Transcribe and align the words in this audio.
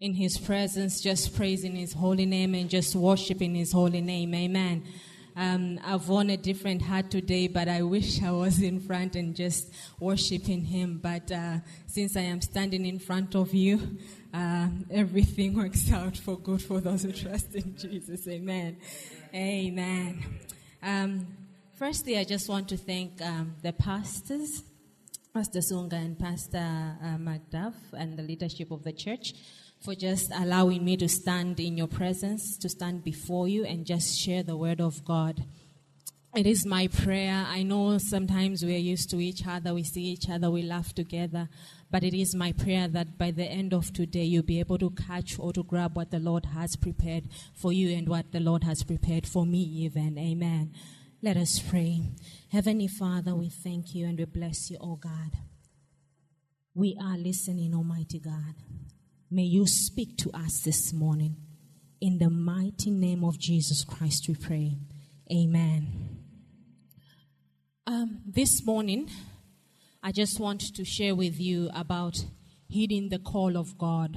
in 0.00 0.14
His 0.14 0.38
presence, 0.38 1.00
just 1.00 1.34
praising 1.34 1.76
His 1.76 1.92
holy 1.92 2.26
name 2.26 2.54
and 2.54 2.68
just 2.68 2.94
worshiping 2.94 3.54
His 3.54 3.72
holy 3.72 4.00
name. 4.00 4.34
Amen. 4.34 4.84
Um, 5.36 5.80
I've 5.84 6.08
worn 6.08 6.30
a 6.30 6.36
different 6.36 6.82
hat 6.82 7.10
today, 7.10 7.48
but 7.48 7.68
I 7.68 7.82
wish 7.82 8.22
I 8.22 8.30
was 8.30 8.62
in 8.62 8.78
front 8.80 9.16
and 9.16 9.34
just 9.34 9.72
worshiping 9.98 10.64
Him. 10.64 11.00
But 11.02 11.30
uh, 11.32 11.58
since 11.86 12.16
I 12.16 12.20
am 12.20 12.40
standing 12.40 12.86
in 12.86 13.00
front 13.00 13.34
of 13.34 13.52
you, 13.52 13.98
uh, 14.32 14.68
everything 14.90 15.54
works 15.56 15.90
out 15.92 16.16
for 16.16 16.38
good 16.38 16.62
for 16.62 16.80
those 16.80 17.02
who 17.02 17.12
trust 17.12 17.54
in 17.54 17.76
Jesus. 17.76 18.28
Amen. 18.28 18.76
Amen. 19.34 20.24
Um, 20.80 21.26
firstly, 21.76 22.16
I 22.16 22.24
just 22.24 22.48
want 22.48 22.68
to 22.68 22.76
thank 22.76 23.20
um, 23.20 23.56
the 23.62 23.72
pastors, 23.72 24.62
Pastor 25.32 25.58
Sunga 25.60 25.94
and 25.94 26.16
Pastor 26.16 26.96
uh, 27.02 27.16
McDuff, 27.16 27.74
and 27.92 28.16
the 28.16 28.22
leadership 28.22 28.70
of 28.70 28.84
the 28.84 28.92
church 28.92 29.32
for 29.84 29.94
just 29.94 30.30
allowing 30.34 30.82
me 30.82 30.96
to 30.96 31.06
stand 31.08 31.60
in 31.60 31.76
your 31.76 31.86
presence, 31.86 32.56
to 32.56 32.70
stand 32.70 33.04
before 33.04 33.46
you, 33.46 33.64
and 33.66 33.84
just 33.84 34.18
share 34.18 34.42
the 34.42 34.56
word 34.56 34.80
of 34.80 35.04
God. 35.04 35.44
It 36.34 36.46
is 36.46 36.64
my 36.66 36.88
prayer. 36.88 37.44
I 37.46 37.62
know 37.62 37.98
sometimes 37.98 38.64
we 38.64 38.74
are 38.74 38.78
used 38.78 39.10
to 39.10 39.20
each 39.20 39.46
other, 39.46 39.74
we 39.74 39.84
see 39.84 40.04
each 40.04 40.30
other, 40.30 40.50
we 40.50 40.62
laugh 40.62 40.94
together, 40.94 41.50
but 41.90 42.02
it 42.02 42.18
is 42.18 42.34
my 42.34 42.52
prayer 42.52 42.88
that 42.88 43.18
by 43.18 43.30
the 43.30 43.44
end 43.44 43.74
of 43.74 43.92
today, 43.92 44.24
you'll 44.24 44.42
be 44.42 44.58
able 44.58 44.78
to 44.78 44.90
catch 44.90 45.38
or 45.38 45.52
to 45.52 45.62
grab 45.62 45.96
what 45.96 46.10
the 46.10 46.18
Lord 46.18 46.46
has 46.46 46.76
prepared 46.76 47.28
for 47.54 47.72
you 47.72 47.94
and 47.94 48.08
what 48.08 48.32
the 48.32 48.40
Lord 48.40 48.64
has 48.64 48.82
prepared 48.82 49.26
for 49.26 49.44
me, 49.44 49.60
even. 49.60 50.18
Amen. 50.18 50.72
Let 51.22 51.36
us 51.36 51.58
pray. 51.58 52.02
Heavenly 52.50 52.88
Father, 52.88 53.34
we 53.34 53.50
thank 53.50 53.94
you 53.94 54.06
and 54.06 54.18
we 54.18 54.24
bless 54.24 54.70
you, 54.70 54.78
oh 54.80 54.96
God. 54.96 55.38
We 56.74 56.96
are 57.00 57.16
listening, 57.18 57.74
Almighty 57.74 58.18
God. 58.18 58.54
May 59.34 59.42
you 59.42 59.66
speak 59.66 60.16
to 60.18 60.30
us 60.30 60.60
this 60.60 60.92
morning. 60.92 61.34
In 62.00 62.18
the 62.18 62.30
mighty 62.30 62.92
name 62.92 63.24
of 63.24 63.36
Jesus 63.36 63.82
Christ, 63.82 64.28
we 64.28 64.36
pray. 64.36 64.76
Amen. 65.28 66.20
Um, 67.84 68.20
this 68.24 68.64
morning, 68.64 69.10
I 70.00 70.12
just 70.12 70.38
want 70.38 70.60
to 70.76 70.84
share 70.84 71.16
with 71.16 71.40
you 71.40 71.68
about 71.74 72.16
heeding 72.68 73.08
the 73.08 73.18
call 73.18 73.56
of 73.56 73.76
God 73.76 74.16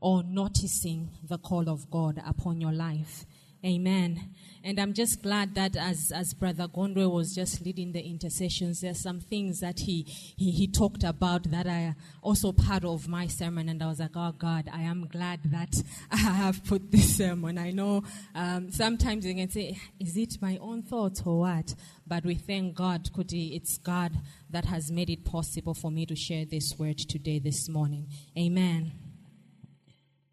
or 0.00 0.22
noticing 0.22 1.10
the 1.22 1.36
call 1.36 1.68
of 1.68 1.90
God 1.90 2.22
upon 2.26 2.58
your 2.58 2.72
life. 2.72 3.26
Amen. 3.64 4.34
And 4.62 4.78
I'm 4.78 4.92
just 4.92 5.22
glad 5.22 5.54
that 5.54 5.74
as, 5.74 6.12
as 6.14 6.34
Brother 6.34 6.68
Gondwe 6.68 7.10
was 7.10 7.34
just 7.34 7.64
leading 7.64 7.92
the 7.92 8.00
intercessions, 8.00 8.82
there's 8.82 9.00
some 9.00 9.20
things 9.20 9.60
that 9.60 9.78
he, 9.80 10.02
he, 10.36 10.50
he 10.50 10.66
talked 10.66 11.02
about 11.02 11.50
that 11.50 11.66
are 11.66 11.96
also 12.20 12.52
part 12.52 12.84
of 12.84 13.08
my 13.08 13.26
sermon. 13.26 13.70
And 13.70 13.82
I 13.82 13.86
was 13.86 14.00
like, 14.00 14.16
oh 14.16 14.32
God, 14.36 14.68
I 14.70 14.82
am 14.82 15.06
glad 15.06 15.40
that 15.46 15.82
I 16.10 16.16
have 16.16 16.62
put 16.64 16.90
this 16.90 17.16
sermon. 17.16 17.56
I 17.56 17.70
know 17.70 18.04
um, 18.34 18.70
sometimes 18.70 19.24
you 19.24 19.34
can 19.34 19.50
say, 19.50 19.78
is 19.98 20.16
it 20.16 20.36
my 20.42 20.58
own 20.60 20.82
thoughts 20.82 21.22
or 21.24 21.40
what? 21.40 21.74
But 22.06 22.24
we 22.24 22.34
thank 22.34 22.74
God, 22.74 23.10
Kuti, 23.16 23.56
it's 23.56 23.78
God 23.78 24.12
that 24.50 24.66
has 24.66 24.90
made 24.90 25.08
it 25.08 25.24
possible 25.24 25.72
for 25.72 25.90
me 25.90 26.04
to 26.04 26.14
share 26.14 26.44
this 26.44 26.74
word 26.78 26.98
today, 26.98 27.38
this 27.38 27.68
morning. 27.70 28.08
Amen. 28.38 28.92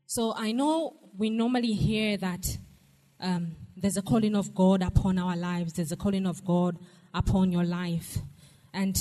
So 0.05 0.33
I 0.35 0.51
know 0.51 0.97
we 1.17 1.29
normally 1.29 1.73
hear 1.73 2.17
that 2.17 2.57
um, 3.21 3.55
there's 3.77 3.97
a 3.97 4.01
calling 4.01 4.35
of 4.35 4.53
God 4.53 4.81
upon 4.81 5.19
our 5.19 5.35
lives. 5.35 5.73
There's 5.73 5.91
a 5.91 5.95
calling 5.95 6.25
of 6.25 6.43
God 6.43 6.77
upon 7.13 7.51
your 7.51 7.63
life. 7.63 8.17
And 8.73 8.95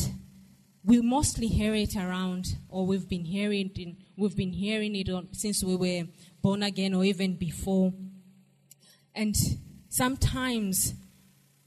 we 0.84 1.00
mostly 1.00 1.48
hear 1.48 1.74
it 1.74 1.96
around, 1.96 2.46
or 2.68 2.86
we've 2.86 3.08
been 3.08 3.24
hearing 3.24 3.70
it, 3.74 3.96
we've 4.16 4.36
been 4.36 4.52
hearing 4.52 4.94
it 4.96 5.08
since 5.32 5.62
we 5.62 5.76
were 5.76 6.04
born 6.42 6.62
again 6.62 6.94
or 6.94 7.04
even 7.04 7.36
before. 7.36 7.92
And 9.14 9.34
sometimes 9.88 10.94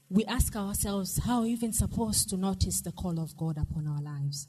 we 0.08 0.24
ask 0.24 0.54
ourselves, 0.56 1.20
how 1.24 1.38
are 1.38 1.42
we 1.42 1.50
even 1.50 1.72
supposed 1.72 2.28
to 2.30 2.36
notice 2.36 2.80
the 2.80 2.92
call 2.92 3.20
of 3.20 3.36
God 3.36 3.58
upon 3.58 3.86
our 3.86 4.00
lives? 4.00 4.48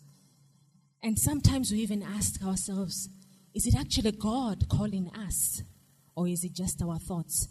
And 1.02 1.18
sometimes 1.20 1.72
we 1.72 1.80
even 1.80 2.02
ask 2.02 2.44
ourselves, 2.44 3.10
is 3.54 3.68
it 3.68 3.76
actually 3.76 4.12
God 4.12 4.68
calling 4.70 5.12
us? 5.16 5.62
Or 6.16 6.28
is 6.28 6.44
it 6.44 6.54
just 6.54 6.82
our 6.82 6.98
thoughts? 6.98 7.50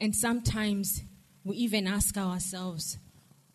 And 0.00 0.16
sometimes 0.16 1.02
we 1.44 1.56
even 1.56 1.86
ask 1.86 2.16
ourselves 2.16 2.96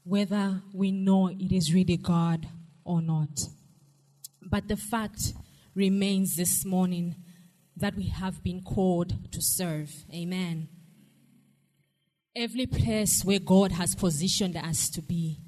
whether 0.04 0.62
we 0.74 0.92
know 0.92 1.30
it 1.30 1.52
is 1.52 1.74
really 1.74 1.98
God 1.98 2.48
or 2.84 3.02
not. 3.02 3.48
But 4.42 4.68
the 4.68 4.78
fact 4.78 5.34
remains 5.74 6.36
this 6.36 6.64
morning 6.64 7.16
that 7.76 7.96
we 7.96 8.08
have 8.08 8.44
been 8.44 8.62
called 8.62 9.32
to 9.32 9.42
serve. 9.42 9.92
Amen. 10.14 10.70
Every 12.36 12.68
place 12.68 13.24
where 13.26 13.40
God 13.40 13.72
has 13.72 13.96
positioned 13.96 14.56
us 14.56 14.90
to 14.92 15.02
be, 15.02 15.40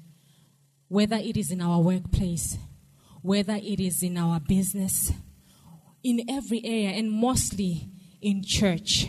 whether 0.88 1.16
it 1.16 1.36
is 1.36 1.50
in 1.52 1.60
our 1.60 1.80
workplace, 1.80 2.58
whether 3.22 3.54
it 3.54 3.78
is 3.78 4.02
in 4.02 4.16
our 4.18 4.40
business, 4.40 5.12
in 6.02 6.22
every 6.28 6.64
area, 6.64 6.90
and 6.90 7.10
mostly 7.10 7.88
in 8.20 8.42
church, 8.44 9.06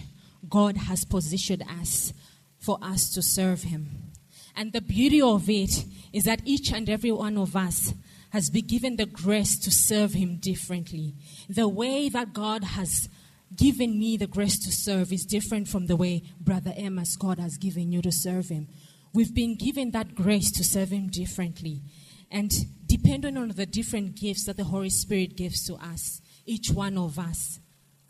God 0.47 0.77
has 0.77 1.03
positioned 1.03 1.63
us 1.81 2.13
for 2.57 2.77
us 2.81 3.09
to 3.13 3.21
serve 3.21 3.63
Him. 3.63 4.11
And 4.55 4.73
the 4.73 4.81
beauty 4.81 5.21
of 5.21 5.49
it 5.49 5.85
is 6.11 6.23
that 6.25 6.41
each 6.45 6.71
and 6.71 6.89
every 6.89 7.11
one 7.11 7.37
of 7.37 7.55
us 7.55 7.93
has 8.31 8.49
been 8.49 8.67
given 8.67 8.95
the 8.95 9.05
grace 9.05 9.57
to 9.59 9.71
serve 9.71 10.13
Him 10.13 10.37
differently. 10.37 11.15
The 11.47 11.67
way 11.67 12.09
that 12.09 12.33
God 12.33 12.63
has 12.63 13.09
given 13.55 13.97
me 13.97 14.17
the 14.17 14.27
grace 14.27 14.59
to 14.59 14.71
serve 14.71 15.11
is 15.11 15.25
different 15.25 15.67
from 15.67 15.87
the 15.87 15.95
way 15.95 16.23
Brother 16.39 16.73
Emma's 16.75 17.15
God 17.15 17.39
has 17.39 17.57
given 17.57 17.91
you 17.91 18.01
to 18.01 18.11
serve 18.11 18.49
Him. 18.49 18.67
We've 19.13 19.33
been 19.33 19.55
given 19.55 19.91
that 19.91 20.13
grace 20.13 20.51
to 20.51 20.63
serve 20.63 20.89
Him 20.89 21.07
differently. 21.07 21.81
And 22.29 22.51
depending 22.85 23.37
on 23.37 23.49
the 23.49 23.65
different 23.65 24.15
gifts 24.15 24.45
that 24.45 24.57
the 24.57 24.65
Holy 24.65 24.91
Spirit 24.91 25.35
gives 25.35 25.65
to 25.65 25.75
us, 25.75 26.21
each 26.45 26.69
one 26.69 26.97
of 26.97 27.17
us, 27.17 27.59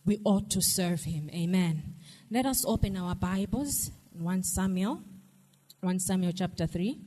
we 0.06 0.20
ought 0.26 0.50
to 0.52 0.62
serve 0.62 1.04
Him. 1.04 1.30
Amen. 1.34 1.96
Let 2.32 2.46
us 2.46 2.64
open 2.66 2.96
our 2.96 3.16
Bibles, 3.16 3.92
1 4.14 4.44
Samuel, 4.44 5.02
1 5.82 6.00
Samuel 6.00 6.32
chapter 6.32 6.68
3. 6.68 7.00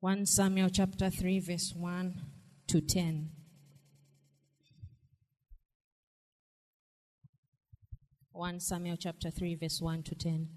1 0.00 0.26
Samuel 0.26 0.70
chapter 0.70 1.10
3, 1.10 1.40
verse 1.40 1.74
1 1.76 2.14
to 2.68 2.80
10. 2.80 3.30
One 8.34 8.58
Samuel 8.58 8.96
chapter 8.96 9.30
three, 9.30 9.54
verse 9.54 9.80
one 9.80 10.02
to 10.02 10.14
ten. 10.16 10.48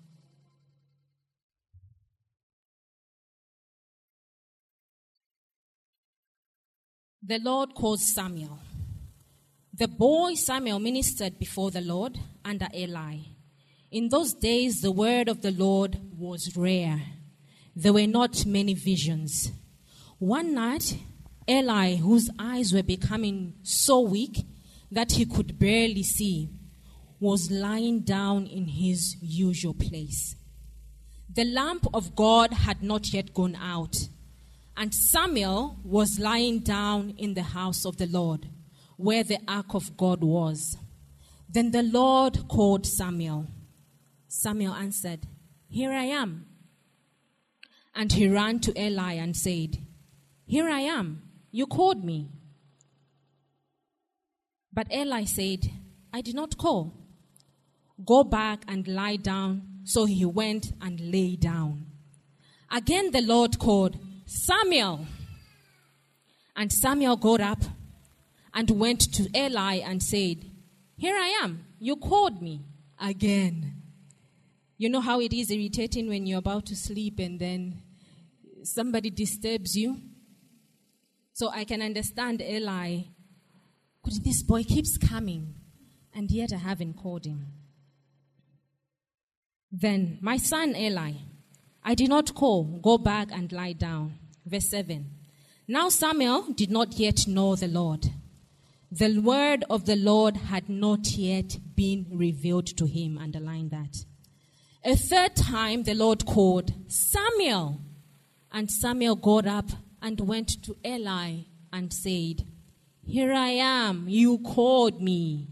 The 7.22 7.38
Lord 7.38 7.76
calls 7.76 8.16
Samuel. 8.16 8.58
The 9.78 9.88
boy 9.88 10.34
Samuel 10.34 10.80
ministered 10.80 11.38
before 11.38 11.70
the 11.70 11.82
Lord 11.82 12.18
under 12.44 12.68
Eli. 12.76 13.18
In 13.92 14.10
those 14.10 14.34
days, 14.34 14.82
the 14.82 14.92
word 14.92 15.30
of 15.30 15.44
the 15.44 15.52
Lord 15.52 16.00
was 16.18 16.58
rare. 16.58 17.00
There 17.76 17.94
were 17.94 18.08
not 18.08 18.44
many 18.48 18.74
visions. 18.74 19.52
One 20.18 20.56
night, 20.56 20.98
Eli, 21.48 21.98
whose 21.98 22.28
eyes 22.40 22.74
were 22.74 22.82
becoming 22.82 23.54
so 23.62 24.00
weak 24.00 24.48
that 24.92 25.12
he 25.12 25.28
could 25.28 25.60
barely 25.60 26.02
see, 26.02 26.50
was 27.20 27.52
lying 27.52 28.00
down 28.00 28.48
in 28.48 28.66
his 28.66 29.16
usual 29.22 29.76
place. 29.76 30.36
The 31.32 31.46
lamp 31.46 31.86
of 31.94 32.16
God 32.16 32.52
had 32.52 32.82
not 32.82 33.14
yet 33.14 33.32
gone 33.32 33.56
out, 33.56 33.96
and 34.76 34.92
Samuel 34.92 35.78
was 35.84 36.18
lying 36.18 36.62
down 36.62 37.14
in 37.16 37.36
the 37.36 37.44
house 37.44 37.86
of 37.86 37.98
the 37.98 38.08
Lord 38.08 38.48
where 38.98 39.24
the 39.24 39.40
ark 39.48 39.74
of 39.74 39.96
God 39.96 40.24
was. 40.24 40.78
Then 41.50 41.72
the 41.72 41.84
Lord 41.84 42.48
called 42.48 42.86
Samuel. 42.86 43.48
Samuel 44.28 44.74
answered, 44.74 45.22
Here 45.70 45.92
I 45.92 46.06
am. 46.06 46.46
And 47.96 48.12
he 48.12 48.28
ran 48.28 48.60
to 48.60 48.80
Eli 48.80 49.14
and 49.14 49.36
said, 49.36 49.78
Here 50.46 50.68
I 50.70 50.82
am. 50.82 51.22
You 51.52 51.66
called 51.66 52.04
me. 52.04 52.30
But 54.74 54.92
Eli 54.92 55.24
said, 55.24 55.72
I 56.14 56.22
did 56.22 56.36
not 56.36 56.58
call. 56.58 56.94
Go 58.06 58.24
back 58.24 58.64
and 58.68 58.88
lie 58.88 59.16
down. 59.16 59.64
So 59.86 60.06
he 60.06 60.26
went 60.26 60.74
and 60.82 61.00
lay 61.00 61.36
down. 61.36 61.86
Again 62.72 63.12
the 63.12 63.22
Lord 63.22 63.58
called, 63.58 63.98
Samuel. 64.26 65.08
And 66.56 66.72
Samuel 66.72 67.16
got 67.16 67.40
up 67.40 67.64
and 68.58 68.72
went 68.72 69.14
to 69.14 69.30
Eli 69.38 69.76
and 69.76 70.02
said, 70.02 70.44
Here 70.96 71.16
I 71.16 71.28
am. 71.44 71.64
You 71.78 71.96
called 71.96 72.42
me 72.42 72.66
again. 73.00 73.84
You 74.80 74.90
know 74.90 75.00
how 75.00 75.22
it 75.22 75.32
is 75.32 75.52
irritating 75.52 76.08
when 76.08 76.26
you're 76.26 76.40
about 76.40 76.66
to 76.66 76.76
sleep 76.76 77.20
and 77.20 77.40
then 77.40 77.84
somebody 78.64 79.12
disturbs 79.12 79.76
you? 79.76 80.02
So 81.34 81.52
I 81.52 81.66
can 81.66 81.84
understand 81.84 82.42
Eli 82.42 83.02
But 84.04 84.24
this 84.24 84.42
boy 84.42 84.64
keeps 84.64 84.98
coming, 84.98 85.54
and 86.16 86.32
yet 86.32 86.52
I 86.52 86.58
haven't 86.58 86.96
called 86.96 87.26
him. 87.26 87.48
Then, 89.72 90.18
my 90.22 90.38
son 90.38 90.76
Eli, 90.76 91.12
I 91.84 91.94
did 91.94 92.10
not 92.10 92.34
call, 92.34 92.64
go 92.82 92.98
back 92.98 93.28
and 93.32 93.52
lie 93.52 93.74
down. 93.74 94.18
Verse 94.46 94.70
7. 94.70 95.06
Now 95.68 95.90
Samuel 95.90 96.54
did 96.54 96.72
not 96.72 96.98
yet 96.98 97.28
know 97.28 97.56
the 97.56 97.68
Lord. 97.68 98.10
The 98.92 99.20
word 99.20 99.66
of 99.70 99.86
the 99.86 99.98
Lord 99.98 100.38
had 100.38 100.70
not 100.70 101.12
yet 101.12 101.58
been 101.76 102.06
revealed 102.10 102.68
to 102.78 102.86
him. 102.86 103.18
Underline 103.18 103.70
that. 103.70 104.06
A 104.86 104.96
third 104.96 105.36
time 105.36 105.84
the 105.84 105.94
Lord 105.94 106.26
called, 106.26 106.74
Samuel. 106.88 107.82
And 108.52 108.72
Samuel 108.72 109.18
got 109.18 109.46
up 109.46 109.70
and 110.02 110.20
went 110.22 110.64
to 110.64 110.78
Eli 110.86 111.40
and 111.74 111.92
said, 111.92 112.46
Here 113.06 113.34
I 113.34 113.50
am, 113.50 114.06
you 114.08 114.38
called 114.40 115.02
me. 115.02 115.50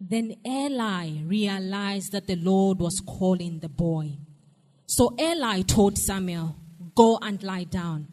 Then 0.00 0.36
Eli 0.46 1.22
realized 1.24 2.12
that 2.12 2.26
the 2.26 2.36
Lord 2.36 2.78
was 2.78 3.00
calling 3.00 3.58
the 3.58 3.68
boy. 3.68 4.12
So 4.86 5.14
Eli 5.20 5.60
told 5.62 5.98
Samuel, 5.98 6.56
Go 6.94 7.18
and 7.20 7.42
lie 7.42 7.64
down. 7.64 8.08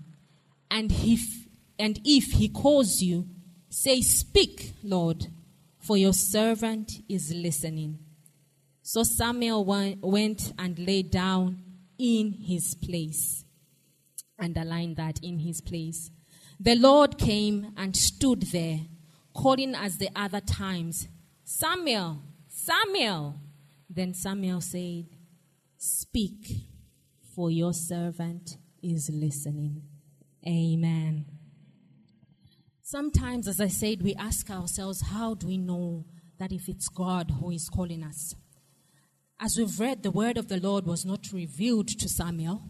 And 0.69 0.91
if, 0.91 1.47
and 1.79 2.01
if 2.03 2.33
he 2.33 2.49
calls 2.49 3.01
you, 3.01 3.29
say, 3.69 4.01
Speak, 4.01 4.73
Lord, 4.83 5.27
for 5.79 5.97
your 5.97 6.13
servant 6.13 6.91
is 7.07 7.33
listening. 7.33 7.99
So 8.81 9.03
Samuel 9.03 9.65
went 10.01 10.53
and 10.57 10.77
lay 10.79 11.03
down 11.03 11.63
in 11.97 12.33
his 12.33 12.75
place. 12.75 13.43
Underline 14.39 14.95
that 14.95 15.19
in 15.23 15.39
his 15.39 15.61
place. 15.61 16.11
The 16.59 16.75
Lord 16.75 17.17
came 17.17 17.73
and 17.77 17.95
stood 17.95 18.43
there, 18.51 18.81
calling 19.33 19.75
as 19.75 19.97
the 19.97 20.09
other 20.15 20.41
times, 20.41 21.07
Samuel, 21.43 22.21
Samuel. 22.47 23.35
Then 23.89 24.13
Samuel 24.13 24.61
said, 24.61 25.05
Speak, 25.77 26.47
for 27.35 27.51
your 27.51 27.73
servant 27.73 28.57
is 28.81 29.09
listening. 29.13 29.83
Amen. 30.47 31.34
Sometimes, 32.87 33.47
as 33.47 33.59
I 33.59 33.67
said, 33.67 34.03
we 34.03 34.13
ask 34.13 34.47
ourselves, 34.51 35.01
how 35.01 35.33
do 35.33 35.47
we 35.47 35.57
know 35.57 36.05
that 36.37 36.51
if 36.51 36.69
it's 36.69 36.87
God 36.87 37.31
who 37.31 37.49
is 37.49 37.67
calling 37.67 38.03
us? 38.03 38.35
As 39.39 39.57
we've 39.57 39.79
read, 39.79 40.03
the 40.03 40.11
word 40.11 40.37
of 40.37 40.49
the 40.49 40.59
Lord 40.59 40.85
was 40.85 41.03
not 41.03 41.33
revealed 41.33 41.87
to 41.87 42.07
Samuel, 42.07 42.61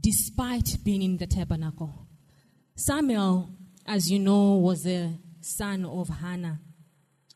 despite 0.00 0.78
being 0.84 1.02
in 1.02 1.18
the 1.18 1.26
tabernacle. 1.26 2.06
Samuel, 2.76 3.50
as 3.84 4.10
you 4.10 4.18
know, 4.18 4.54
was 4.54 4.84
the 4.84 5.18
son 5.42 5.84
of 5.84 6.08
Hannah 6.08 6.58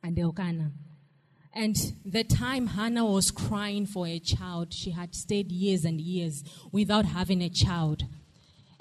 and 0.03 0.19
Elkanah. 0.19 0.73
And 1.53 1.77
the 2.03 2.25
time 2.25 2.69
Hannah 2.69 3.05
was 3.05 3.31
crying 3.31 3.85
for 3.85 4.07
a 4.07 4.19
child, 4.21 4.73
she 4.73 4.93
had 4.93 5.15
stayed 5.15 5.53
years 5.53 5.85
and 5.85 6.01
years 6.01 6.45
without 6.73 7.05
having 7.05 7.43
a 7.43 7.51
child. 7.51 8.05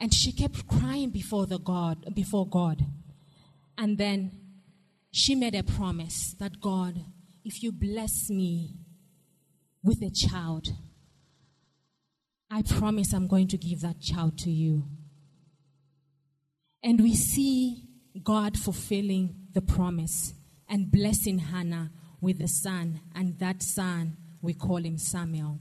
And 0.01 0.11
she 0.11 0.31
kept 0.31 0.67
crying 0.67 1.11
before 1.11 1.45
the 1.45 1.59
God, 1.59 2.15
before 2.15 2.47
God. 2.47 2.83
And 3.77 3.99
then 3.99 4.31
she 5.11 5.35
made 5.35 5.53
a 5.53 5.61
promise 5.61 6.35
that 6.39 6.59
God, 6.59 7.05
if 7.45 7.61
you 7.61 7.71
bless 7.71 8.27
me 8.27 8.79
with 9.83 10.01
a 10.01 10.09
child, 10.09 10.69
I 12.49 12.63
promise 12.63 13.13
I'm 13.13 13.27
going 13.27 13.47
to 13.49 13.57
give 13.59 13.81
that 13.81 14.01
child 14.01 14.39
to 14.39 14.49
you. 14.49 14.87
And 16.81 16.99
we 16.99 17.13
see 17.13 17.83
God 18.23 18.57
fulfilling 18.57 19.35
the 19.53 19.61
promise 19.61 20.33
and 20.67 20.91
blessing 20.91 21.37
Hannah 21.37 21.91
with 22.19 22.41
a 22.41 22.47
son, 22.47 23.01
and 23.13 23.37
that 23.37 23.61
son, 23.61 24.17
we 24.41 24.55
call 24.55 24.77
him 24.77 24.97
Samuel. 24.97 25.59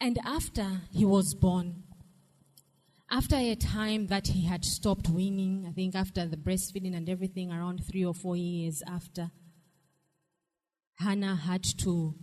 And 0.00 0.16
after 0.24 0.82
he 0.92 1.04
was 1.04 1.34
born, 1.34 1.82
after 3.10 3.36
a 3.36 3.54
time 3.54 4.08
that 4.08 4.28
he 4.28 4.46
had 4.46 4.64
stopped 4.64 5.08
weaning, 5.08 5.64
I 5.68 5.72
think 5.72 5.94
after 5.94 6.26
the 6.26 6.36
breastfeeding 6.36 6.96
and 6.96 7.08
everything, 7.08 7.52
around 7.52 7.84
three 7.84 8.04
or 8.04 8.14
four 8.14 8.36
years 8.36 8.82
after, 8.86 9.30
Hannah 10.98 11.36
had 11.36 11.62
to 11.82 12.14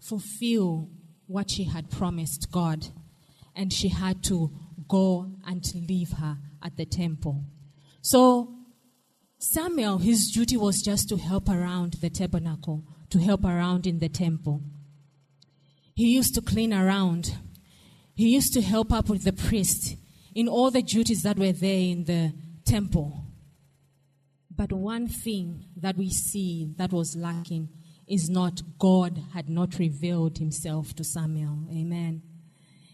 fulfill 0.00 0.90
what 1.26 1.50
she 1.50 1.64
had 1.64 1.90
promised 1.90 2.52
God, 2.52 2.86
and 3.54 3.72
she 3.72 3.88
had 3.88 4.22
to 4.24 4.52
go 4.88 5.32
and 5.46 5.64
leave 5.74 6.12
her 6.12 6.38
at 6.62 6.76
the 6.76 6.86
temple. 6.86 7.44
So 8.00 8.54
Samuel, 9.38 9.98
his 9.98 10.30
duty 10.30 10.56
was 10.56 10.82
just 10.82 11.08
to 11.08 11.16
help 11.16 11.48
around 11.48 11.94
the 11.94 12.10
tabernacle, 12.10 12.84
to 13.10 13.18
help 13.18 13.44
around 13.44 13.86
in 13.86 13.98
the 13.98 14.08
temple. 14.08 14.62
He 15.94 16.14
used 16.14 16.34
to 16.34 16.40
clean 16.40 16.72
around. 16.72 17.36
He 18.14 18.28
used 18.28 18.52
to 18.54 18.62
help 18.62 18.92
up 18.92 19.08
with 19.08 19.24
the 19.24 19.32
priest 19.32 19.96
in 20.34 20.48
all 20.48 20.70
the 20.70 20.82
duties 20.82 21.22
that 21.22 21.38
were 21.38 21.52
there 21.52 21.78
in 21.78 22.04
the 22.04 22.32
temple. 22.64 23.24
But 24.54 24.72
one 24.72 25.06
thing 25.08 25.66
that 25.76 25.96
we 25.96 26.10
see 26.10 26.72
that 26.76 26.92
was 26.92 27.16
lacking 27.16 27.68
is 28.06 28.28
not 28.28 28.60
God 28.78 29.22
had 29.32 29.48
not 29.48 29.78
revealed 29.78 30.38
himself 30.38 30.94
to 30.96 31.04
Samuel. 31.04 31.68
Amen. 31.70 32.22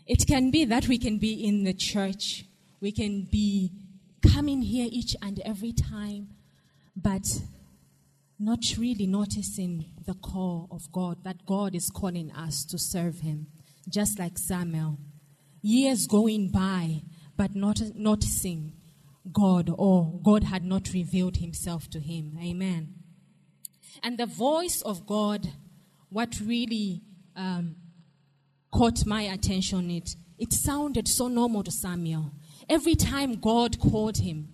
It 0.06 0.26
can 0.26 0.50
be 0.50 0.64
that 0.66 0.88
we 0.88 0.98
can 0.98 1.18
be 1.18 1.46
in 1.46 1.64
the 1.64 1.72
church, 1.72 2.44
we 2.80 2.92
can 2.92 3.22
be 3.30 3.72
coming 4.22 4.62
here 4.62 4.88
each 4.90 5.16
and 5.22 5.40
every 5.40 5.72
time, 5.72 6.28
but 6.94 7.26
not 8.38 8.58
really 8.76 9.06
noticing 9.06 9.86
the 10.04 10.14
call 10.14 10.68
of 10.70 10.90
God, 10.92 11.24
that 11.24 11.46
God 11.46 11.74
is 11.74 11.88
calling 11.88 12.30
us 12.32 12.64
to 12.66 12.78
serve 12.78 13.20
Him, 13.20 13.46
just 13.88 14.18
like 14.18 14.36
Samuel. 14.36 14.98
Years 15.62 16.06
going 16.06 16.50
by, 16.50 17.02
but 17.36 17.54
not 17.54 17.80
noticing 17.94 18.72
God 19.32 19.70
or 19.76 20.20
God 20.22 20.44
had 20.44 20.64
not 20.64 20.92
revealed 20.92 21.38
Himself 21.38 21.88
to 21.90 22.00
him. 22.00 22.38
Amen. 22.42 22.94
And 24.02 24.18
the 24.18 24.26
voice 24.26 24.82
of 24.82 25.06
God, 25.06 25.48
what 26.10 26.38
really 26.40 27.02
um, 27.36 27.76
caught 28.72 29.06
my 29.06 29.22
attention, 29.22 29.90
it 29.90 30.16
it 30.38 30.52
sounded 30.52 31.06
so 31.06 31.28
normal 31.28 31.62
to 31.62 31.70
Samuel. 31.70 32.32
Every 32.68 32.96
time 32.96 33.36
God 33.36 33.78
called 33.78 34.18
him, 34.18 34.48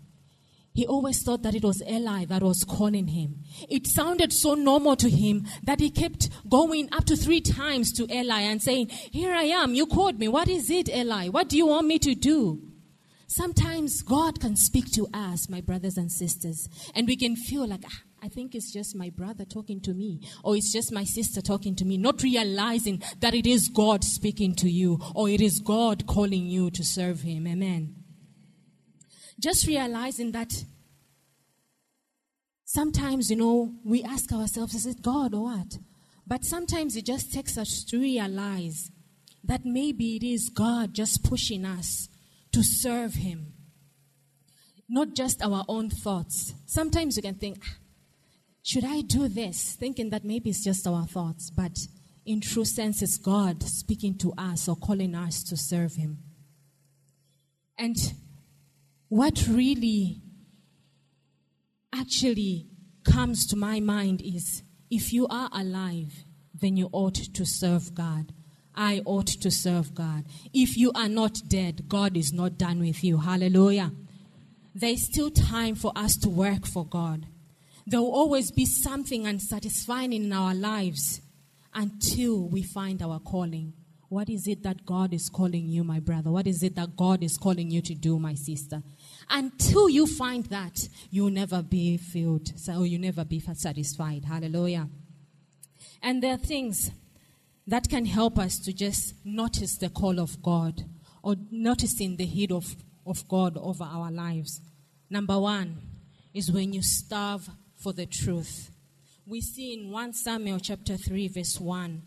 he 0.73 0.87
always 0.87 1.23
thought 1.23 1.43
that 1.43 1.55
it 1.55 1.65
was 1.65 1.83
Eli 1.89 2.27
that 2.27 2.43
was 2.43 2.65
calling 2.65 3.09
him. 3.09 3.43
It 3.69 3.87
sounded 3.87 4.33
so 4.33 4.55
normal 4.55 4.95
to 4.97 5.11
him 5.11 5.47
that 5.65 5.81
he 5.81 5.91
kept 5.91 6.29
going 6.49 6.89
up 6.93 7.07
to 7.07 7.17
three 7.17 7.41
times 7.41 7.93
to 7.95 8.07
Eli 8.13 8.43
and 8.43 8.63
saying, 8.63 8.89
Here 8.89 9.33
I 9.33 9.45
am, 9.45 9.75
you 9.75 9.87
called 9.87 10.19
me. 10.19 10.29
What 10.29 10.49
is 10.49 10.71
it, 10.71 10.89
Eli? 10.89 11.29
What 11.29 11.49
do 11.49 11.57
you 11.57 11.67
want 11.67 11.87
me 11.87 11.99
to 12.01 12.15
do? 12.15 12.70
Sometimes 13.31 14.03
God 14.03 14.41
can 14.41 14.57
speak 14.57 14.91
to 14.95 15.07
us, 15.15 15.49
my 15.49 15.61
brothers 15.61 15.97
and 15.97 16.11
sisters, 16.11 16.69
and 16.97 17.07
we 17.07 17.15
can 17.15 17.37
feel 17.37 17.65
like, 17.65 17.85
ah, 17.87 18.01
I 18.21 18.29
think 18.29 18.57
it's 18.57 18.73
just 18.73 18.97
my 18.97 19.09
brother 19.09 19.45
talking 19.45 19.81
to 19.83 19.95
me, 19.95 20.21
or 20.43 20.57
it's 20.57 20.73
just 20.73 20.91
my 20.91 21.05
sister 21.05 21.41
talking 21.41 21.77
to 21.77 21.85
me, 21.85 21.97
not 21.97 22.25
realizing 22.25 23.01
that 23.21 23.33
it 23.33 23.47
is 23.47 23.69
God 23.69 24.03
speaking 24.03 24.57
to 24.57 24.69
you, 24.69 24.99
or 25.15 25.29
it 25.29 25.41
is 25.41 25.61
God 25.61 26.09
calling 26.09 26.47
you 26.47 26.73
to 26.73 26.83
serve 26.83 27.21
Him. 27.21 27.47
Amen. 27.47 27.95
Just 29.39 29.65
realizing 29.65 30.33
that 30.33 30.65
sometimes, 32.65 33.31
you 33.31 33.37
know, 33.37 33.73
we 33.85 34.03
ask 34.03 34.33
ourselves, 34.33 34.75
is 34.75 34.87
it 34.87 35.03
God 35.03 35.35
or 35.35 35.45
what? 35.45 35.79
But 36.27 36.45
sometimes 36.45 36.97
it 36.97 37.07
just 37.07 37.33
takes 37.33 37.57
us 37.57 37.85
to 37.85 38.01
realize 38.01 38.91
that 39.45 39.65
maybe 39.65 40.17
it 40.17 40.25
is 40.25 40.49
God 40.49 40.95
just 40.95 41.23
pushing 41.23 41.65
us 41.65 42.09
to 42.53 42.63
serve 42.63 43.15
Him. 43.15 43.55
Not 44.89 45.15
just 45.15 45.43
our 45.43 45.65
own 45.69 45.89
thoughts. 45.89 46.55
Sometimes 46.67 47.17
you 47.17 47.23
can 47.23 47.37
think, 47.37 47.59
ah, 47.65 47.77
should 48.63 48.85
I 48.85 49.03
do 49.03 49.29
this? 49.29 49.77
Thinking 49.77 50.11
that 50.11 50.25
maybe 50.25 50.51
it's 50.51 50.65
just 50.65 50.87
our 50.87 51.07
thoughts, 51.07 51.51
but 51.51 51.79
in 52.27 52.41
true 52.41 52.65
sense, 52.65 53.03
it's 53.03 53.17
God 53.17 53.63
speaking 53.63 54.19
to 54.19 54.33
us 54.37 54.69
or 54.69 54.77
calling 54.77 55.15
us 55.15 55.43
to 55.45 55.57
serve 55.57 55.95
Him. 55.95 56.19
And 57.79 57.97
what 59.09 59.47
really 59.49 60.21
actually 61.93 62.67
comes 63.05 63.47
to 63.47 63.57
my 63.57 63.81
mind 63.81 64.23
is 64.23 64.63
if 64.91 65.13
you 65.13 65.27
are 65.29 65.49
alive, 65.53 66.25
then 66.55 66.77
you 66.77 66.89
ought 66.93 67.15
to 67.15 67.47
serve 67.47 67.95
God. 67.95 68.33
I 68.75 69.03
ought 69.05 69.27
to 69.27 69.51
serve 69.51 69.95
God. 69.95 70.25
If 70.53 70.77
you 70.77 70.93
are 70.95 71.09
not 71.09 71.39
dead, 71.49 71.89
God 71.89 72.17
is 72.17 72.33
not 72.33 72.59
done 72.59 72.81
with 72.81 73.03
you. 73.03 73.19
Hallelujah. 73.19 73.93
There 74.75 74.91
is 74.91 75.05
still 75.05 75.31
time 75.31 75.75
for 75.75 75.93
us 75.97 76.17
to 76.19 76.29
work 76.29 76.67
for 76.67 76.87
God. 76.87 77.27
There 77.87 78.01
will 78.01 78.15
always 78.15 78.51
be 78.51 78.67
something 78.67 79.27
unsatisfying 79.27 80.13
in 80.13 80.33
our 80.33 80.55
lives 80.55 81.21
until 81.75 82.49
we 82.49 82.63
find 82.63 83.03
our 83.03 83.19
calling. 83.19 83.73
What 84.09 84.29
is 84.29 84.49
it 84.49 84.65
that 84.65 84.85
God 84.87 85.15
is 85.15 85.29
calling 85.29 85.69
you, 85.69 85.85
my 85.85 86.01
brother? 86.01 86.31
What 86.31 86.47
is 86.49 86.63
it 86.65 86.75
that 86.75 86.97
God 86.97 87.23
is 87.23 87.37
calling 87.37 87.71
you 87.71 87.81
to 87.83 87.95
do, 87.95 88.19
my 88.19 88.35
sister? 88.35 88.83
Until 89.29 89.89
you 89.89 90.07
find 90.07 90.47
that, 90.47 90.89
you'll 91.11 91.31
never 91.31 91.63
be 91.63 91.97
filled, 91.97 92.59
so 92.59 92.83
you'll 92.83 93.01
never 93.01 93.25
be 93.25 93.39
satisfied. 93.39 94.25
Hallelujah. 94.25 94.89
And 96.03 96.23
there 96.23 96.35
are 96.35 96.39
things 96.39 96.91
that 97.67 97.89
can 97.89 98.07
help 98.07 98.39
us 98.39 98.59
to 98.61 98.73
just 98.73 99.15
notice 99.25 99.77
the 99.77 99.89
call 99.89 100.19
of 100.19 100.43
God 100.43 100.85
or 101.23 101.37
noticing 101.51 102.17
the 102.17 102.27
heat 102.27 102.51
of, 102.51 102.75
of 103.07 103.27
God 103.29 103.57
over 103.57 103.85
our 103.85 104.11
lives. 104.11 104.61
Number 105.09 105.39
one 105.39 105.77
is 106.33 106.51
when 106.51 106.73
you 106.73 106.83
starve 106.83 107.49
for 107.77 107.93
the 107.93 108.07
truth. 108.07 108.71
We 109.27 109.41
see 109.41 109.75
in 109.75 109.91
1 109.91 110.13
Samuel 110.15 110.61
chapter 110.61 110.97
3, 110.97 111.29
verse 111.29 111.61
1. 111.61 112.03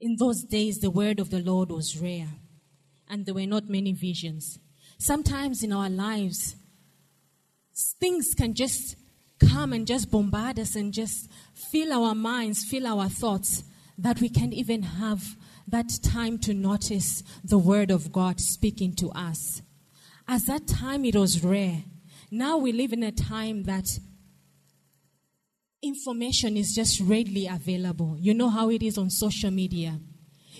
In 0.00 0.16
those 0.18 0.42
days, 0.44 0.78
the 0.78 0.90
word 0.90 1.20
of 1.20 1.30
the 1.30 1.40
Lord 1.40 1.70
was 1.70 1.98
rare, 1.98 2.28
and 3.08 3.24
there 3.24 3.34
were 3.34 3.46
not 3.46 3.68
many 3.68 3.92
visions. 3.92 4.58
Sometimes 4.98 5.62
in 5.62 5.72
our 5.72 5.88
lives, 5.88 6.56
things 8.00 8.34
can 8.36 8.54
just 8.54 8.96
come 9.38 9.72
and 9.72 9.86
just 9.86 10.10
bombard 10.10 10.58
us 10.58 10.74
and 10.76 10.92
just 10.92 11.30
fill 11.70 11.92
our 11.92 12.14
minds, 12.14 12.64
fill 12.64 12.86
our 12.86 13.08
thoughts, 13.08 13.64
that 13.98 14.20
we 14.20 14.28
can't 14.28 14.54
even 14.54 14.82
have 14.82 15.36
that 15.68 15.90
time 16.02 16.38
to 16.38 16.54
notice 16.54 17.22
the 17.44 17.58
Word 17.58 17.90
of 17.90 18.12
God 18.12 18.40
speaking 18.40 18.94
to 18.96 19.10
us. 19.10 19.62
As 20.28 20.44
that 20.44 20.66
time, 20.66 21.04
it 21.04 21.16
was 21.16 21.42
rare. 21.42 21.84
Now 22.30 22.56
we 22.56 22.72
live 22.72 22.92
in 22.92 23.02
a 23.02 23.12
time 23.12 23.64
that 23.64 23.86
information 25.82 26.56
is 26.56 26.72
just 26.74 27.00
readily 27.00 27.46
available. 27.46 28.16
You 28.18 28.34
know 28.34 28.48
how 28.48 28.70
it 28.70 28.82
is 28.82 28.98
on 28.98 29.10
social 29.10 29.50
media. 29.50 30.00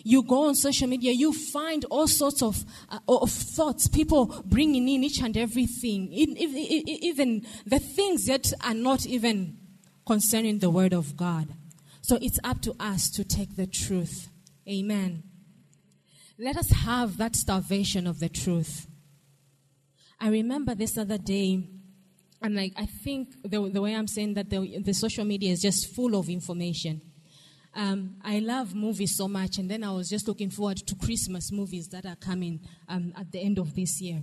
You 0.05 0.23
go 0.23 0.49
on 0.49 0.55
social 0.55 0.89
media, 0.89 1.13
you 1.13 1.33
find 1.33 1.85
all 1.91 2.09
sorts 2.09 2.43
of, 2.43 2.65
uh, 2.89 2.99
of 3.09 3.31
thoughts, 3.31 3.89
people 3.89 4.43
bringing 4.45 4.89
in 4.89 5.05
each 5.05 5.21
and 5.21 5.37
everything, 5.37 6.09
even 6.13 7.47
the 7.67 7.79
things 7.79 8.27
that 8.27 8.53
are 8.65 8.75
not 8.75 9.07
even 9.07 9.59
concerning 10.07 10.61
the 10.61 10.71
Word 10.71 10.93
of 10.93 11.17
God. 11.17 11.49
So 12.03 12.19
it's 12.23 12.39
up 12.45 12.63
to 12.63 12.75
us 12.79 13.11
to 13.11 13.25
take 13.25 13.57
the 13.57 13.67
truth. 13.67 14.29
Amen. 14.69 15.25
Let 16.39 16.57
us 16.57 16.71
have 16.71 17.17
that 17.17 17.35
starvation 17.35 18.07
of 18.07 18.21
the 18.21 18.29
truth. 18.29 18.87
I 20.21 20.29
remember 20.29 20.75
this 20.75 20.97
other 20.97 21.19
day, 21.19 21.69
and 22.41 22.55
like 22.55 22.73
I 22.77 22.87
think 22.87 23.35
the, 23.43 23.69
the 23.69 23.83
way 23.83 23.95
I'm 23.95 24.07
saying 24.07 24.35
that 24.35 24.51
the, 24.51 24.79
the 24.79 24.95
social 24.95 25.25
media 25.25 25.53
is 25.53 25.61
just 25.63 25.95
full 25.95 26.15
of 26.15 26.29
information. 26.29 27.01
Um, 27.77 28.17
I 28.25 28.39
love 28.39 28.75
movies 28.75 29.17
so 29.17 29.29
much, 29.29 29.59
and 29.59 29.71
then 29.71 29.85
I 29.85 29.93
was 29.93 30.09
just 30.09 30.27
looking 30.27 30.49
forward 30.49 30.79
to 30.79 30.95
Christmas 30.95 31.53
movies 31.53 31.89
that 31.89 32.07
are 32.07 32.17
coming 32.17 32.61
um, 32.89 33.13
at 33.17 33.31
the 33.31 33.39
end 33.39 33.59
of 33.59 33.75
this 33.75 34.01
year. 34.01 34.23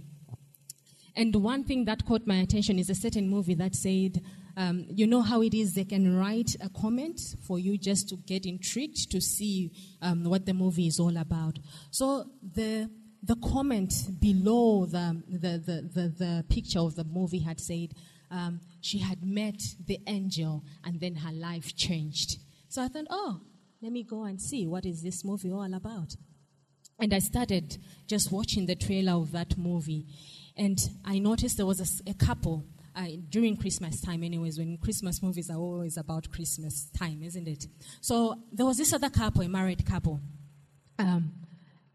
And 1.16 1.36
one 1.36 1.64
thing 1.64 1.86
that 1.86 2.04
caught 2.06 2.26
my 2.26 2.38
attention 2.38 2.80
is 2.80 2.90
a 2.90 2.96
certain 2.96 3.30
movie 3.30 3.54
that 3.54 3.76
said, 3.76 4.24
um, 4.58 4.88
you 4.90 5.06
know 5.06 5.22
how 5.22 5.44
it 5.44 5.54
is, 5.54 5.76
they 5.76 5.86
can 5.86 6.18
write 6.18 6.56
a 6.62 6.70
comment 6.70 7.20
for 7.46 7.60
you 7.60 7.78
just 7.78 8.10
to 8.10 8.18
get 8.18 8.48
intrigued 8.48 9.12
to 9.12 9.22
see 9.22 9.72
um, 10.02 10.24
what 10.24 10.48
the 10.48 10.54
movie 10.54 10.88
is 10.88 11.00
all 11.00 11.16
about. 11.18 11.60
So 11.92 12.26
the 12.42 12.90
the 13.26 13.36
comment 13.38 13.94
below 14.20 14.86
the, 14.86 15.24
the, 15.30 15.58
the, 15.58 15.90
the, 15.94 16.10
the 16.10 16.46
picture 16.50 16.80
of 16.80 16.96
the 16.96 17.06
movie 17.06 17.40
had 17.40 17.58
said 17.58 17.94
um, 18.30 18.60
she 18.82 18.98
had 18.98 19.24
met 19.24 19.62
the 19.86 19.98
angel 20.08 20.62
and 20.84 21.00
then 21.00 21.16
her 21.16 21.32
life 21.32 21.74
changed. 21.74 22.40
So 22.74 22.82
I 22.82 22.88
thought, 22.88 23.06
oh, 23.12 23.40
let 23.84 23.92
me 23.92 24.02
go 24.02 24.24
and 24.24 24.42
see 24.42 24.66
what 24.66 24.84
is 24.84 25.04
this 25.04 25.24
movie 25.24 25.52
all 25.52 25.72
about. 25.76 26.16
And 26.98 27.14
I 27.14 27.20
started 27.20 27.78
just 28.08 28.32
watching 28.32 28.66
the 28.66 28.74
trailer 28.76 29.12
of 29.12 29.32
that 29.34 29.60
movie. 29.60 30.08
And 30.58 30.80
I 31.06 31.20
noticed 31.20 31.58
there 31.58 31.68
was 31.68 31.80
a, 31.80 32.10
a 32.10 32.16
couple 32.16 32.66
uh, 32.96 33.06
during 33.30 33.58
Christmas 33.58 34.02
time, 34.02 34.24
anyways, 34.24 34.58
when 34.58 34.80
Christmas 34.80 35.22
movies 35.22 35.52
are 35.52 35.58
always 35.58 35.98
about 35.98 36.32
Christmas 36.32 36.90
time, 36.98 37.22
isn't 37.22 37.48
it? 37.48 37.68
So 38.02 38.40
there 38.52 38.66
was 38.66 38.78
this 38.78 38.92
other 38.92 39.12
couple, 39.12 39.44
a 39.44 39.48
married 39.48 39.86
couple. 39.86 40.20
Um, 40.98 41.32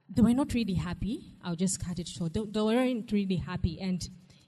they 0.09 0.23
were 0.23 0.33
not 0.33 0.55
really 0.55 0.75
happy. 0.75 1.35
I'll 1.43 1.57
just 1.57 1.85
cut 1.85 1.99
it 1.99 2.07
short. 2.07 2.35
They, 2.35 2.45
they 2.49 2.61
weren't 2.61 3.11
really 3.11 3.43
happy, 3.45 3.81
and 3.81 4.01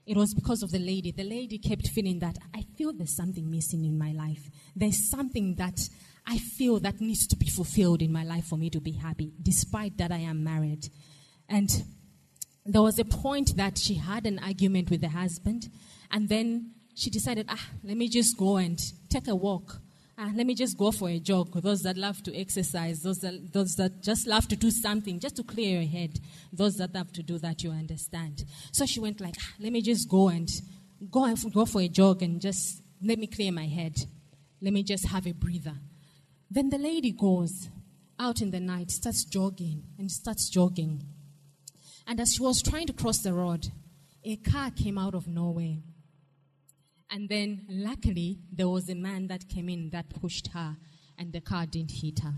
it 0.05 0.15
was 0.15 0.33
because 0.33 0.63
of 0.63 0.71
the 0.71 0.79
lady. 0.79 1.11
The 1.11 1.25
lady 1.25 1.57
kept 1.57 1.89
feeling 1.89 2.19
that 2.19 2.37
I 2.55 2.63
feel 2.77 2.93
there's 2.93 3.17
something 3.17 3.51
missing 3.51 3.83
in 3.83 3.97
my 3.97 4.13
life. 4.13 4.49
There's 4.77 5.09
something 5.09 5.55
that 5.55 5.77
I 6.25 6.37
feel 6.37 6.79
that 6.79 7.01
needs 7.01 7.27
to 7.27 7.35
be 7.35 7.47
fulfilled 7.47 8.01
in 8.01 8.11
my 8.11 8.23
life 8.23 8.45
for 8.45 8.57
me 8.57 8.69
to 8.69 8.79
be 8.79 8.91
happy, 8.91 9.33
despite 9.41 9.97
that 9.97 10.11
I 10.11 10.19
am 10.19 10.43
married. 10.43 10.87
And 11.49 11.69
there 12.65 12.81
was 12.81 12.99
a 12.99 13.05
point 13.05 13.57
that 13.57 13.77
she 13.77 13.95
had 13.95 14.25
an 14.25 14.39
argument 14.39 14.89
with 14.89 15.01
the 15.01 15.09
husband, 15.09 15.69
and 16.11 16.29
then 16.29 16.71
she 16.95 17.09
decided, 17.09 17.47
ah, 17.49 17.67
let 17.83 17.97
me 17.97 18.07
just 18.07 18.37
go 18.37 18.57
and 18.57 18.79
take 19.09 19.27
a 19.27 19.35
walk. 19.35 19.81
Ah, 20.17 20.29
let 20.35 20.45
me 20.45 20.53
just 20.53 20.77
go 20.77 20.91
for 20.91 21.09
a 21.09 21.19
jog. 21.19 21.59
Those 21.61 21.81
that 21.81 21.97
love 21.97 22.21
to 22.23 22.39
exercise, 22.39 23.01
those 23.01 23.17
that, 23.19 23.51
those 23.53 23.75
that 23.75 24.03
just 24.03 24.27
love 24.27 24.47
to 24.49 24.55
do 24.55 24.69
something 24.69 25.19
just 25.19 25.37
to 25.37 25.43
clear 25.43 25.81
your 25.81 25.89
head, 25.89 26.19
those 26.53 26.75
that 26.75 26.95
have 26.95 27.11
to 27.13 27.23
do 27.23 27.39
that, 27.39 27.63
you 27.63 27.71
understand. 27.71 28.43
So 28.71 28.85
she 28.85 28.99
went 28.99 29.19
like, 29.19 29.35
ah, 29.39 29.53
let 29.59 29.71
me 29.71 29.81
just 29.81 30.07
go 30.07 30.29
and 30.29 30.49
go 31.09 31.25
and 31.25 31.53
go 31.53 31.65
for 31.65 31.81
a 31.81 31.87
jog 31.87 32.21
and 32.21 32.39
just 32.39 32.83
let 33.01 33.17
me 33.17 33.25
clear 33.25 33.51
my 33.51 33.65
head. 33.65 33.95
Let 34.61 34.73
me 34.73 34.83
just 34.83 35.07
have 35.07 35.25
a 35.25 35.31
breather. 35.31 35.73
Then 36.51 36.69
the 36.69 36.77
lady 36.77 37.11
goes 37.11 37.69
out 38.19 38.41
in 38.41 38.51
the 38.51 38.59
night, 38.59 38.91
starts 38.91 39.23
jogging 39.23 39.85
and 39.97 40.11
starts 40.11 40.49
jogging. 40.49 41.01
And 42.05 42.19
as 42.19 42.33
she 42.33 42.43
was 42.43 42.61
trying 42.61 42.87
to 42.87 42.93
cross 42.93 43.19
the 43.19 43.33
road, 43.33 43.71
a 44.23 44.35
car 44.35 44.69
came 44.69 44.99
out 44.99 45.15
of 45.15 45.27
nowhere 45.27 45.77
and 47.11 47.27
then, 47.27 47.65
luckily, 47.67 48.39
there 48.53 48.69
was 48.69 48.87
a 48.87 48.95
man 48.95 49.27
that 49.27 49.49
came 49.49 49.67
in 49.67 49.89
that 49.89 50.09
pushed 50.09 50.47
her, 50.53 50.77
and 51.17 51.33
the 51.33 51.41
car 51.41 51.65
didn't 51.65 51.91
hit 51.91 52.19
her. 52.19 52.33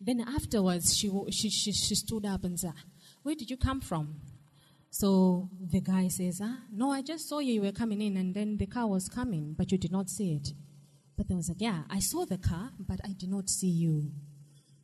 Then 0.00 0.20
afterwards, 0.20 0.96
she, 0.96 1.10
she, 1.30 1.50
she, 1.50 1.72
she 1.72 1.94
stood 1.96 2.24
up 2.24 2.44
and 2.44 2.58
said, 2.58 2.74
Where 3.24 3.34
did 3.34 3.50
you 3.50 3.56
come 3.56 3.80
from? 3.80 4.20
So 4.90 5.50
the 5.60 5.80
guy 5.80 6.06
says, 6.06 6.40
ah, 6.40 6.58
No, 6.72 6.92
I 6.92 7.02
just 7.02 7.28
saw 7.28 7.40
you, 7.40 7.54
you 7.54 7.62
were 7.62 7.72
coming 7.72 8.00
in, 8.00 8.16
and 8.16 8.32
then 8.32 8.58
the 8.58 8.66
car 8.66 8.86
was 8.86 9.08
coming, 9.08 9.56
but 9.58 9.72
you 9.72 9.78
did 9.78 9.90
not 9.90 10.08
see 10.08 10.34
it. 10.34 10.52
But 11.18 11.28
they 11.28 11.34
was 11.34 11.48
like, 11.48 11.60
Yeah, 11.60 11.82
I 11.90 11.98
saw 11.98 12.24
the 12.24 12.38
car, 12.38 12.70
but 12.78 13.00
I 13.04 13.12
did 13.12 13.28
not 13.28 13.50
see 13.50 13.68
you. 13.68 14.12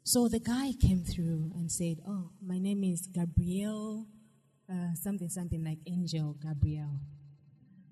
So 0.02 0.28
the 0.28 0.40
guy 0.40 0.72
came 0.78 1.02
through 1.04 1.52
and 1.54 1.72
said, 1.72 2.00
Oh, 2.06 2.30
my 2.44 2.58
name 2.58 2.84
is 2.84 3.06
Gabriel, 3.06 4.06
uh, 4.70 4.94
something, 4.94 5.28
something 5.28 5.64
like 5.64 5.78
Angel 5.86 6.36
Gabriel. 6.42 7.00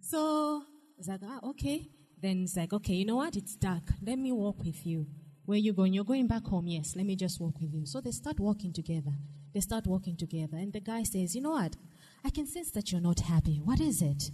So 0.00 0.64
it's 0.98 1.08
like, 1.08 1.20
ah, 1.24 1.38
okay. 1.50 1.88
Then 2.20 2.42
it's 2.42 2.56
like, 2.56 2.72
okay, 2.72 2.94
you 2.94 3.04
know 3.04 3.16
what? 3.16 3.36
It's 3.36 3.54
dark. 3.54 3.84
Let 4.04 4.18
me 4.18 4.32
walk 4.32 4.64
with 4.64 4.84
you. 4.84 5.06
Where 5.44 5.58
you 5.58 5.72
going? 5.72 5.92
You're 5.92 6.04
going 6.04 6.26
back 6.26 6.44
home. 6.44 6.66
Yes, 6.66 6.94
let 6.96 7.06
me 7.06 7.16
just 7.16 7.40
walk 7.40 7.60
with 7.60 7.72
you. 7.72 7.86
So 7.86 8.00
they 8.00 8.10
start 8.10 8.38
walking 8.38 8.72
together. 8.72 9.12
They 9.54 9.60
start 9.60 9.86
walking 9.86 10.16
together. 10.16 10.56
And 10.56 10.72
the 10.72 10.80
guy 10.80 11.04
says, 11.04 11.34
you 11.34 11.42
know 11.42 11.52
what? 11.52 11.76
I 12.24 12.30
can 12.30 12.46
sense 12.46 12.70
that 12.72 12.92
you're 12.92 13.00
not 13.00 13.20
happy. 13.20 13.60
What 13.64 13.80
is 13.80 14.02
it? 14.02 14.30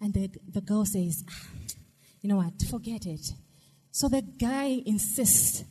And 0.00 0.12
the, 0.12 0.30
the 0.48 0.60
girl 0.60 0.84
says, 0.84 1.24
ah, 1.30 1.48
you 2.20 2.28
know 2.28 2.36
what? 2.36 2.52
Forget 2.70 3.06
it. 3.06 3.32
So 3.92 4.08
the 4.08 4.22
guy 4.22 4.82
insists, 4.86 5.64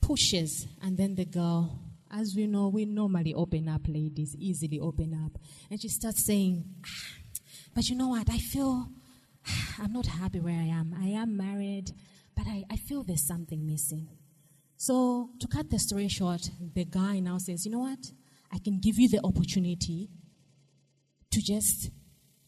pushes, 0.00 0.68
and 0.80 0.96
then 0.96 1.16
the 1.16 1.24
girl, 1.24 1.76
as 2.08 2.34
we 2.36 2.46
know, 2.46 2.68
we 2.68 2.84
normally 2.84 3.34
open 3.34 3.68
up, 3.68 3.82
ladies, 3.88 4.36
easily 4.38 4.78
open 4.78 5.12
up. 5.24 5.36
And 5.68 5.82
she 5.82 5.88
starts 5.88 6.24
saying, 6.24 6.64
ah, 6.86 7.14
but 7.74 7.88
you 7.88 7.96
know 7.96 8.08
what? 8.08 8.30
I 8.30 8.38
feel 8.38 8.86
I'm 9.80 9.92
not 9.92 10.06
happy 10.06 10.38
where 10.38 10.54
I 10.54 10.68
am. 10.68 10.94
I 10.96 11.08
am 11.08 11.36
married, 11.36 11.90
but 12.36 12.46
I, 12.46 12.62
I 12.70 12.76
feel 12.76 13.02
there's 13.02 13.26
something 13.26 13.66
missing. 13.66 14.08
So, 14.76 15.30
to 15.40 15.48
cut 15.48 15.68
the 15.68 15.80
story 15.80 16.08
short, 16.08 16.48
the 16.74 16.84
guy 16.84 17.18
now 17.18 17.38
says, 17.38 17.64
You 17.64 17.72
know 17.72 17.80
what? 17.80 18.12
I 18.52 18.58
can 18.58 18.78
give 18.78 19.00
you 19.00 19.08
the 19.08 19.20
opportunity 19.24 20.10
to 21.32 21.40
just 21.40 21.90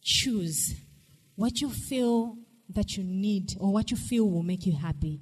choose 0.02 0.74
what 1.34 1.60
you 1.60 1.68
feel 1.68 2.36
that 2.70 2.96
you 2.96 3.04
need 3.04 3.54
or 3.58 3.72
what 3.72 3.90
you 3.90 3.96
feel 3.96 4.28
will 4.28 4.42
make 4.42 4.66
you 4.66 4.76
happy. 4.76 5.20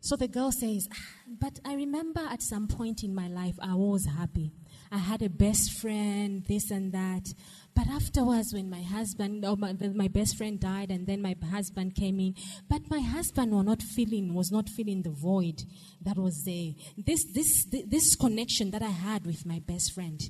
So 0.00 0.14
the 0.14 0.28
girl 0.28 0.52
says, 0.52 0.88
ah, 0.92 0.96
But 1.40 1.58
I 1.64 1.74
remember 1.74 2.20
at 2.20 2.40
some 2.40 2.68
point 2.68 3.02
in 3.02 3.14
my 3.14 3.26
life 3.28 3.56
I 3.60 3.74
was 3.74 4.06
happy. 4.06 4.52
I 4.92 4.98
had 4.98 5.20
a 5.20 5.28
best 5.28 5.72
friend, 5.80 6.44
this 6.46 6.70
and 6.70 6.92
that. 6.92 7.34
But 7.74 7.88
afterwards, 7.88 8.54
when 8.54 8.70
my 8.70 8.82
husband, 8.82 9.44
or 9.44 9.56
my, 9.56 9.74
my 9.94 10.06
best 10.06 10.36
friend 10.36 10.60
died, 10.60 10.90
and 10.90 11.08
then 11.08 11.20
my 11.20 11.34
husband 11.50 11.96
came 11.96 12.20
in, 12.20 12.34
but 12.68 12.88
my 12.88 13.00
husband 13.00 13.52
was 13.52 13.64
not 13.64 13.82
feeling, 13.82 14.32
was 14.32 14.52
not 14.52 14.68
feeling 14.68 15.02
the 15.02 15.10
void 15.10 15.62
that 16.02 16.16
was 16.16 16.44
there. 16.44 16.72
This, 16.96 17.24
this, 17.34 17.66
this 17.86 18.14
connection 18.14 18.70
that 18.70 18.82
I 18.82 18.90
had 18.90 19.26
with 19.26 19.44
my 19.44 19.58
best 19.58 19.92
friend, 19.92 20.20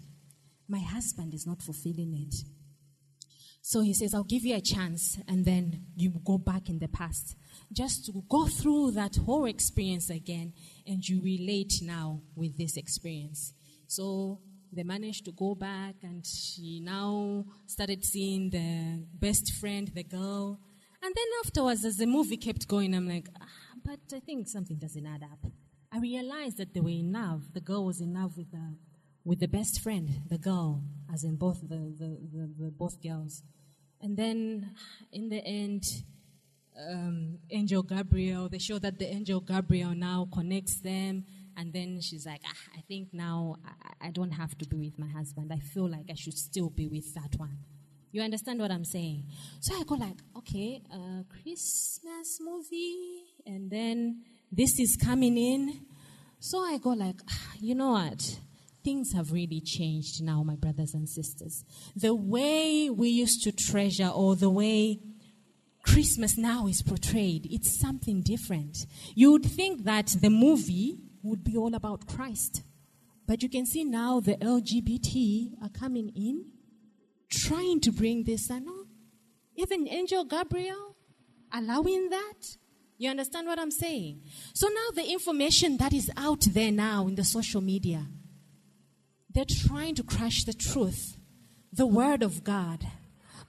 my 0.69 0.81
husband 0.81 1.35
is 1.35 1.47
not 1.47 1.61
fulfilling 1.61 2.15
it. 2.27 2.35
So 3.69 3.81
he 3.81 3.95
says, 3.95 4.15
I'll 4.15 4.23
give 4.23 4.45
you 4.45 4.55
a 4.55 4.61
chance, 4.61 5.19
and 5.27 5.45
then 5.45 5.87
you 5.97 6.13
go 6.25 6.39
back 6.39 6.69
in 6.69 6.79
the 6.79 6.87
past. 6.87 7.35
Just 7.73 8.07
to 8.07 8.23
go 8.31 8.47
through 8.47 8.93
that 8.93 9.17
whole 9.17 9.47
experience 9.47 10.09
again, 10.09 10.53
and 10.87 11.03
you 11.05 11.21
relate 11.21 11.73
now 11.83 12.21
with 12.37 12.57
this 12.57 12.77
experience. 12.77 13.53
So 13.89 14.39
they 14.73 14.85
managed 14.85 15.25
to 15.25 15.33
go 15.33 15.57
back, 15.57 15.97
and 16.05 16.25
she 16.25 16.79
now 16.81 17.45
started 17.67 18.05
seeing 18.05 18.51
the 18.51 19.05
best 19.19 19.53
friend, 19.55 19.91
the 19.93 20.05
girl. 20.05 20.61
And 21.03 21.13
then 21.13 21.27
afterwards, 21.45 21.85
as 21.85 21.97
the 21.97 22.07
movie 22.07 22.37
kept 22.37 22.69
going, 22.69 22.95
I'm 22.95 23.09
like, 23.09 23.29
ah, 23.43 23.47
but 23.85 23.99
I 24.15 24.21
think 24.21 24.47
something 24.47 24.79
doesn't 24.79 25.07
add 25.09 25.25
up. 25.25 25.51
I 25.93 25.99
realized 25.99 26.59
that 26.59 26.73
they 26.73 26.81
were 26.81 26.91
in 26.91 27.13
love. 27.13 27.53
The 27.53 27.61
girl 27.61 27.85
was 27.85 28.01
in 28.01 28.15
love 28.15 28.37
with 28.37 28.53
the, 28.53 28.77
with 29.25 29.41
the 29.41 29.49
best 29.49 29.81
friend, 29.81 30.09
the 30.29 30.39
girl, 30.39 30.85
as 31.13 31.25
in 31.25 31.35
both 31.35 31.63
the, 31.63 31.93
the, 31.99 32.17
the, 32.33 32.55
the 32.61 32.71
both 32.71 33.03
girls. 33.03 33.43
And 34.07 34.17
then 34.17 34.71
in 35.11 35.29
the 35.31 35.45
end, 35.45 35.83
um, 36.79 37.39
Angel 37.51 37.83
Gabriel, 37.83 38.49
they 38.49 38.59
show 38.59 38.79
that 38.79 39.01
the 39.01 39.07
Angel 39.07 39.41
Gabriel 39.41 39.97
now 39.97 40.29
connects 40.33 40.77
them 40.77 41.25
and 41.57 41.73
then 41.73 42.01
she's 42.01 42.25
like, 42.25 42.41
ah, 42.47 42.71
I 42.79 42.83
think 42.83 43.09
now 43.13 43.57
I, 43.67 44.07
I 44.07 44.11
don't 44.13 44.31
have 44.31 44.57
to 44.59 44.65
be 44.69 44.77
with 44.77 44.97
my 44.97 45.09
husband. 45.09 45.53
I 45.53 45.59
feel 45.59 45.91
like 45.91 46.07
I 46.09 46.15
should 46.15 46.39
still 46.39 46.71
be 46.71 46.87
with 46.87 47.15
that 47.15 47.35
one. 47.37 47.59
You 48.13 48.23
understand 48.23 48.61
what 48.61 48.71
I'm 48.71 48.85
saying? 48.85 49.25
So 49.59 49.75
I 49.75 49.83
go 49.83 49.97
like, 49.97 50.19
okay, 50.37 50.83
uh, 50.95 51.25
Christmas 51.43 52.39
movie, 52.41 53.25
and 53.45 53.69
then 53.69 54.23
this 54.53 54.79
is 54.79 54.97
coming 54.97 55.37
in. 55.37 55.81
So 56.39 56.61
I 56.61 56.79
go 56.79 56.91
like, 56.91 57.17
ah, 57.29 57.53
you 57.59 57.75
know 57.75 57.91
what? 57.91 58.39
Things 58.87 59.15
have 59.15 59.33
really 59.33 59.61
changed 59.61 60.23
now, 60.23 60.45
my 60.45 60.55
brothers 60.55 60.95
and 60.95 61.09
sisters. 61.09 61.65
The 61.97 62.15
way 62.15 62.89
we 62.89 63.09
used 63.09 63.43
to 63.43 63.51
treasure, 63.51 64.07
or 64.07 64.37
the 64.37 64.49
way 64.49 65.01
Christmas 65.83 66.39
now 66.39 66.69
is 66.69 66.83
portrayed, 66.83 67.49
it's 67.51 67.81
something 67.81 68.23
different. 68.23 68.87
You 69.17 69.33
would 69.33 69.45
think 69.45 69.83
that 69.87 70.15
the 70.21 70.31
movie 70.31 71.01
would 71.25 71.43
be 71.43 71.57
all 71.57 71.75
about 71.75 72.07
Christ. 72.07 72.63
But 73.27 73.43
you 73.43 73.49
can 73.49 73.67
see 73.67 73.83
now 73.83 74.21
the 74.21 74.37
LGBT 74.37 75.55
are 75.65 75.71
coming 75.71 76.13
in, 76.15 76.45
trying 77.29 77.81
to 77.81 77.91
bring 77.91 78.23
this. 78.23 78.49
And 78.51 78.67
no, 78.67 78.85
even 79.57 79.89
Angel 79.89 80.25
Gabriel 80.25 80.95
allowing 81.53 82.11
that. 82.11 82.57
You 82.99 83.11
understand 83.11 83.49
what 83.49 83.59
I'm 83.59 83.73
saying? 83.73 84.23
So 84.55 84.69
now 84.69 84.91
the 84.95 85.11
information 85.11 85.77
that 85.79 85.93
is 85.93 86.09
out 86.17 86.43
there 86.43 86.71
now 86.71 87.09
in 87.09 87.17
the 87.17 87.25
social 87.25 87.61
media, 87.61 88.07
they're 89.37 89.45
trying 89.45 89.95
to 89.95 90.03
crush 90.03 90.45
the 90.45 90.55
truth, 90.55 91.19
the 91.71 91.87
word 91.87 92.23
of 92.23 92.43
God. 92.43 92.87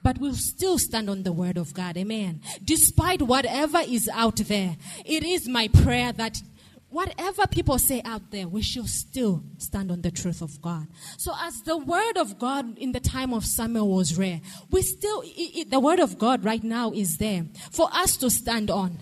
But 0.03 0.17
we'll 0.19 0.35
still 0.35 0.77
stand 0.77 1.09
on 1.09 1.23
the 1.23 1.31
word 1.31 1.57
of 1.57 1.73
God. 1.73 1.95
Amen. 1.95 2.41
Despite 2.61 3.21
whatever 3.21 3.79
is 3.79 4.09
out 4.13 4.35
there, 4.35 4.75
it 5.05 5.23
is 5.23 5.47
my 5.47 5.69
prayer 5.69 6.11
that 6.11 6.41
whatever 6.89 7.47
people 7.47 7.79
say 7.79 8.01
out 8.03 8.31
there, 8.31 8.49
we 8.49 8.61
should 8.61 8.89
still 8.89 9.43
stand 9.59 9.89
on 9.89 10.01
the 10.01 10.11
truth 10.11 10.41
of 10.41 10.61
God. 10.61 10.87
So, 11.15 11.33
as 11.39 11.61
the 11.61 11.77
word 11.77 12.17
of 12.17 12.37
God 12.37 12.77
in 12.77 12.91
the 12.91 12.99
time 12.99 13.33
of 13.33 13.45
Samuel 13.45 13.87
was 13.87 14.17
rare, 14.17 14.41
we 14.69 14.81
still, 14.81 15.21
it, 15.21 15.57
it, 15.59 15.71
the 15.71 15.79
word 15.79 15.99
of 15.99 16.19
God 16.19 16.43
right 16.43 16.63
now 16.63 16.91
is 16.91 17.17
there 17.17 17.45
for 17.71 17.87
us 17.93 18.17
to 18.17 18.29
stand 18.29 18.69
on. 18.69 18.99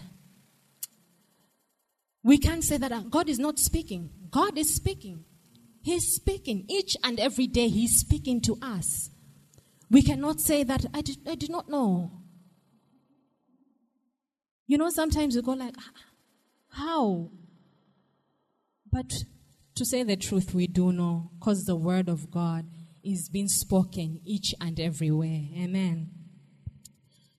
We 2.24 2.38
can't 2.38 2.64
say 2.64 2.78
that 2.78 2.92
uh, 2.92 3.00
God 3.02 3.28
is 3.28 3.40
not 3.40 3.58
speaking. 3.58 4.12
God 4.30 4.56
is 4.56 4.76
speaking. 4.76 5.26
He's 5.86 6.16
speaking. 6.16 6.66
Each 6.68 6.98
and 7.04 7.20
every 7.20 7.46
day, 7.46 7.68
He's 7.68 8.00
speaking 8.00 8.42
to 8.42 8.58
us. 8.60 9.12
We 9.92 10.02
cannot 10.02 10.40
say 10.40 10.64
that 10.64 10.84
I 10.96 11.02
did, 11.02 11.18
I 11.30 11.36
did 11.36 11.52
not 11.52 11.70
know. 11.70 12.24
You 14.66 14.80
know, 14.80 14.90
sometimes 14.90 15.36
we 15.36 15.44
go 15.44 15.52
like, 15.52 15.76
ah, 15.78 15.92
how? 16.70 17.30
But 18.92 19.14
to 19.76 19.86
say 19.86 20.02
the 20.02 20.16
truth, 20.16 20.56
we 20.56 20.66
do 20.66 20.92
know 20.92 21.30
because 21.38 21.66
the 21.66 21.76
word 21.76 22.10
of 22.10 22.32
God 22.32 22.66
is 23.04 23.30
being 23.30 23.48
spoken 23.48 24.22
each 24.26 24.56
and 24.60 24.80
everywhere. 24.80 25.42
Amen. 25.56 26.10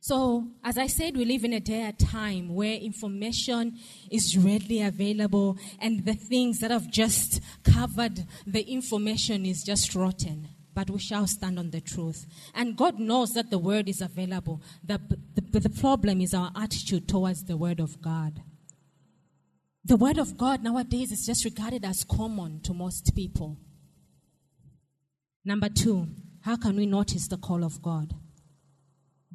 So, 0.06 0.46
as 0.62 0.78
I 0.78 0.86
said, 0.86 1.16
we 1.16 1.24
live 1.24 1.42
in 1.42 1.52
a 1.52 1.58
day 1.58 1.80
and 1.80 1.98
time 1.98 2.54
where 2.54 2.76
information 2.76 3.76
is 4.08 4.38
readily 4.38 4.80
available 4.80 5.58
and 5.80 6.04
the 6.04 6.14
things 6.14 6.60
that 6.60 6.70
have 6.70 6.88
just 6.92 7.40
covered 7.64 8.24
the 8.46 8.62
information 8.62 9.44
is 9.44 9.64
just 9.64 9.96
rotten. 9.96 10.46
But 10.72 10.90
we 10.90 11.00
shall 11.00 11.26
stand 11.26 11.58
on 11.58 11.72
the 11.72 11.80
truth. 11.80 12.24
And 12.54 12.76
God 12.76 13.00
knows 13.00 13.30
that 13.30 13.50
the 13.50 13.58
word 13.58 13.88
is 13.88 14.00
available. 14.00 14.62
The, 14.84 15.00
the, 15.34 15.58
the 15.58 15.70
problem 15.70 16.20
is 16.20 16.34
our 16.34 16.52
attitude 16.54 17.08
towards 17.08 17.42
the 17.42 17.56
word 17.56 17.80
of 17.80 18.00
God. 18.00 18.40
The 19.84 19.96
word 19.96 20.18
of 20.18 20.36
God 20.36 20.62
nowadays 20.62 21.10
is 21.10 21.26
just 21.26 21.44
regarded 21.44 21.84
as 21.84 22.04
common 22.04 22.60
to 22.60 22.72
most 22.72 23.12
people. 23.16 23.56
Number 25.44 25.68
two, 25.68 26.06
how 26.42 26.54
can 26.54 26.76
we 26.76 26.86
notice 26.86 27.26
the 27.26 27.38
call 27.38 27.64
of 27.64 27.82
God? 27.82 28.14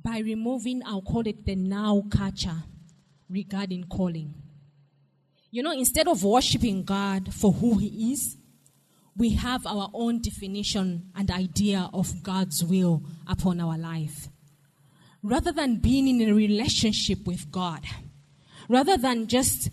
By 0.03 0.19
removing, 0.19 0.81
I'll 0.85 1.01
call 1.01 1.27
it 1.27 1.45
the 1.45 1.55
now 1.55 2.03
culture 2.09 2.63
regarding 3.29 3.85
calling. 3.85 4.33
You 5.51 5.63
know, 5.63 5.71
instead 5.71 6.07
of 6.07 6.23
worshiping 6.23 6.83
God 6.83 7.33
for 7.33 7.51
who 7.51 7.77
He 7.77 8.13
is, 8.13 8.37
we 9.17 9.31
have 9.31 9.67
our 9.67 9.89
own 9.93 10.21
definition 10.21 11.11
and 11.15 11.29
idea 11.29 11.89
of 11.93 12.23
God's 12.23 12.63
will 12.63 13.03
upon 13.27 13.59
our 13.59 13.77
life. 13.77 14.29
Rather 15.21 15.51
than 15.51 15.77
being 15.77 16.07
in 16.07 16.29
a 16.29 16.33
relationship 16.33 17.27
with 17.27 17.51
God, 17.51 17.83
rather 18.69 18.97
than 18.97 19.27
just 19.27 19.69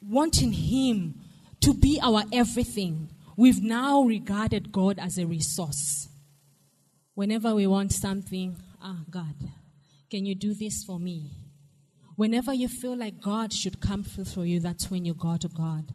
wanting 0.00 0.52
Him 0.52 1.20
to 1.60 1.74
be 1.74 2.00
our 2.02 2.22
everything, 2.32 3.10
we've 3.36 3.62
now 3.62 4.02
regarded 4.02 4.72
God 4.72 4.98
as 4.98 5.18
a 5.18 5.26
resource. 5.26 6.08
Whenever 7.14 7.54
we 7.54 7.66
want 7.66 7.92
something, 7.92 8.56
ah, 8.80 9.00
God, 9.10 9.34
can 10.10 10.24
you 10.26 10.34
do 10.34 10.54
this 10.54 10.84
for 10.84 10.98
me? 10.98 11.30
Whenever 12.16 12.52
you 12.52 12.68
feel 12.68 12.96
like 12.96 13.20
God 13.20 13.52
should 13.52 13.80
come 13.80 14.02
through 14.02 14.24
for 14.24 14.44
you, 14.44 14.58
that's 14.58 14.90
when 14.90 15.04
you 15.04 15.14
go 15.14 15.36
to 15.36 15.48
God. 15.48 15.92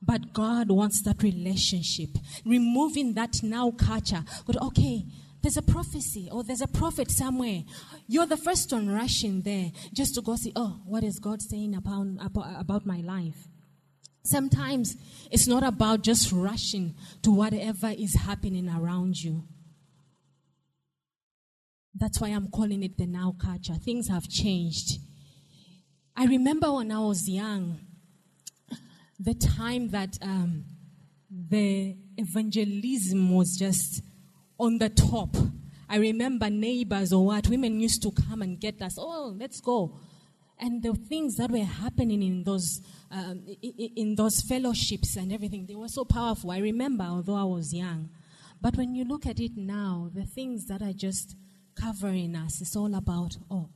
But 0.00 0.32
God 0.32 0.70
wants 0.70 1.02
that 1.02 1.22
relationship, 1.22 2.10
removing 2.44 3.14
that 3.14 3.42
now 3.42 3.72
culture. 3.72 4.24
But 4.46 4.62
okay, 4.62 5.04
there's 5.42 5.56
a 5.56 5.62
prophecy 5.62 6.28
or 6.32 6.42
there's 6.42 6.60
a 6.60 6.68
prophet 6.68 7.10
somewhere. 7.10 7.64
You're 8.06 8.26
the 8.26 8.36
first 8.36 8.72
one 8.72 8.88
rushing 8.88 9.42
there 9.42 9.72
just 9.92 10.14
to 10.14 10.22
go 10.22 10.36
see, 10.36 10.52
oh, 10.56 10.80
what 10.84 11.04
is 11.04 11.18
God 11.18 11.42
saying 11.42 11.74
about, 11.74 12.06
about, 12.20 12.60
about 12.60 12.86
my 12.86 13.00
life? 13.00 13.48
Sometimes 14.24 14.96
it's 15.30 15.46
not 15.46 15.62
about 15.62 16.02
just 16.02 16.32
rushing 16.32 16.94
to 17.22 17.30
whatever 17.30 17.88
is 17.88 18.14
happening 18.14 18.68
around 18.68 19.22
you. 19.22 19.44
That's 21.94 22.20
why 22.20 22.28
I'm 22.28 22.48
calling 22.48 22.82
it 22.82 22.96
the 22.96 23.06
now 23.06 23.34
culture. 23.38 23.74
Things 23.74 24.08
have 24.08 24.28
changed. 24.28 24.98
I 26.16 26.26
remember 26.26 26.72
when 26.72 26.90
I 26.92 26.98
was 26.98 27.28
young, 27.28 27.80
the 29.18 29.34
time 29.34 29.88
that 29.90 30.18
um, 30.22 30.64
the 31.30 31.96
evangelism 32.16 33.34
was 33.34 33.56
just 33.56 34.02
on 34.58 34.78
the 34.78 34.88
top. 34.88 35.36
I 35.88 35.96
remember 35.96 36.50
neighbors 36.50 37.12
or 37.12 37.24
what, 37.24 37.48
women 37.48 37.80
used 37.80 38.02
to 38.02 38.10
come 38.10 38.42
and 38.42 38.60
get 38.60 38.82
us, 38.82 38.96
oh, 38.98 39.34
let's 39.38 39.60
go. 39.60 39.98
And 40.58 40.82
the 40.82 40.94
things 40.94 41.36
that 41.36 41.50
were 41.50 41.64
happening 41.64 42.22
in 42.22 42.42
those, 42.42 42.80
um, 43.10 43.46
in 43.62 44.16
those 44.16 44.40
fellowships 44.42 45.16
and 45.16 45.32
everything, 45.32 45.66
they 45.66 45.76
were 45.76 45.88
so 45.88 46.04
powerful. 46.04 46.50
I 46.50 46.58
remember, 46.58 47.04
although 47.04 47.36
I 47.36 47.44
was 47.44 47.72
young. 47.72 48.10
But 48.60 48.76
when 48.76 48.94
you 48.94 49.04
look 49.04 49.24
at 49.24 49.38
it 49.38 49.56
now, 49.56 50.10
the 50.12 50.24
things 50.26 50.66
that 50.66 50.82
are 50.82 50.92
just 50.92 51.36
covering 51.80 52.34
us, 52.36 52.60
it's 52.60 52.76
all 52.76 52.94
about, 52.94 53.36
oh, 53.50 53.68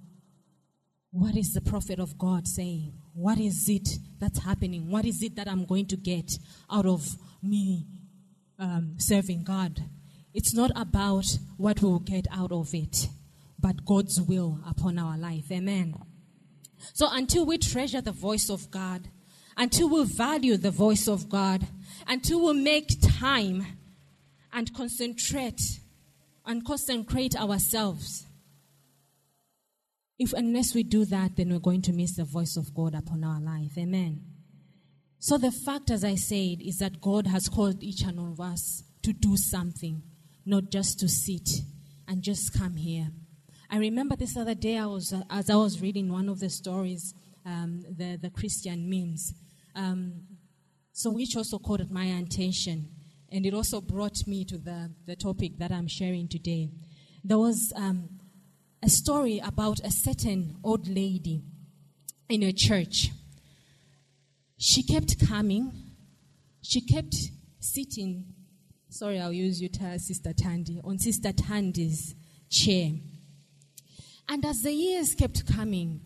what 1.11 1.37
is 1.37 1.53
the 1.53 1.61
prophet 1.61 1.99
of 1.99 2.17
God 2.17 2.49
saying? 2.49 2.95
What 3.15 3.39
is 3.39 3.69
it 3.69 3.89
that's 4.19 4.43
happening? 4.43 4.91
What 4.91 5.05
is 5.05 5.23
it 5.23 5.37
that 5.37 5.47
I'm 5.47 5.67
going 5.67 5.87
to 5.89 5.97
get 5.97 6.39
out 6.71 6.87
of 6.87 7.17
me 7.43 7.87
um, 8.59 8.95
serving 8.97 9.45
God? 9.45 9.79
It's 10.33 10.55
not 10.55 10.71
about 10.75 11.27
what 11.59 11.83
we'll 11.83 11.99
get 11.99 12.27
out 12.33 12.53
of 12.53 12.73
it, 12.73 13.09
but 13.61 13.85
God's 13.85 14.21
will 14.21 14.59
upon 14.67 14.99
our 14.99 15.19
life. 15.19 15.53
Amen. 15.53 15.95
So 16.95 17.09
until 17.11 17.45
we 17.45 17.59
treasure 17.59 18.01
the 18.01 18.13
voice 18.13 18.49
of 18.49 18.71
God, 18.71 19.09
until 19.57 19.91
we 19.91 20.05
value 20.05 20.57
the 20.57 20.71
voice 20.71 21.07
of 21.07 21.29
God, 21.29 21.67
until 22.09 22.47
we 22.47 22.55
make 22.61 22.89
time 23.03 23.67
and 24.53 24.73
concentrate 24.75 25.61
and 26.45 26.65
concentrate 26.65 27.37
ourselves. 27.37 28.27
If 30.19 30.33
unless 30.33 30.75
we 30.75 30.83
do 30.83 31.05
that, 31.07 31.37
then 31.37 31.51
we're 31.51 31.59
going 31.59 31.83
to 31.83 31.93
miss 31.93 32.17
the 32.17 32.25
voice 32.25 32.57
of 32.57 32.75
God 32.75 32.95
upon 32.95 33.25
our 33.25 33.41
life. 33.41 33.77
Amen. 33.77 34.23
So 35.19 35.39
the 35.39 35.53
fact, 35.53 35.91
as 35.91 36.05
I 36.05 36.17
said, 36.17 36.61
is 36.61 36.79
that 36.79 37.01
God 37.01 37.27
has 37.27 37.49
called 37.49 37.83
each 37.83 38.03
and 38.03 38.19
one 38.19 38.33
of 38.33 38.41
us 38.41 38.83
to 39.03 39.13
do 39.13 39.37
something 39.37 40.03
not 40.45 40.71
just 40.71 40.99
to 41.01 41.09
sit 41.09 41.49
and 42.09 42.23
just 42.23 42.59
come 42.59 42.77
here. 42.77 43.09
I 43.71 43.79
remember 43.79 44.17
this 44.17 44.37
other 44.37 44.55
day, 44.55 44.77
I 44.77 44.87
was, 44.87 45.13
uh, 45.13 45.23
as 45.31 45.49
I 45.49 45.57
was 45.57 45.81
reading 45.81 46.13
one 46.13 46.29
of 46.29 46.41
the 46.41 46.51
stories, 46.51 47.15
um, 47.47 47.81
the, 47.89 48.19
the 48.21 48.31
Christian 48.31 48.89
memes, 48.89 49.33
um, 49.75 50.23
so 50.93 51.11
which 51.11 51.37
also 51.37 51.59
caught 51.59 51.89
my 51.91 52.05
attention. 52.05 52.89
And 53.33 53.47
it 53.47 53.55
also 53.55 53.81
brought 53.81 54.27
me 54.27 54.45
to 54.45 54.59
the, 54.59 54.93
the 55.07 55.17
topic 55.17 55.57
that 55.59 55.73
I'm 55.73 55.89
sharing 55.89 56.29
today. 56.29 56.69
There 57.25 57.39
was 57.39 57.73
um, 57.75 58.11
a 58.83 58.91
story 58.91 59.41
about 59.43 59.81
a 59.81 59.91
certain 59.91 60.57
old 60.63 60.87
lady 60.87 61.43
in 62.29 62.43
a 62.43 62.53
church. 62.53 63.09
She 64.59 64.83
kept 64.83 65.27
coming, 65.27 65.73
she 66.61 66.83
kept 66.83 67.15
sitting. 67.59 68.27
Sorry, 68.91 69.19
I'll 69.19 69.33
use 69.33 69.63
you, 69.63 69.71
Sister 69.97 70.35
Tandy, 70.35 70.81
on 70.85 70.99
Sister 70.99 71.33
Tandy's 71.33 72.15
chair. 72.51 72.91
And 74.29 74.45
as 74.45 74.61
the 74.61 74.73
years 74.73 75.15
kept 75.15 75.47
coming, 75.47 76.03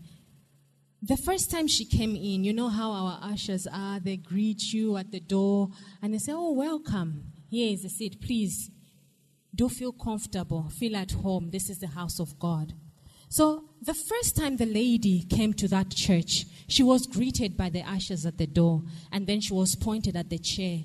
the 1.03 1.17
first 1.17 1.51
time 1.51 1.69
she 1.69 1.85
came 1.85 2.17
in, 2.17 2.45
you 2.45 2.53
know 2.53 2.69
how 2.69 2.91
our 2.91 3.19
ushers 3.23 3.67
are, 3.67 4.01
they 4.01 4.17
greet 4.17 4.73
you 4.73 4.97
at 4.97 5.13
the 5.13 5.21
door 5.21 5.69
and 6.03 6.15
they 6.15 6.19
say, 6.19 6.33
Oh, 6.33 6.53
welcome. 6.53 7.33
Here 7.49 7.73
is 7.73 7.85
a 7.85 7.89
seat. 7.89 8.21
Please 8.21 8.71
do 9.55 9.69
feel 9.69 9.93
comfortable, 9.93 10.69
feel 10.69 10.97
at 10.97 11.13
home. 11.13 11.51
This 11.51 11.71
is 11.71 11.79
the 11.79 11.87
house 11.89 12.19
of 12.19 12.39
God. 12.39 12.75
So, 13.29 13.65
the 13.83 13.95
first 13.95 14.37
time 14.37 14.57
the 14.57 14.67
lady 14.67 15.25
came 15.29 15.53
to 15.55 15.69
that 15.69 15.91
church, 15.91 16.47
she 16.69 16.83
was 16.83 17.07
greeted 17.07 17.57
by 17.57 17.71
the 17.71 17.83
ushers 17.83 18.25
at 18.25 18.39
the 18.39 18.47
door, 18.47 18.83
and 19.11 19.27
then 19.27 19.41
she 19.41 19.53
was 19.53 19.75
pointed 19.75 20.17
at 20.17 20.31
the 20.31 20.39
chair 20.39 20.81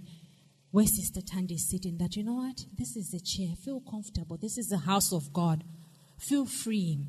where 0.71 0.85
Sister 0.85 1.21
Tandy 1.21 1.55
is 1.55 1.69
sitting. 1.69 1.97
That, 1.97 2.15
you 2.15 2.23
know 2.23 2.35
what? 2.35 2.65
This 2.77 2.95
is 2.95 3.11
the 3.11 3.19
chair. 3.19 3.55
Feel 3.63 3.81
comfortable. 3.81 4.37
This 4.37 4.57
is 4.57 4.67
the 4.67 4.79
house 4.79 5.13
of 5.13 5.31
God. 5.33 5.63
Feel 6.17 6.45
free. 6.45 7.07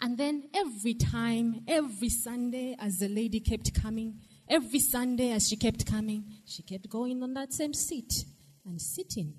And 0.00 0.16
then 0.16 0.44
every 0.54 0.94
time, 0.94 1.60
every 1.68 2.08
Sunday, 2.08 2.74
as 2.78 2.98
the 2.98 3.08
lady 3.08 3.40
kept 3.40 3.74
coming, 3.74 4.20
every 4.48 4.80
Sunday 4.80 5.32
as 5.32 5.48
she 5.48 5.56
kept 5.56 5.84
coming, 5.84 6.24
she 6.46 6.62
kept 6.62 6.88
going 6.88 7.22
on 7.22 7.34
that 7.34 7.52
same 7.52 7.74
seat 7.74 8.24
and 8.64 8.80
sitting. 8.80 9.34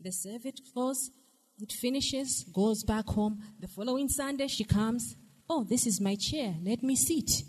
The 0.00 0.12
service 0.12 0.60
goes, 0.74 1.10
it 1.58 1.72
finishes, 1.72 2.44
goes 2.52 2.84
back 2.84 3.06
home. 3.06 3.40
The 3.58 3.68
following 3.68 4.08
Sunday, 4.08 4.46
she 4.46 4.64
comes. 4.64 5.16
Oh, 5.48 5.64
this 5.64 5.86
is 5.86 6.00
my 6.00 6.16
chair. 6.16 6.54
Let 6.62 6.82
me 6.82 6.94
sit. 6.94 7.42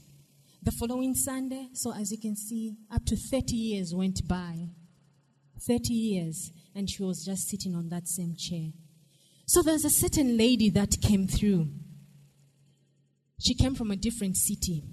The 0.63 0.71
following 0.71 1.13
Sunday, 1.13 1.69
so 1.73 1.93
as 1.93 2.11
you 2.11 2.17
can 2.17 2.35
see, 2.35 2.75
up 2.91 3.05
to 3.05 3.15
30 3.15 3.55
years 3.55 3.93
went 3.93 4.27
by. 4.27 4.69
30 5.61 5.93
years, 5.93 6.51
and 6.73 6.89
she 6.89 7.03
was 7.03 7.23
just 7.23 7.47
sitting 7.47 7.75
on 7.75 7.89
that 7.89 8.07
same 8.07 8.35
chair. 8.35 8.71
So 9.45 9.61
there's 9.61 9.85
a 9.85 9.89
certain 9.89 10.37
lady 10.37 10.69
that 10.71 10.99
came 11.01 11.27
through. 11.27 11.67
She 13.39 13.53
came 13.53 13.75
from 13.75 13.91
a 13.91 13.95
different 13.95 14.37
city. 14.37 14.83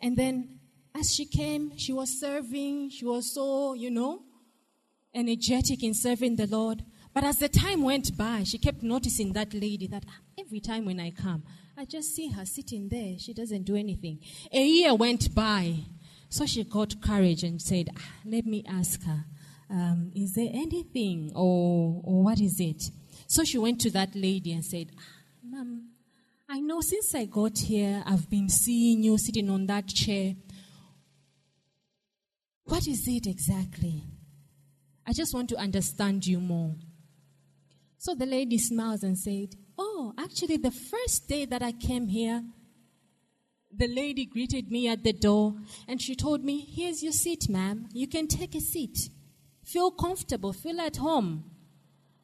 And 0.00 0.16
then 0.16 0.60
as 0.94 1.14
she 1.14 1.26
came, 1.26 1.76
she 1.76 1.92
was 1.92 2.20
serving, 2.20 2.90
she 2.90 3.04
was 3.04 3.34
so, 3.34 3.74
you 3.74 3.90
know, 3.90 4.22
energetic 5.14 5.82
in 5.82 5.94
serving 5.94 6.36
the 6.36 6.46
Lord. 6.46 6.82
But 7.14 7.24
as 7.24 7.38
the 7.38 7.48
time 7.48 7.82
went 7.82 8.16
by, 8.16 8.44
she 8.44 8.58
kept 8.58 8.82
noticing 8.82 9.32
that 9.32 9.54
lady 9.54 9.86
that 9.88 10.04
every 10.38 10.60
time 10.60 10.84
when 10.84 11.00
I 11.00 11.10
come, 11.10 11.44
I 11.76 11.84
just 11.84 12.14
see 12.14 12.28
her 12.28 12.44
sitting 12.44 12.88
there. 12.88 13.18
She 13.18 13.32
doesn't 13.32 13.64
do 13.64 13.76
anything. 13.76 14.20
A 14.52 14.62
year 14.62 14.94
went 14.94 15.34
by. 15.34 15.76
So 16.28 16.44
she 16.46 16.64
got 16.64 17.00
courage 17.00 17.42
and 17.42 17.60
said, 17.60 17.88
ah, 17.96 18.12
Let 18.24 18.46
me 18.46 18.64
ask 18.68 19.02
her, 19.04 19.24
um, 19.70 20.12
is 20.14 20.34
there 20.34 20.48
anything 20.52 21.32
or, 21.34 22.00
or 22.04 22.22
what 22.24 22.40
is 22.40 22.60
it? 22.60 22.90
So 23.26 23.44
she 23.44 23.58
went 23.58 23.80
to 23.82 23.90
that 23.90 24.14
lady 24.14 24.52
and 24.52 24.64
said, 24.64 24.90
ah, 24.98 25.02
Ma'am, 25.42 25.88
I 26.48 26.60
know 26.60 26.80
since 26.80 27.14
I 27.14 27.24
got 27.24 27.58
here, 27.58 28.02
I've 28.06 28.30
been 28.30 28.48
seeing 28.48 29.02
you 29.02 29.18
sitting 29.18 29.50
on 29.50 29.66
that 29.66 29.88
chair. 29.88 30.34
What 32.64 32.86
is 32.86 33.04
it 33.08 33.26
exactly? 33.26 34.04
I 35.04 35.12
just 35.12 35.34
want 35.34 35.48
to 35.50 35.56
understand 35.56 36.24
you 36.24 36.40
more. 36.40 36.74
So 37.98 38.14
the 38.14 38.26
lady 38.26 38.58
smiles 38.58 39.02
and 39.02 39.18
said, 39.18 39.56
Oh, 39.76 40.14
actually, 40.18 40.56
the 40.58 40.70
first 40.70 41.28
day 41.28 41.46
that 41.46 41.62
I 41.62 41.72
came 41.72 42.06
here, 42.06 42.44
the 43.76 43.88
lady 43.88 44.24
greeted 44.24 44.70
me 44.70 44.88
at 44.88 45.02
the 45.02 45.12
door 45.12 45.54
and 45.88 46.00
she 46.00 46.14
told 46.14 46.44
me, 46.44 46.60
Here's 46.60 47.02
your 47.02 47.12
seat, 47.12 47.48
ma'am. 47.48 47.88
You 47.92 48.06
can 48.06 48.28
take 48.28 48.54
a 48.54 48.60
seat. 48.60 49.10
Feel 49.64 49.90
comfortable, 49.90 50.52
feel 50.52 50.80
at 50.80 50.96
home. 50.96 51.50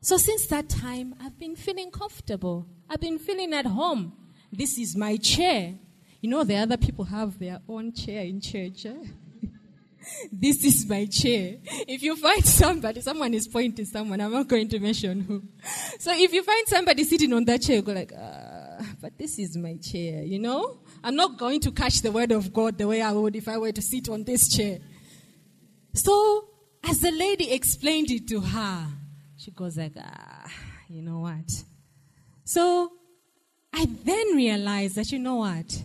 So 0.01 0.17
since 0.17 0.47
that 0.47 0.69
time, 0.69 1.15
I've 1.21 1.39
been 1.39 1.57
feeling 1.57 1.91
comfortable. 1.91 2.67
I've 2.93 3.01
been 3.01 3.19
feeling 3.19 3.55
at 3.55 3.65
home. 3.65 4.13
This 4.53 4.77
is 4.77 4.95
my 4.95 5.17
chair. 5.17 5.77
You 6.21 6.29
know, 6.29 6.45
the 6.45 6.57
other 6.57 6.77
people 6.77 7.07
have 7.07 7.39
their 7.39 7.59
own 7.67 7.95
chair 7.95 8.21
in 8.21 8.39
church. 8.39 8.85
Eh? 8.85 9.07
this 10.33 10.63
is 10.63 10.87
my 10.87 11.07
chair. 11.07 11.57
If 11.89 12.03
you 12.03 12.15
find 12.17 12.45
somebody, 12.45 13.01
someone 13.01 13.33
is 13.33 13.49
pointing 13.49 13.87
someone, 13.87 14.21
I'm 14.21 14.31
not 14.31 14.47
going 14.47 14.69
to 14.69 14.79
mention 14.79 15.23
who. 15.23 15.43
So 16.01 16.13
if 16.15 16.35
you 16.35 16.43
find 16.43 16.69
somebody 16.69 17.05
sitting 17.05 17.33
on 17.33 17.47
that 17.47 17.63
chair, 17.63 17.77
you 17.77 17.83
go 17.83 17.95
like, 17.95 18.13
uh, 18.13 18.83
but 19.01 19.17
this 19.17 19.39
is 19.39 19.57
my 19.57 19.79
chair, 19.79 20.23
you 20.23 20.39
know? 20.39 20.81
I'm 21.03 21.17
not 21.17 21.39
going 21.39 21.61
to 21.61 21.73
catch 21.73 22.03
the 22.03 22.13
word 22.13 22.31
of 22.31 22.53
God 22.53 22.77
the 22.77 22.87
way 22.87 23.01
I 23.01 23.13
would 23.13 23.35
if 23.35 23.49
I 23.49 23.57
were 23.57 23.73
to 23.73 23.81
sit 23.81 24.11
on 24.11 24.25
this 24.25 24.55
chair. 24.55 24.81
So, 25.95 26.47
as 26.85 26.99
the 27.01 27.11
lady 27.11 27.53
explained 27.53 28.11
it 28.11 28.29
to 28.29 28.41
her, 28.41 28.87
she 29.39 29.51
goes 29.51 29.79
like, 29.79 29.95
ah, 29.99 30.53
you 30.91 31.01
know 31.01 31.21
what? 31.21 31.65
So, 32.45 32.93
I 33.73 33.87
then 34.05 34.37
realized 34.37 34.97
that, 34.97 35.13
you 35.13 35.19
know 35.19 35.37
what? 35.37 35.83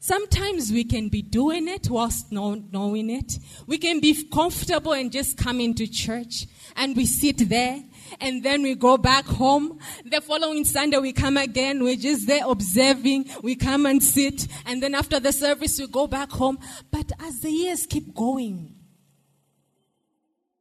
Sometimes 0.00 0.70
we 0.70 0.84
can 0.84 1.08
be 1.08 1.22
doing 1.22 1.66
it 1.66 1.90
whilst 1.90 2.30
not 2.30 2.72
knowing 2.72 3.10
it. 3.10 3.36
We 3.66 3.78
can 3.78 4.00
be 4.00 4.28
comfortable 4.28 4.92
and 4.92 5.10
just 5.10 5.36
come 5.36 5.60
into 5.60 5.88
church 5.88 6.46
and 6.76 6.96
we 6.96 7.04
sit 7.04 7.48
there 7.48 7.82
and 8.20 8.44
then 8.44 8.62
we 8.62 8.76
go 8.76 8.96
back 8.96 9.24
home. 9.24 9.80
The 10.04 10.20
following 10.20 10.64
Sunday 10.64 10.98
we 10.98 11.12
come 11.12 11.36
again. 11.36 11.82
We're 11.82 11.96
just 11.96 12.28
there 12.28 12.46
observing. 12.46 13.28
We 13.42 13.56
come 13.56 13.86
and 13.86 14.02
sit 14.02 14.46
and 14.66 14.80
then 14.80 14.94
after 14.94 15.18
the 15.18 15.32
service 15.32 15.80
we 15.80 15.88
go 15.88 16.06
back 16.06 16.30
home. 16.30 16.58
But 16.92 17.10
as 17.20 17.40
the 17.40 17.50
years 17.50 17.84
keep 17.84 18.14
going, 18.14 18.76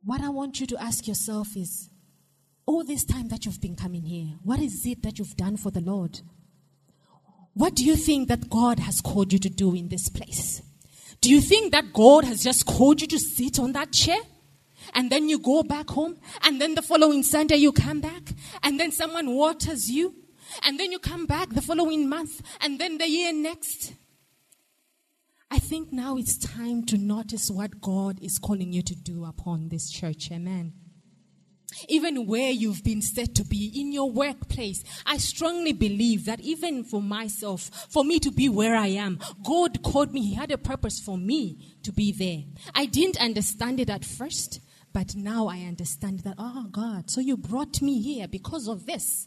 what 0.03 0.19
I 0.19 0.29
want 0.29 0.59
you 0.59 0.65
to 0.67 0.81
ask 0.81 1.07
yourself 1.07 1.55
is, 1.55 1.89
all 2.67 2.83
this 2.83 3.05
time 3.05 3.29
that 3.29 3.45
you've 3.45 3.61
been 3.61 3.75
coming 3.75 4.03
here, 4.03 4.35
what 4.43 4.59
is 4.59 4.85
it 4.85 5.01
that 5.01 5.17
you've 5.17 5.37
done 5.37 5.55
for 5.57 5.71
the 5.71 5.81
Lord? 5.81 6.19
What 7.53 7.73
do 7.73 7.83
you 7.83 7.95
think 7.95 8.27
that 8.27 8.49
God 8.49 8.77
has 8.79 9.01
called 9.01 9.33
you 9.33 9.39
to 9.39 9.49
do 9.49 9.73
in 9.73 9.87
this 9.87 10.09
place? 10.09 10.61
Do 11.21 11.31
you 11.31 11.41
think 11.41 11.71
that 11.71 11.93
God 11.93 12.25
has 12.25 12.43
just 12.43 12.65
called 12.65 13.01
you 13.01 13.07
to 13.07 13.17
sit 13.17 13.57
on 13.57 13.71
that 13.71 13.93
chair? 13.93 14.19
And 14.93 15.09
then 15.09 15.27
you 15.27 15.39
go 15.39 15.63
back 15.63 15.89
home, 15.89 16.17
and 16.43 16.61
then 16.61 16.75
the 16.75 16.81
following 16.81 17.23
Sunday 17.23 17.55
you 17.55 17.71
come 17.71 17.99
back, 17.99 18.33
and 18.63 18.79
then 18.79 18.91
someone 18.91 19.33
waters 19.33 19.89
you, 19.89 20.13
and 20.63 20.79
then 20.79 20.91
you 20.91 20.99
come 20.99 21.25
back 21.25 21.49
the 21.49 21.61
following 21.61 22.07
month, 22.07 22.41
and 22.61 22.79
then 22.79 22.97
the 22.97 23.09
year 23.09 23.33
next. 23.33 23.93
I 25.49 25.59
think 25.59 25.91
now 25.91 26.17
it's 26.17 26.37
time 26.37 26.85
to 26.85 26.97
notice 26.97 27.49
what 27.49 27.81
God 27.81 28.19
is 28.21 28.37
calling 28.37 28.71
you 28.71 28.81
to 28.83 28.95
do 28.95 29.25
upon 29.25 29.69
this 29.69 29.89
church. 29.89 30.29
Amen 30.31 30.73
even 31.87 32.25
where 32.25 32.51
you've 32.51 32.83
been 32.83 33.01
set 33.01 33.35
to 33.35 33.43
be 33.43 33.71
in 33.75 33.91
your 33.91 34.09
workplace. 34.09 34.83
I 35.05 35.17
strongly 35.17 35.73
believe 35.73 36.25
that 36.25 36.41
even 36.41 36.83
for 36.83 37.01
myself, 37.01 37.69
for 37.89 38.03
me 38.03 38.19
to 38.19 38.31
be 38.31 38.49
where 38.49 38.75
I 38.75 38.87
am, 38.87 39.19
God 39.43 39.83
called 39.83 40.13
me. 40.13 40.21
He 40.21 40.33
had 40.35 40.51
a 40.51 40.57
purpose 40.57 40.99
for 40.99 41.17
me 41.17 41.77
to 41.83 41.91
be 41.91 42.11
there. 42.11 42.43
I 42.73 42.85
didn't 42.85 43.19
understand 43.19 43.79
it 43.79 43.89
at 43.89 44.05
first, 44.05 44.59
but 44.93 45.15
now 45.15 45.47
I 45.47 45.59
understand 45.59 46.19
that, 46.21 46.35
oh 46.37 46.67
God, 46.71 47.09
so 47.09 47.21
you 47.21 47.37
brought 47.37 47.81
me 47.81 48.01
here 48.01 48.27
because 48.27 48.67
of 48.67 48.85
this. 48.85 49.26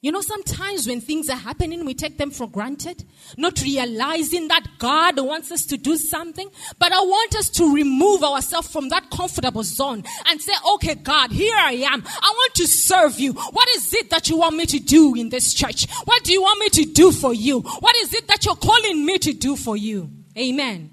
You 0.00 0.12
know, 0.12 0.20
sometimes 0.20 0.86
when 0.86 1.00
things 1.00 1.28
are 1.28 1.36
happening, 1.36 1.84
we 1.84 1.92
take 1.92 2.18
them 2.18 2.30
for 2.30 2.48
granted, 2.48 3.02
not 3.36 3.60
realizing 3.60 4.46
that 4.46 4.64
God 4.78 5.18
wants 5.18 5.50
us 5.50 5.64
to 5.66 5.76
do 5.76 5.96
something. 5.96 6.48
But 6.78 6.92
I 6.92 7.00
want 7.00 7.34
us 7.34 7.48
to 7.50 7.74
remove 7.74 8.22
ourselves 8.22 8.70
from 8.70 8.90
that 8.90 9.10
comfortable 9.10 9.64
zone 9.64 10.04
and 10.26 10.40
say, 10.40 10.52
okay, 10.74 10.94
God, 10.94 11.32
here 11.32 11.56
I 11.56 11.72
am. 11.72 12.04
I 12.06 12.32
want 12.32 12.54
to 12.54 12.66
serve 12.68 13.18
you. 13.18 13.32
What 13.32 13.68
is 13.70 13.92
it 13.92 14.10
that 14.10 14.28
you 14.28 14.36
want 14.38 14.54
me 14.54 14.66
to 14.66 14.78
do 14.78 15.16
in 15.16 15.30
this 15.30 15.52
church? 15.52 15.90
What 16.04 16.22
do 16.22 16.32
you 16.32 16.42
want 16.42 16.60
me 16.60 16.68
to 16.84 16.92
do 16.92 17.10
for 17.10 17.34
you? 17.34 17.60
What 17.60 17.96
is 17.96 18.14
it 18.14 18.28
that 18.28 18.44
you're 18.44 18.54
calling 18.54 19.04
me 19.04 19.18
to 19.18 19.32
do 19.32 19.56
for 19.56 19.76
you? 19.76 20.10
Amen. 20.38 20.92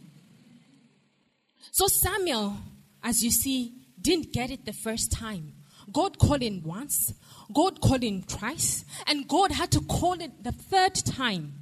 So 1.71 1.85
Samuel, 1.87 2.57
as 3.03 3.23
you 3.23 3.29
see, 3.29 3.73
didn't 4.01 4.33
get 4.33 4.49
it 4.49 4.65
the 4.65 4.73
first 4.73 5.11
time. 5.11 5.53
God 5.91 6.17
called 6.17 6.41
him 6.41 6.63
once, 6.63 7.13
God 7.53 7.81
called 7.81 8.03
him 8.03 8.23
twice, 8.23 8.85
and 9.07 9.27
God 9.27 9.51
had 9.51 9.71
to 9.71 9.81
call 9.81 10.13
it 10.13 10.43
the 10.43 10.51
third 10.51 10.95
time. 10.95 11.61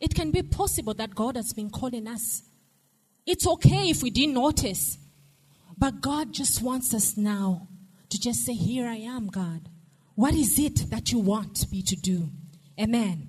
It 0.00 0.14
can 0.14 0.30
be 0.30 0.42
possible 0.42 0.94
that 0.94 1.14
God 1.14 1.36
has 1.36 1.52
been 1.52 1.70
calling 1.70 2.08
us. 2.08 2.42
It's 3.26 3.46
okay 3.46 3.88
if 3.88 4.02
we 4.02 4.10
didn't 4.10 4.34
notice. 4.34 4.98
But 5.78 6.00
God 6.00 6.32
just 6.32 6.62
wants 6.62 6.92
us 6.94 7.16
now 7.16 7.68
to 8.10 8.18
just 8.18 8.44
say, 8.44 8.54
Here 8.54 8.86
I 8.86 8.96
am, 8.96 9.28
God. 9.28 9.68
What 10.14 10.34
is 10.34 10.58
it 10.58 10.90
that 10.90 11.12
you 11.12 11.18
want 11.18 11.70
me 11.70 11.82
to 11.82 11.96
do? 11.96 12.30
Amen. 12.80 13.28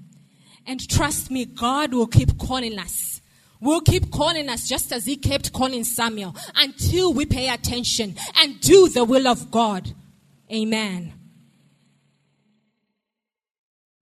And 0.65 0.87
trust 0.89 1.29
me, 1.29 1.45
God 1.45 1.93
will 1.93 2.07
keep 2.07 2.37
calling 2.37 2.79
us. 2.79 3.21
Will 3.61 3.81
keep 3.81 4.11
calling 4.11 4.49
us 4.49 4.67
just 4.67 4.91
as 4.91 5.05
He 5.05 5.15
kept 5.15 5.53
calling 5.53 5.83
Samuel 5.83 6.35
until 6.55 7.13
we 7.13 7.25
pay 7.25 7.49
attention 7.49 8.15
and 8.37 8.59
do 8.59 8.89
the 8.89 9.05
will 9.05 9.27
of 9.27 9.51
God. 9.51 9.93
Amen. 10.51 11.13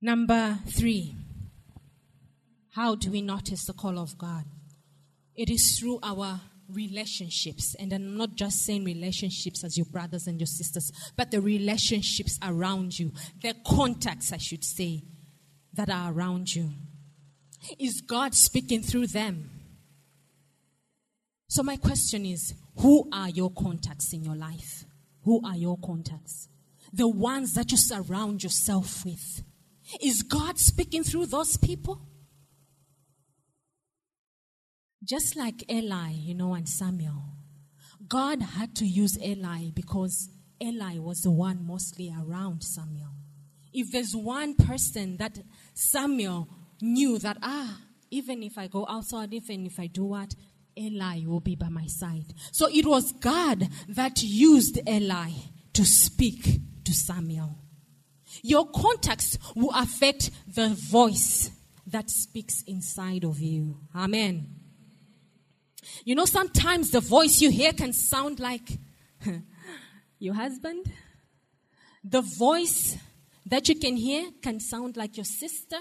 Number 0.01 0.57
three. 0.67 1.15
How 2.73 2.95
do 2.95 3.11
we 3.11 3.21
notice 3.21 3.65
the 3.65 3.73
call 3.73 3.99
of 3.99 4.17
God? 4.17 4.45
It 5.35 5.49
is 5.49 5.77
through 5.77 5.99
our 6.01 6.39
relationships. 6.69 7.75
And 7.77 7.93
I'm 7.93 8.17
not 8.17 8.35
just 8.35 8.65
saying 8.65 8.83
relationships 8.83 9.63
as 9.63 9.77
your 9.77 9.85
brothers 9.85 10.27
and 10.27 10.39
your 10.39 10.47
sisters, 10.47 10.91
but 11.15 11.31
the 11.31 11.41
relationships 11.41 12.39
around 12.41 12.97
you, 12.97 13.11
the 13.41 13.55
contacts, 13.65 14.31
I 14.33 14.37
should 14.37 14.63
say, 14.63 15.03
that 15.73 15.89
are 15.89 16.11
around 16.11 16.55
you. 16.55 16.71
Is 17.77 18.01
God 18.01 18.33
speaking 18.33 18.81
through 18.81 19.07
them? 19.07 19.49
So, 21.47 21.63
my 21.63 21.75
question 21.75 22.25
is 22.25 22.53
who 22.77 23.07
are 23.11 23.29
your 23.29 23.51
contacts 23.51 24.13
in 24.13 24.23
your 24.23 24.35
life? 24.35 24.85
Who 25.23 25.45
are 25.45 25.55
your 25.55 25.77
contacts? 25.77 26.47
The 26.91 27.07
ones 27.07 27.53
that 27.53 27.71
you 27.71 27.77
surround 27.77 28.43
yourself 28.43 29.05
with. 29.05 29.43
Is 29.99 30.23
God 30.23 30.57
speaking 30.57 31.03
through 31.03 31.27
those 31.27 31.57
people? 31.57 32.01
Just 35.03 35.35
like 35.35 35.69
Eli, 35.71 36.11
you 36.11 36.35
know, 36.35 36.53
and 36.53 36.69
Samuel, 36.69 37.23
God 38.07 38.41
had 38.41 38.75
to 38.75 38.85
use 38.85 39.17
Eli 39.21 39.71
because 39.73 40.29
Eli 40.61 40.99
was 40.99 41.21
the 41.21 41.31
one 41.31 41.65
mostly 41.65 42.13
around 42.15 42.63
Samuel. 42.63 43.09
If 43.73 43.91
there's 43.91 44.15
one 44.15 44.55
person 44.55 45.17
that 45.17 45.39
Samuel 45.73 46.47
knew 46.81 47.17
that, 47.19 47.37
ah, 47.41 47.79
even 48.11 48.43
if 48.43 48.57
I 48.57 48.67
go 48.67 48.85
outside, 48.87 49.33
even 49.33 49.65
if 49.65 49.79
I 49.79 49.87
do 49.87 50.05
what, 50.05 50.35
Eli 50.77 51.25
will 51.25 51.39
be 51.39 51.55
by 51.55 51.69
my 51.69 51.87
side. 51.87 52.33
So 52.51 52.67
it 52.67 52.85
was 52.85 53.11
God 53.13 53.67
that 53.89 54.21
used 54.21 54.79
Eli 54.87 55.31
to 55.73 55.85
speak 55.85 56.59
to 56.83 56.93
Samuel. 56.93 57.60
Your 58.41 58.65
contacts 58.69 59.37
will 59.55 59.71
affect 59.75 60.31
the 60.47 60.69
voice 60.69 61.51
that 61.87 62.09
speaks 62.09 62.63
inside 62.63 63.23
of 63.23 63.39
you. 63.39 63.77
Amen. 63.95 64.55
You 66.03 66.15
know, 66.15 66.25
sometimes 66.25 66.91
the 66.91 66.99
voice 66.99 67.41
you 67.41 67.51
hear 67.51 67.73
can 67.73 67.93
sound 67.93 68.39
like 68.39 68.77
your 70.19 70.33
husband. 70.33 70.91
The 72.03 72.21
voice 72.21 72.97
that 73.45 73.67
you 73.67 73.75
can 73.75 73.95
hear 73.95 74.29
can 74.41 74.59
sound 74.59 74.97
like 74.97 75.17
your 75.17 75.25
sister. 75.25 75.77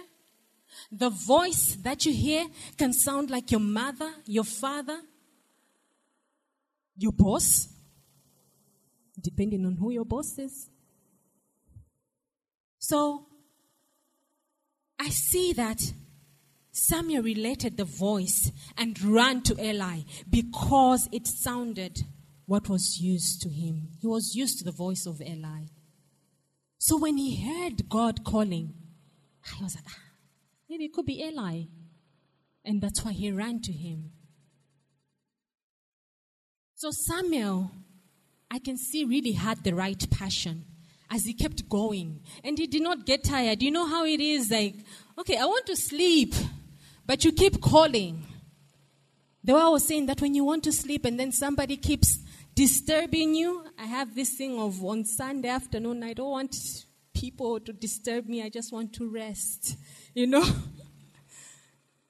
The 0.90 1.10
voice 1.10 1.76
that 1.82 2.04
you 2.06 2.12
hear 2.12 2.46
can 2.76 2.92
sound 2.92 3.30
like 3.30 3.50
your 3.50 3.60
mother, 3.60 4.10
your 4.26 4.44
father, 4.44 5.00
your 6.96 7.12
boss, 7.12 7.68
depending 9.20 9.64
on 9.66 9.76
who 9.76 9.90
your 9.90 10.04
boss 10.04 10.38
is. 10.38 10.68
So, 12.80 13.26
I 14.98 15.10
see 15.10 15.52
that 15.52 15.80
Samuel 16.72 17.22
related 17.22 17.76
the 17.76 17.84
voice 17.84 18.50
and 18.76 19.00
ran 19.02 19.42
to 19.42 19.54
Eli 19.62 20.00
because 20.28 21.08
it 21.12 21.26
sounded 21.26 22.00
what 22.46 22.68
was 22.68 22.98
used 22.98 23.42
to 23.42 23.50
him. 23.50 23.90
He 24.00 24.06
was 24.06 24.34
used 24.34 24.58
to 24.58 24.64
the 24.64 24.72
voice 24.72 25.06
of 25.06 25.20
Eli. 25.20 25.66
So 26.78 26.96
when 26.96 27.18
he 27.18 27.36
heard 27.36 27.88
God 27.88 28.24
calling, 28.24 28.72
he 29.56 29.62
was 29.62 29.74
like, 29.74 29.84
ah, 29.86 29.98
maybe 30.68 30.86
it 30.86 30.94
could 30.94 31.06
be 31.06 31.22
Eli. 31.22 31.64
And 32.64 32.80
that's 32.80 33.04
why 33.04 33.12
he 33.12 33.30
ran 33.30 33.60
to 33.62 33.72
him. 33.72 34.12
So 36.76 36.90
Samuel, 36.90 37.70
I 38.50 38.58
can 38.58 38.78
see, 38.78 39.04
really 39.04 39.32
had 39.32 39.64
the 39.64 39.74
right 39.74 40.10
passion 40.10 40.64
as 41.10 41.24
he 41.24 41.34
kept 41.34 41.68
going. 41.68 42.20
And 42.44 42.56
he 42.56 42.66
did 42.66 42.82
not 42.82 43.04
get 43.04 43.24
tired. 43.24 43.62
You 43.62 43.70
know 43.70 43.86
how 43.86 44.04
it 44.04 44.20
is 44.20 44.50
like, 44.50 44.76
okay, 45.18 45.36
I 45.36 45.44
want 45.44 45.66
to 45.66 45.76
sleep. 45.76 46.34
But 47.04 47.24
you 47.24 47.32
keep 47.32 47.60
calling. 47.60 48.24
The 49.42 49.54
way 49.54 49.60
I 49.60 49.68
was 49.68 49.86
saying 49.86 50.06
that 50.06 50.20
when 50.20 50.34
you 50.34 50.44
want 50.44 50.64
to 50.64 50.72
sleep 50.72 51.04
and 51.04 51.18
then 51.18 51.32
somebody 51.32 51.76
keeps 51.76 52.18
disturbing 52.54 53.34
you, 53.34 53.64
I 53.78 53.86
have 53.86 54.14
this 54.14 54.36
thing 54.36 54.58
of 54.58 54.84
on 54.84 55.04
Sunday 55.04 55.48
afternoon, 55.48 56.02
I 56.02 56.12
don't 56.12 56.30
want 56.30 56.54
people 57.14 57.58
to 57.58 57.72
disturb 57.72 58.26
me, 58.26 58.42
I 58.42 58.48
just 58.48 58.72
want 58.72 58.92
to 58.94 59.08
rest, 59.08 59.76
you 60.14 60.26
know? 60.26 60.44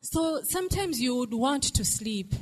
So 0.02 0.40
sometimes 0.42 0.98
you 0.98 1.14
would 1.16 1.34
want 1.34 1.62
to 1.74 1.84
sleep. 1.84 2.34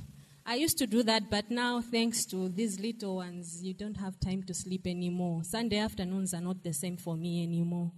I 0.50 0.54
used 0.54 0.78
to 0.78 0.86
do 0.86 1.02
that, 1.02 1.30
but 1.30 1.50
now, 1.50 1.82
thanks 1.82 2.24
to 2.26 2.48
these 2.48 2.80
little 2.80 3.16
ones, 3.16 3.62
you 3.62 3.74
don't 3.74 3.98
have 3.98 4.18
time 4.18 4.42
to 4.44 4.54
sleep 4.54 4.86
anymore. 4.86 5.44
Sunday 5.44 5.78
afternoons 5.78 6.32
are 6.32 6.40
not 6.40 6.64
the 6.64 6.72
same 6.72 6.96
for 6.96 7.16
me 7.16 7.42
anymore 7.42 7.92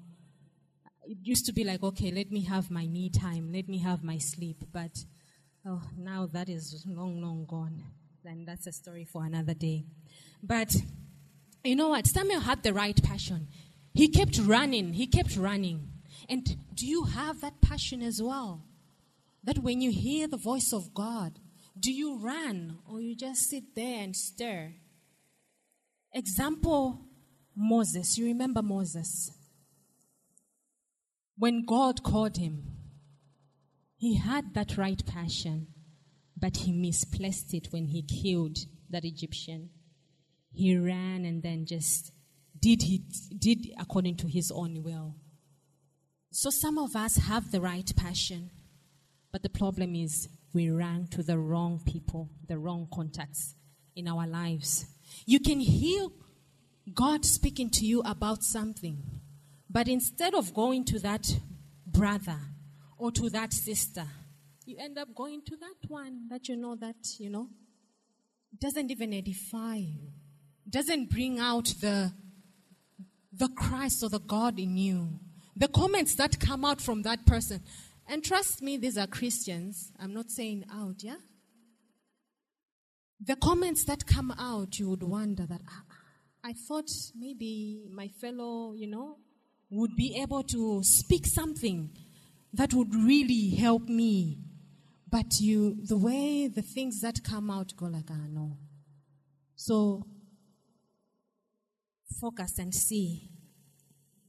it 1.11 1.19
used 1.23 1.45
to 1.47 1.53
be 1.53 1.65
like, 1.65 1.83
okay, 1.83 2.13
let 2.13 2.31
me 2.31 2.43
have 2.43 2.71
my 2.71 2.87
me 2.87 3.11
time, 3.11 3.53
let 3.53 3.69
me 3.69 3.79
have 3.79 4.05
my 4.05 4.17
sleep. 4.19 4.65
But 4.73 4.93
oh, 5.67 5.83
now 5.97 6.27
that 6.33 6.49
is 6.49 6.85
long, 6.87 7.21
long 7.21 7.47
gone. 7.47 7.83
And 8.25 8.47
that's 8.47 8.69
a 8.69 8.73
story 8.73 9.05
for 9.05 9.25
another 9.25 9.55
day. 9.55 9.87
But 10.41 10.73
you 11.65 11.75
know 11.75 11.89
what? 11.89 12.07
Samuel 12.07 12.41
had 12.41 12.63
the 12.63 12.73
right 12.73 13.03
passion. 13.03 13.49
He 13.93 14.09
kept 14.09 14.39
running, 14.39 14.93
he 14.93 15.09
kept 15.09 15.37
running. 15.37 15.89
And 16.29 16.47
do 16.75 16.87
you 16.87 17.05
have 17.05 17.41
that 17.41 17.61
passion 17.61 18.03
as 18.03 18.23
well? 18.23 18.63
That 19.43 19.59
when 19.59 19.81
you 19.81 19.91
hear 19.91 20.29
the 20.29 20.37
voice 20.37 20.71
of 20.73 20.95
God, 20.95 21.41
do 21.79 21.93
you 21.93 22.19
run 22.19 22.79
or 22.89 23.01
you 23.01 23.17
just 23.17 23.49
sit 23.49 23.75
there 23.75 24.03
and 24.03 24.15
stare? 24.15 24.75
Example 26.13 27.07
Moses. 27.57 28.17
You 28.17 28.27
remember 28.27 28.63
Moses? 28.63 29.31
When 31.37 31.65
God 31.65 32.03
called 32.03 32.37
him, 32.37 32.65
he 33.97 34.17
had 34.17 34.55
that 34.55 34.77
right 34.77 35.05
passion, 35.07 35.69
but 36.37 36.59
he 36.59 36.73
misplaced 36.73 37.53
it 37.55 37.69
when 37.71 37.87
he 37.87 38.03
killed 38.03 38.59
that 38.89 39.05
Egyptian. 39.05 39.71
He 40.53 40.77
ran 40.77 41.25
and 41.25 41.43
then 41.43 41.67
just 41.67 42.13
did 42.61 42.83
he 42.83 43.05
did 43.39 43.71
according 43.79 44.17
to 44.17 44.27
his 44.27 44.51
own 44.51 44.83
will. 44.83 45.17
So 46.33 46.51
some 46.51 46.79
of 46.79 46.95
us 46.97 47.17
have 47.17 47.51
the 47.51 47.61
right 47.61 47.91
passion, 47.97 48.51
but 49.33 49.43
the 49.43 49.49
problem 49.49 49.95
is 49.95 50.29
we 50.53 50.71
ran 50.71 51.07
to 51.09 51.23
the 51.23 51.39
wrong 51.39 51.81
people, 51.85 52.29
the 52.47 52.59
wrong 52.59 52.89
contacts 52.93 53.55
in 53.95 54.09
our 54.09 54.27
lives. 54.27 54.87
You 55.27 55.41
can 55.41 55.61
hear 55.61 56.09
God 56.93 57.25
speaking 57.25 57.71
to 57.71 57.87
you 57.87 58.03
about 58.03 58.43
something, 58.43 59.03
but 59.69 59.89
instead 59.89 60.35
of 60.35 60.55
going 60.55 60.85
to 60.87 60.99
that 61.01 61.27
brother 61.87 62.39
or 62.99 63.13
to 63.13 63.31
that 63.31 63.53
sister, 63.53 64.05
you 64.67 64.77
end 64.79 64.99
up 64.99 65.15
going 65.15 65.43
to 65.43 65.57
that 65.57 65.89
one 65.89 66.29
that 66.29 66.49
you 66.49 66.57
know 66.57 66.77
that, 66.77 66.97
you 67.19 67.31
know, 67.31 67.49
doesn't 68.61 68.91
even 68.91 69.13
edify 69.13 69.77
you, 69.77 70.13
doesn't 70.69 71.11
bring 71.11 71.39
out 71.39 71.67
the, 71.81 72.13
the 73.33 73.49
Christ 73.49 74.03
or 74.03 74.09
the 74.09 74.21
God 74.21 74.59
in 74.59 74.77
you. 74.77 75.21
The 75.57 75.69
comments 75.69 76.15
that 76.17 76.39
come 76.41 76.65
out 76.65 76.81
from 76.81 77.03
that 77.03 77.27
person, 77.27 77.63
and 78.11 78.25
trust 78.25 78.61
me, 78.61 78.77
these 78.77 78.99
are 78.99 79.07
Christians. 79.07 79.93
I'm 80.01 80.13
not 80.13 80.31
saying 80.31 80.65
out, 80.73 80.97
yeah? 81.03 81.17
The 83.21 83.37
comments 83.37 83.85
that 83.85 84.05
come 84.05 84.33
out, 84.33 84.81
you 84.81 84.91
would 84.91 85.05
wonder 85.05 85.47
that, 85.47 85.61
ah, 85.69 85.85
I 86.43 86.55
thought 86.55 86.91
maybe 87.17 87.85
my 87.89 88.09
fellow, 88.09 88.73
you 88.75 88.89
know, 88.89 89.19
would 89.71 89.95
be 89.95 90.19
able 90.21 90.43
to 90.43 90.81
speak 90.83 91.25
something 91.25 91.91
that 92.53 92.75
would 92.75 92.93
really 92.95 93.51
help 93.51 93.89
me. 93.89 94.39
But 95.09 95.39
you, 95.39 95.77
the 95.81 95.97
way 95.97 96.49
the 96.49 96.63
things 96.63 97.01
that 97.03 97.23
come 97.23 97.49
out 97.49 97.77
go 97.77 97.87
like, 97.87 98.11
ah, 98.11 98.27
no. 98.29 98.59
So, 99.55 100.05
focus 102.21 102.59
and 102.59 102.75
see 102.75 103.31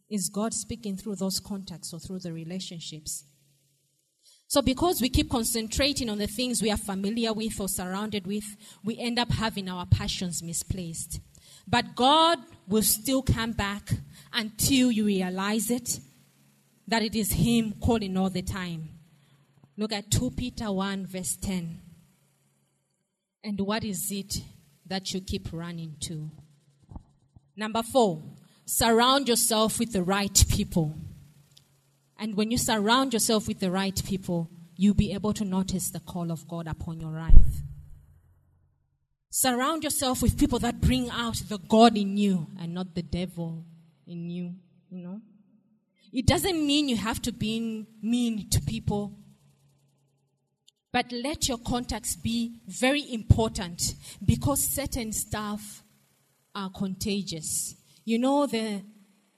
is 0.07 0.29
God 0.29 0.53
speaking 0.53 0.97
through 0.97 1.15
those 1.15 1.39
contacts 1.39 1.93
or 1.93 1.99
through 1.99 2.19
the 2.19 2.31
relationships? 2.31 3.23
So, 4.51 4.61
because 4.61 4.99
we 4.99 5.07
keep 5.07 5.29
concentrating 5.29 6.09
on 6.09 6.17
the 6.17 6.27
things 6.27 6.61
we 6.61 6.69
are 6.69 6.75
familiar 6.75 7.31
with 7.31 7.57
or 7.61 7.69
surrounded 7.69 8.27
with, 8.27 8.43
we 8.83 8.97
end 8.99 9.17
up 9.17 9.31
having 9.31 9.69
our 9.69 9.85
passions 9.85 10.43
misplaced. 10.43 11.21
But 11.65 11.95
God 11.95 12.37
will 12.67 12.81
still 12.81 13.21
come 13.21 13.53
back 13.53 13.89
until 14.33 14.91
you 14.91 15.05
realize 15.05 15.71
it 15.71 16.01
that 16.85 17.01
it 17.01 17.15
is 17.15 17.31
Him 17.31 17.75
calling 17.79 18.17
all 18.17 18.29
the 18.29 18.41
time. 18.41 18.89
Look 19.77 19.93
at 19.93 20.11
2 20.11 20.31
Peter 20.31 20.69
1, 20.69 21.05
verse 21.05 21.37
10. 21.37 21.79
And 23.45 23.61
what 23.61 23.85
is 23.85 24.11
it 24.11 24.35
that 24.85 25.13
you 25.13 25.21
keep 25.21 25.47
running 25.53 25.95
to? 26.01 26.29
Number 27.55 27.83
four, 27.83 28.21
surround 28.65 29.29
yourself 29.29 29.79
with 29.79 29.93
the 29.93 30.03
right 30.03 30.43
people. 30.49 30.93
And 32.21 32.35
when 32.35 32.51
you 32.51 32.59
surround 32.59 33.13
yourself 33.13 33.47
with 33.47 33.59
the 33.59 33.71
right 33.71 33.99
people, 34.05 34.47
you'll 34.75 34.93
be 34.93 35.11
able 35.11 35.33
to 35.33 35.43
notice 35.43 35.89
the 35.89 35.99
call 35.99 36.31
of 36.31 36.47
God 36.47 36.67
upon 36.67 37.01
your 37.01 37.09
life. 37.09 37.63
Surround 39.31 39.83
yourself 39.83 40.21
with 40.21 40.37
people 40.37 40.59
that 40.59 40.79
bring 40.79 41.09
out 41.09 41.37
the 41.49 41.57
God 41.57 41.97
in 41.97 42.17
you 42.17 42.45
and 42.59 42.75
not 42.75 42.93
the 42.93 43.01
devil 43.01 43.65
in 44.05 44.29
you, 44.29 44.53
you 44.91 45.01
know. 45.01 45.19
It 46.13 46.27
doesn't 46.27 46.63
mean 46.63 46.89
you 46.89 46.97
have 46.97 47.23
to 47.23 47.31
be 47.31 47.87
mean 48.03 48.49
to 48.51 48.61
people, 48.61 49.17
but 50.91 51.11
let 51.11 51.47
your 51.47 51.57
contacts 51.57 52.15
be 52.15 52.59
very 52.67 53.11
important 53.11 53.95
because 54.23 54.63
certain 54.63 55.11
stuff 55.11 55.81
are 56.53 56.69
contagious. 56.69 57.73
You 58.05 58.19
know, 58.19 58.45
the 58.45 58.83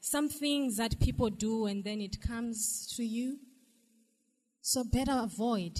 some 0.05 0.27
things 0.27 0.75
that 0.75 0.99
people 0.99 1.29
do 1.29 1.65
and 1.65 1.81
then 1.85 2.01
it 2.01 2.19
comes 2.19 2.93
to 2.93 3.05
you. 3.05 3.39
So 4.61 4.83
better 4.83 5.13
avoid. 5.13 5.79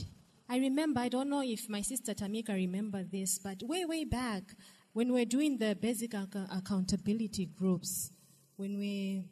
I 0.49 0.59
remember, 0.59 1.01
I 1.01 1.09
don't 1.09 1.29
know 1.29 1.43
if 1.43 1.67
my 1.67 1.81
sister 1.81 2.13
Tamika 2.13 2.53
remember 2.53 3.03
this, 3.03 3.37
but 3.37 3.61
way, 3.63 3.83
way 3.83 4.05
back 4.05 4.43
when 4.93 5.09
we 5.09 5.15
we're 5.15 5.25
doing 5.25 5.57
the 5.57 5.75
basic 5.75 6.13
ac- 6.13 6.47
accountability 6.49 7.47
groups, 7.47 8.11
when 8.55 8.77
we, 8.79 9.25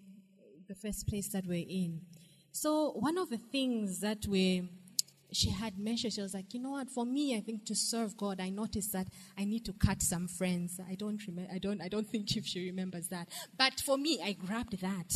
the 0.67 0.75
first 0.75 1.07
place 1.07 1.29
that 1.29 1.45
we're 1.47 1.65
in. 1.69 2.01
So 2.51 2.91
one 2.91 3.17
of 3.17 3.29
the 3.29 3.37
things 3.37 4.01
that 4.01 4.27
we 4.27 4.67
she 5.33 5.49
had 5.49 5.77
mentioned, 5.77 6.13
she 6.13 6.21
was 6.21 6.33
like, 6.33 6.53
you 6.53 6.59
know 6.59 6.71
what, 6.71 6.89
for 6.89 7.05
me, 7.05 7.35
I 7.35 7.41
think 7.41 7.65
to 7.65 7.75
serve 7.75 8.17
God, 8.17 8.39
I 8.39 8.49
noticed 8.49 8.91
that 8.93 9.07
I 9.37 9.45
need 9.45 9.65
to 9.65 9.73
cut 9.73 10.01
some 10.01 10.27
friends. 10.27 10.79
I 10.89 10.95
don't 10.95 11.25
remember, 11.25 11.51
I 11.53 11.57
don't, 11.57 11.81
I 11.81 11.87
don't 11.87 12.07
think 12.07 12.35
if 12.37 12.45
she 12.45 12.65
remembers 12.65 13.07
that. 13.07 13.29
But 13.57 13.79
for 13.79 13.97
me, 13.97 14.19
I 14.23 14.33
grabbed 14.33 14.79
that. 14.81 15.13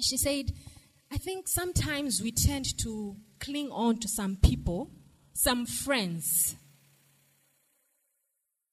She 0.00 0.16
said, 0.16 0.52
I 1.12 1.18
think 1.18 1.48
sometimes 1.48 2.22
we 2.22 2.32
tend 2.32 2.78
to 2.78 3.16
cling 3.40 3.70
on 3.70 3.98
to 3.98 4.08
some 4.08 4.36
people, 4.36 4.90
some 5.32 5.66
friends. 5.66 6.56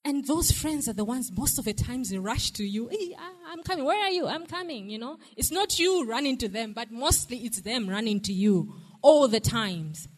And 0.04 0.24
those 0.26 0.52
friends 0.52 0.88
are 0.88 0.92
the 0.92 1.04
ones 1.04 1.32
most 1.36 1.58
of 1.58 1.64
the 1.64 1.72
times 1.72 2.10
they 2.10 2.18
rush 2.18 2.52
to 2.52 2.64
you. 2.64 2.86
Hey, 2.88 3.16
I'm 3.50 3.64
coming. 3.64 3.84
Where 3.84 3.98
are 4.04 4.10
you? 4.10 4.28
I'm 4.28 4.46
coming. 4.46 4.88
You 4.88 4.98
know, 4.98 5.18
it's 5.36 5.50
not 5.50 5.80
you 5.80 6.06
running 6.06 6.38
to 6.38 6.48
them, 6.48 6.74
but 6.74 6.92
mostly 6.92 7.38
it's 7.38 7.62
them 7.62 7.88
running 7.88 8.20
to 8.20 8.32
you 8.32 8.72
all 9.02 9.28
the 9.28 9.40
times. 9.40 10.08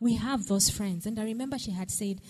We 0.00 0.16
have 0.16 0.46
those 0.46 0.70
friends. 0.70 1.06
And 1.06 1.18
I 1.18 1.24
remember 1.24 1.58
she 1.58 1.70
had 1.70 1.90
said, 1.90 2.20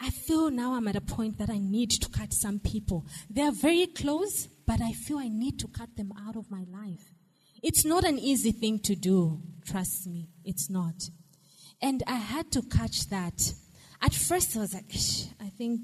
I 0.00 0.10
feel 0.10 0.50
now 0.50 0.74
I'm 0.74 0.88
at 0.88 0.96
a 0.96 1.00
point 1.00 1.38
that 1.38 1.48
I 1.48 1.58
need 1.58 1.90
to 1.90 2.08
cut 2.10 2.32
some 2.32 2.58
people. 2.58 3.06
They 3.30 3.42
are 3.42 3.52
very 3.52 3.86
close, 3.86 4.46
but 4.66 4.80
I 4.80 4.92
feel 4.92 5.18
I 5.18 5.28
need 5.28 5.58
to 5.60 5.68
cut 5.68 5.96
them 5.96 6.12
out 6.26 6.36
of 6.36 6.50
my 6.50 6.64
life. 6.70 7.12
It's 7.62 7.84
not 7.84 8.04
an 8.04 8.18
easy 8.18 8.52
thing 8.52 8.78
to 8.80 8.94
do, 8.94 9.40
trust 9.66 10.06
me, 10.06 10.28
it's 10.44 10.68
not. 10.68 11.08
And 11.80 12.02
I 12.06 12.16
had 12.16 12.52
to 12.52 12.62
catch 12.62 13.08
that. 13.08 13.52
At 14.02 14.14
first, 14.14 14.56
I 14.56 14.60
was 14.60 14.74
like, 14.74 14.92
I 15.40 15.48
think 15.48 15.80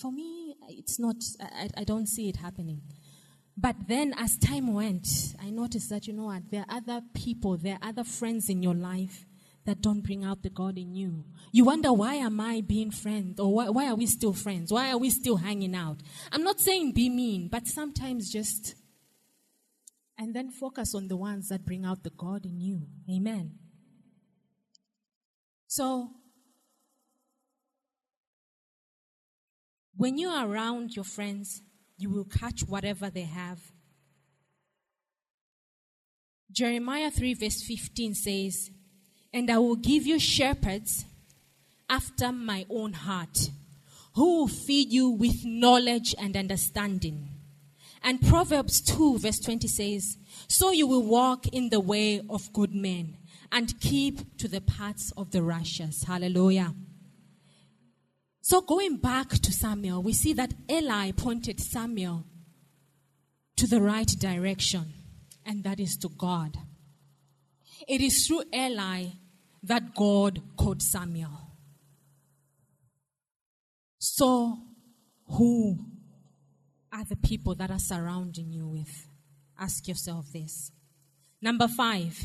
for 0.00 0.10
me, 0.10 0.56
it's 0.68 0.98
not, 0.98 1.16
I, 1.40 1.68
I 1.76 1.84
don't 1.84 2.08
see 2.08 2.28
it 2.28 2.36
happening. 2.36 2.80
But 3.56 3.76
then 3.86 4.14
as 4.16 4.36
time 4.36 4.72
went, 4.72 5.06
I 5.40 5.50
noticed 5.50 5.88
that, 5.90 6.06
you 6.06 6.12
know 6.12 6.24
what, 6.24 6.50
there 6.50 6.64
are 6.68 6.76
other 6.76 7.00
people, 7.14 7.56
there 7.56 7.78
are 7.80 7.88
other 7.88 8.04
friends 8.04 8.48
in 8.48 8.62
your 8.62 8.74
life 8.74 9.26
that 9.64 9.80
don't 9.80 10.00
bring 10.02 10.24
out 10.24 10.42
the 10.42 10.50
God 10.50 10.76
in 10.76 10.94
you. 10.94 11.24
You 11.52 11.64
wonder, 11.64 11.92
why 11.92 12.16
am 12.16 12.40
I 12.40 12.60
being 12.60 12.90
friends? 12.90 13.40
Or 13.40 13.54
why, 13.54 13.68
why 13.70 13.88
are 13.88 13.94
we 13.94 14.06
still 14.06 14.32
friends? 14.32 14.72
Why 14.72 14.90
are 14.90 14.98
we 14.98 15.08
still 15.08 15.36
hanging 15.36 15.74
out? 15.74 15.98
I'm 16.32 16.42
not 16.42 16.60
saying 16.60 16.92
be 16.92 17.08
mean, 17.08 17.48
but 17.48 17.66
sometimes 17.66 18.30
just, 18.30 18.74
and 20.18 20.34
then 20.34 20.50
focus 20.50 20.94
on 20.94 21.08
the 21.08 21.16
ones 21.16 21.48
that 21.48 21.64
bring 21.64 21.84
out 21.84 22.02
the 22.02 22.10
God 22.10 22.44
in 22.44 22.60
you. 22.60 22.82
Amen. 23.10 23.52
So, 25.66 26.10
when 29.96 30.18
you 30.18 30.28
are 30.28 30.46
around 30.46 30.94
your 30.94 31.04
friends, 31.04 31.62
you 32.04 32.10
will 32.10 32.24
catch 32.24 32.60
whatever 32.68 33.08
they 33.08 33.22
have. 33.22 33.58
Jeremiah 36.52 37.10
3, 37.10 37.32
verse 37.32 37.62
15 37.62 38.14
says, 38.14 38.70
And 39.32 39.50
I 39.50 39.56
will 39.56 39.76
give 39.76 40.06
you 40.06 40.18
shepherds 40.18 41.06
after 41.88 42.30
my 42.30 42.66
own 42.68 42.92
heart, 42.92 43.48
who 44.14 44.36
will 44.36 44.48
feed 44.48 44.92
you 44.92 45.08
with 45.08 45.46
knowledge 45.46 46.14
and 46.18 46.36
understanding. 46.36 47.30
And 48.02 48.20
Proverbs 48.20 48.82
2, 48.82 49.20
verse 49.20 49.40
20 49.40 49.66
says, 49.66 50.18
So 50.46 50.72
you 50.72 50.86
will 50.86 51.04
walk 51.04 51.46
in 51.48 51.70
the 51.70 51.80
way 51.80 52.20
of 52.28 52.52
good 52.52 52.74
men 52.74 53.16
and 53.50 53.80
keep 53.80 54.36
to 54.36 54.46
the 54.46 54.60
paths 54.60 55.10
of 55.16 55.30
the 55.30 55.42
righteous. 55.42 56.04
Hallelujah. 56.04 56.74
So, 58.46 58.60
going 58.60 58.98
back 58.98 59.30
to 59.30 59.50
Samuel, 59.50 60.02
we 60.02 60.12
see 60.12 60.34
that 60.34 60.52
Eli 60.70 61.12
pointed 61.12 61.58
Samuel 61.60 62.26
to 63.56 63.66
the 63.66 63.80
right 63.80 64.06
direction, 64.06 64.92
and 65.46 65.64
that 65.64 65.80
is 65.80 65.96
to 66.02 66.10
God. 66.10 66.58
It 67.88 68.02
is 68.02 68.26
through 68.26 68.42
Eli 68.54 69.06
that 69.62 69.94
God 69.94 70.42
called 70.58 70.82
Samuel. 70.82 71.40
So, 73.96 74.58
who 75.26 75.78
are 76.92 77.04
the 77.06 77.16
people 77.16 77.54
that 77.54 77.70
are 77.70 77.78
surrounding 77.78 78.52
you 78.52 78.68
with? 78.68 79.08
Ask 79.58 79.88
yourself 79.88 80.26
this. 80.34 80.70
Number 81.40 81.66
five, 81.66 82.22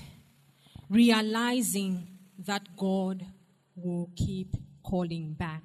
realizing 0.90 2.10
that 2.40 2.76
God 2.76 3.26
will 3.74 4.10
keep 4.18 4.58
calling 4.84 5.32
back 5.32 5.64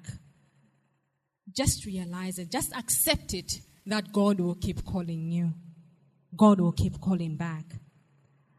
just 1.55 1.85
realize 1.85 2.37
it, 2.37 2.51
just 2.51 2.75
accept 2.75 3.33
it 3.33 3.59
that 3.85 4.11
God 4.11 4.39
will 4.39 4.55
keep 4.55 4.83
calling 4.83 5.31
you. 5.31 5.53
God 6.35 6.59
will 6.59 6.73
keep 6.73 6.99
calling 6.99 7.37
back. 7.37 7.65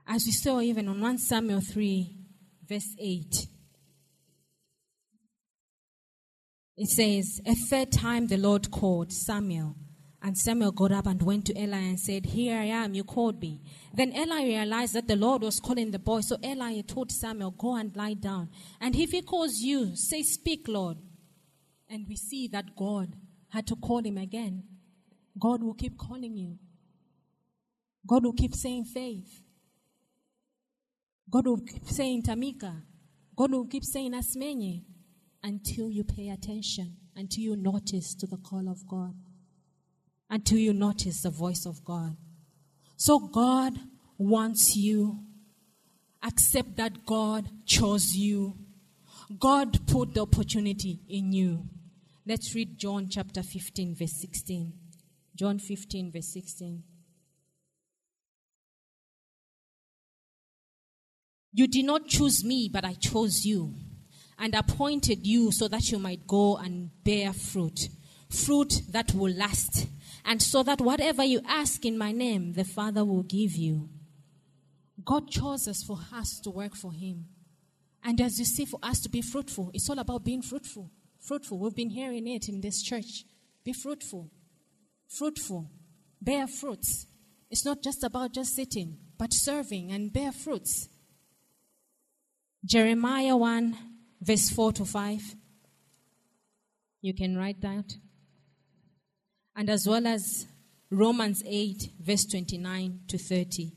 As 0.07 0.25
we 0.25 0.33
saw 0.33 0.61
even 0.61 0.89
on 0.89 1.01
1 1.01 1.19
Samuel 1.19 1.61
3, 1.61 2.17
verse 2.69 2.95
8, 2.99 3.47
it 6.79 6.89
says, 6.89 7.41
A 7.45 7.55
third 7.55 7.93
time 7.93 8.29
the 8.29 8.37
Lord 8.37 8.71
called 8.71 9.13
Samuel. 9.13 9.75
And 10.23 10.37
Samuel 10.37 10.73
got 10.73 10.93
up 10.93 11.07
and 11.07 11.23
went 11.23 11.47
to 11.47 11.61
Eli 11.61 11.77
and 11.77 12.01
said, 12.01 12.27
Here 12.27 12.59
I 12.59 12.65
am, 12.65 12.95
you 12.95 13.05
called 13.05 13.41
me. 13.41 13.61
Then 13.95 14.13
Eli 14.13 14.45
realized 14.45 14.95
that 14.95 15.09
the 15.09 15.17
Lord 15.17 15.43
was 15.43 15.61
calling 15.61 15.91
the 15.91 15.99
boy. 15.99 16.21
So 16.21 16.37
Eli 16.45 16.81
told 16.83 17.13
Samuel, 17.13 17.51
Go 17.53 17.77
and 17.77 17.95
lie 17.95 18.15
down. 18.15 18.51
And 18.81 18.97
if 18.97 19.11
he 19.11 19.23
calls 19.23 19.59
you, 19.59 19.95
say, 19.95 20.23
Speak, 20.23 20.67
Lord. 20.69 20.99
And 21.89 22.07
we 22.09 22.17
see 22.17 22.49
that 22.49 22.77
God 22.77 23.15
had 23.51 23.67
to 23.69 23.77
call 23.77 24.05
him 24.05 24.19
again. 24.19 24.65
God 25.39 25.63
will 25.63 25.75
keep 25.75 25.97
calling 25.97 26.37
you. 26.37 26.59
God 28.07 28.25
will 28.25 28.33
keep 28.33 28.55
saying 28.55 28.85
faith. 28.85 29.43
God 31.31 31.47
will 31.47 31.61
keep 31.61 31.87
saying 31.87 32.23
Tamika. 32.23 32.83
God 33.37 33.53
will 33.53 33.67
keep 33.67 33.85
saying 33.85 34.13
Asimenye 34.13 34.83
until 35.43 35.91
you 35.91 36.05
pay 36.05 36.31
attention, 36.31 36.97
until 37.15 37.43
you 37.43 37.57
notice 37.57 38.15
to 38.15 38.27
the 38.27 38.37
call 38.37 38.69
of 38.69 38.87
God, 38.89 39.15
until 40.31 40.59
you 40.59 40.73
notice 40.73 41.23
the 41.23 41.31
voice 41.31 41.67
of 41.67 41.85
God. 41.85 42.17
So 42.97 43.19
God 43.19 43.79
wants 44.19 44.77
you. 44.77 45.21
Accept 46.23 46.77
that 46.77 47.07
God 47.07 47.49
chose 47.67 48.17
you. 48.17 48.57
God 49.39 49.87
put 49.87 50.15
the 50.15 50.23
opportunity 50.23 51.01
in 51.09 51.33
you. 51.33 51.69
Let's 52.29 52.57
read 52.57 52.77
John 52.77 53.07
chapter 53.09 53.41
15, 53.41 53.95
verse 53.95 54.21
16. 54.21 54.73
John 55.37 55.61
15, 55.61 56.11
verse 56.11 56.33
16. 56.33 56.83
You 61.53 61.69
did 61.69 61.85
not 61.85 62.09
choose 62.09 62.43
me, 62.45 62.69
but 62.73 62.85
I 62.85 62.95
chose 62.95 63.45
you 63.45 63.75
and 64.41 64.57
appointed 64.57 65.25
you 65.25 65.53
so 65.53 65.69
that 65.69 65.93
you 65.93 66.01
might 66.01 66.27
go 66.27 66.57
and 66.57 66.91
bear 67.05 67.33
fruit, 67.33 67.89
fruit 68.29 68.83
that 68.91 69.15
will 69.15 69.33
last, 69.33 69.87
and 70.25 70.43
so 70.43 70.65
that 70.65 70.81
whatever 70.81 71.23
you 71.23 71.41
ask 71.47 71.85
in 71.85 71.97
my 71.97 72.11
name, 72.11 72.55
the 72.55 72.65
Father 72.65 73.05
will 73.05 73.23
give 73.23 73.53
you. 73.53 73.89
God 75.05 75.31
chose 75.31 75.69
us 75.69 75.85
for 75.85 76.01
us 76.13 76.41
to 76.41 76.51
work 76.51 76.75
for 76.75 76.93
Him. 76.93 77.27
And 78.03 78.21
as 78.21 78.41
you 78.41 78.45
see, 78.45 78.65
for 78.65 78.81
us 78.83 79.01
to 79.03 79.09
be 79.09 79.23
fruitful, 79.23 79.71
it's 79.73 79.89
all 79.89 80.01
about 80.01 80.25
being 80.25 80.43
fruitful. 80.43 80.91
Fruitful. 81.27 81.59
We've 81.59 81.75
been 81.75 81.91
hearing 81.91 82.29
it 82.29 82.49
in 82.49 82.61
this 82.61 82.81
church. 82.81 83.25
Be 83.65 83.73
fruitful. 83.73 84.31
Fruitful. 85.09 85.69
Bear 86.23 86.47
fruits. 86.47 87.07
It's 87.51 87.65
not 87.65 87.83
just 87.83 88.05
about 88.05 88.33
just 88.33 88.55
sitting, 88.55 88.99
but 89.19 89.33
serving 89.33 89.91
and 89.91 90.13
bear 90.13 90.31
fruits. 90.31 90.89
Jeremiah 92.65 93.37
1, 93.37 93.77
verse 94.21 94.51
4 94.51 94.73
to 94.75 94.85
5. 94.85 95.35
You 97.03 97.13
can 97.13 97.37
write 97.37 97.61
that. 97.61 97.97
And 99.57 99.69
as 99.69 99.87
well 99.87 100.07
as 100.07 100.47
Romans 100.91 101.43
8, 101.45 101.91
verse 102.01 102.25
29 102.25 103.01
to 103.09 103.19
30. 103.19 103.73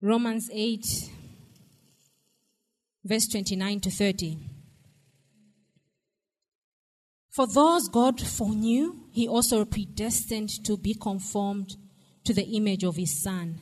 Romans 0.00 0.48
8, 0.52 1.10
verse 3.04 3.26
29 3.26 3.80
to 3.80 3.90
30. 3.90 4.38
For 7.30 7.48
those 7.48 7.88
God 7.88 8.20
foreknew, 8.20 9.00
he 9.10 9.26
also 9.26 9.64
predestined 9.64 10.50
to 10.64 10.76
be 10.76 10.94
conformed 10.94 11.76
to 12.22 12.32
the 12.32 12.44
image 12.56 12.84
of 12.84 12.94
his 12.94 13.20
son, 13.20 13.58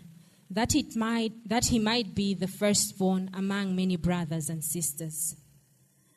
that 0.50 0.74
it 0.74 0.94
might 0.94 1.32
that 1.48 1.66
he 1.66 1.78
might 1.78 2.14
be 2.14 2.34
the 2.34 2.48
firstborn 2.48 3.30
among 3.32 3.74
many 3.74 3.96
brothers 3.96 4.50
and 4.50 4.62
sisters. 4.62 5.36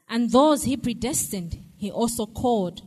And 0.10 0.32
those 0.32 0.64
he 0.64 0.76
predestined, 0.76 1.58
he 1.78 1.92
also 1.92 2.26
called. 2.26 2.82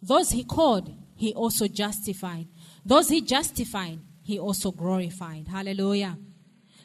Those 0.00 0.30
he 0.30 0.44
called, 0.44 0.94
he 1.16 1.32
also 1.34 1.66
justified. 1.66 2.46
Those 2.84 3.08
he 3.08 3.22
justified, 3.22 3.98
he 4.22 4.38
also 4.38 4.70
glorified. 4.70 5.48
Hallelujah. 5.48 6.16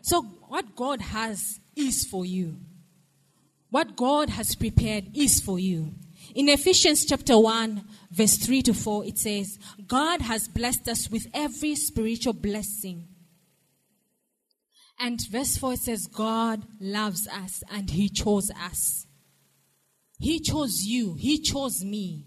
So 0.02 0.22
what 0.22 0.76
God 0.76 1.02
has 1.02 1.60
is 1.76 2.06
for 2.06 2.26
you. 2.26 2.58
What 3.70 3.96
God 3.96 4.30
has 4.30 4.56
prepared 4.56 5.16
is 5.16 5.40
for 5.40 5.58
you. 5.58 5.94
In 6.36 6.50
Ephesians 6.50 7.06
chapter 7.06 7.40
1, 7.40 7.84
verse 8.12 8.38
3 8.38 8.62
to 8.64 8.74
4, 8.74 9.06
it 9.06 9.18
says, 9.18 9.58
God 9.88 10.22
has 10.22 10.48
blessed 10.48 10.88
us 10.88 11.10
with 11.10 11.28
every 11.34 11.76
spiritual 11.76 12.34
blessing. 12.34 13.08
And 15.00 15.20
verse 15.30 15.58
4 15.58 15.74
it 15.74 15.80
says, 15.80 16.08
God 16.08 16.64
loves 16.80 17.28
us 17.28 17.64
and 17.72 17.90
He 17.90 18.10
chose 18.10 18.52
us. 18.52 19.08
He 20.20 20.40
chose 20.40 20.84
you, 20.84 21.16
He 21.16 21.40
chose 21.40 21.84
me. 21.84 22.26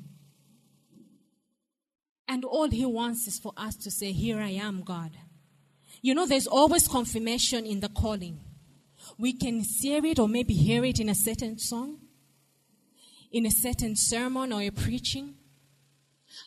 And 2.27 2.45
all 2.45 2.69
He 2.69 2.85
wants 2.85 3.29
is 3.29 3.39
for 3.39 3.53
us 3.57 3.77
to 3.77 3.91
say, 3.91 4.13
Here 4.13 4.41
I 4.41 4.51
am, 4.51 4.83
God. 4.83 5.13
You 6.05 6.15
know, 6.15 6.27
there's 6.27 6.47
always 6.47 6.87
confirmation 6.87 7.65
in 7.65 7.81
the 7.81 7.89
calling. 7.89 8.39
We 9.17 9.33
can 9.33 9.63
hear 9.81 10.05
it 10.05 10.19
or 10.19 10.29
maybe 10.29 10.53
hear 10.53 10.85
it 10.85 11.01
in 11.01 11.09
a 11.09 11.15
certain 11.15 11.59
song 11.59 11.99
in 13.35 13.47
a 13.47 13.51
certain 13.51 13.97
sermon 13.97 14.53
or 14.53 14.63
a 14.63 14.71
preaching, 14.71 15.35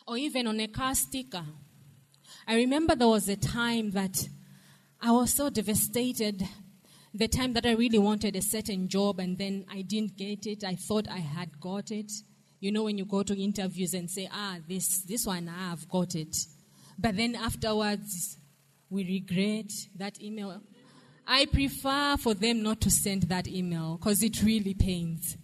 or 0.06 0.16
even 0.16 0.46
on 0.46 0.58
a 0.58 0.66
car 0.66 0.94
sticker. 0.94 1.44
I 2.46 2.54
remember 2.54 2.94
there 2.94 3.08
was 3.08 3.28
a 3.28 3.36
time 3.36 3.90
that 3.90 4.26
I 4.98 5.10
was 5.10 5.34
so 5.34 5.50
devastated. 5.50 6.48
The 7.12 7.28
time 7.28 7.52
that 7.52 7.66
I 7.66 7.72
really 7.72 7.98
wanted 7.98 8.36
a 8.36 8.40
certain 8.40 8.88
job 8.88 9.18
and 9.18 9.36
then 9.36 9.66
I 9.70 9.82
didn't 9.82 10.16
get 10.16 10.46
it. 10.46 10.64
I 10.64 10.76
thought 10.76 11.08
I 11.10 11.18
had 11.18 11.60
got 11.60 11.90
it. 11.90 12.10
You 12.58 12.72
know, 12.72 12.84
when 12.84 12.96
you 12.96 13.04
go 13.04 13.22
to 13.22 13.38
interviews 13.38 13.92
and 13.92 14.10
say, 14.10 14.30
ah, 14.32 14.56
this, 14.66 15.02
this 15.02 15.26
one, 15.26 15.50
ah, 15.52 15.72
I've 15.72 15.86
got 15.90 16.14
it. 16.14 16.34
But 16.98 17.18
then 17.18 17.34
afterwards, 17.34 18.37
we 18.90 19.04
regret 19.04 19.70
that 19.96 20.20
email. 20.22 20.62
I 21.26 21.46
prefer 21.46 22.16
for 22.16 22.34
them 22.34 22.62
not 22.62 22.80
to 22.82 22.90
send 22.90 23.24
that 23.24 23.46
email 23.46 23.98
because 23.98 24.22
it 24.22 24.42
really 24.42 24.74
pains. 24.74 25.36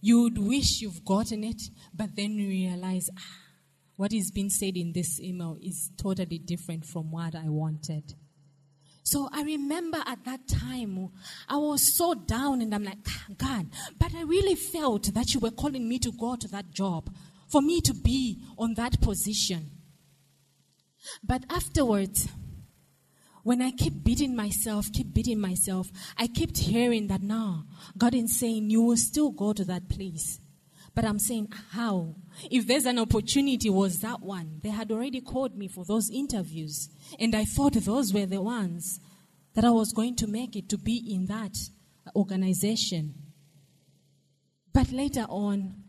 You 0.00 0.22
would 0.22 0.38
wish 0.38 0.80
you've 0.80 1.04
gotten 1.04 1.44
it, 1.44 1.60
but 1.94 2.16
then 2.16 2.32
you 2.32 2.48
realize, 2.48 3.10
ah, 3.18 3.22
what 3.96 4.12
is 4.12 4.30
being 4.30 4.50
said 4.50 4.76
in 4.76 4.92
this 4.92 5.20
email 5.20 5.58
is 5.60 5.90
totally 5.96 6.38
different 6.38 6.84
from 6.86 7.10
what 7.10 7.34
I 7.34 7.48
wanted. 7.48 8.14
So 9.02 9.28
I 9.32 9.42
remember 9.42 9.98
at 10.06 10.24
that 10.24 10.48
time, 10.48 11.10
I 11.48 11.56
was 11.56 11.96
so 11.96 12.14
down 12.14 12.60
and 12.60 12.74
I'm 12.74 12.84
like, 12.84 12.98
ah, 13.06 13.24
God, 13.36 13.66
but 13.98 14.14
I 14.14 14.22
really 14.22 14.54
felt 14.54 15.12
that 15.14 15.34
you 15.34 15.40
were 15.40 15.50
calling 15.50 15.88
me 15.88 15.98
to 16.00 16.12
go 16.12 16.36
to 16.36 16.48
that 16.48 16.72
job, 16.72 17.14
for 17.48 17.62
me 17.62 17.80
to 17.82 17.94
be 17.94 18.42
on 18.58 18.74
that 18.74 19.00
position. 19.00 19.70
But 21.22 21.44
afterwards, 21.50 22.28
when 23.46 23.62
I 23.62 23.70
keep 23.70 24.02
beating 24.02 24.34
myself, 24.34 24.92
keep 24.92 25.14
beating 25.14 25.38
myself, 25.38 25.92
I 26.18 26.26
kept 26.26 26.58
hearing 26.58 27.06
that 27.06 27.22
now 27.22 27.62
God 27.96 28.12
is 28.12 28.40
saying 28.40 28.70
you 28.70 28.82
will 28.82 28.96
still 28.96 29.30
go 29.30 29.52
to 29.52 29.64
that 29.66 29.88
place. 29.88 30.40
But 30.96 31.04
I'm 31.04 31.20
saying, 31.20 31.52
how? 31.70 32.16
If 32.50 32.66
there's 32.66 32.86
an 32.86 32.98
opportunity, 32.98 33.70
was 33.70 34.00
that 34.00 34.20
one? 34.20 34.58
They 34.64 34.70
had 34.70 34.90
already 34.90 35.20
called 35.20 35.56
me 35.56 35.68
for 35.68 35.84
those 35.84 36.10
interviews. 36.10 36.88
And 37.20 37.36
I 37.36 37.44
thought 37.44 37.74
those 37.74 38.12
were 38.12 38.26
the 38.26 38.42
ones 38.42 38.98
that 39.54 39.64
I 39.64 39.70
was 39.70 39.92
going 39.92 40.16
to 40.16 40.26
make 40.26 40.56
it 40.56 40.68
to 40.70 40.76
be 40.76 40.96
in 41.14 41.26
that 41.26 41.56
organization. 42.16 43.14
But 44.72 44.90
later 44.90 45.24
on, 45.28 45.84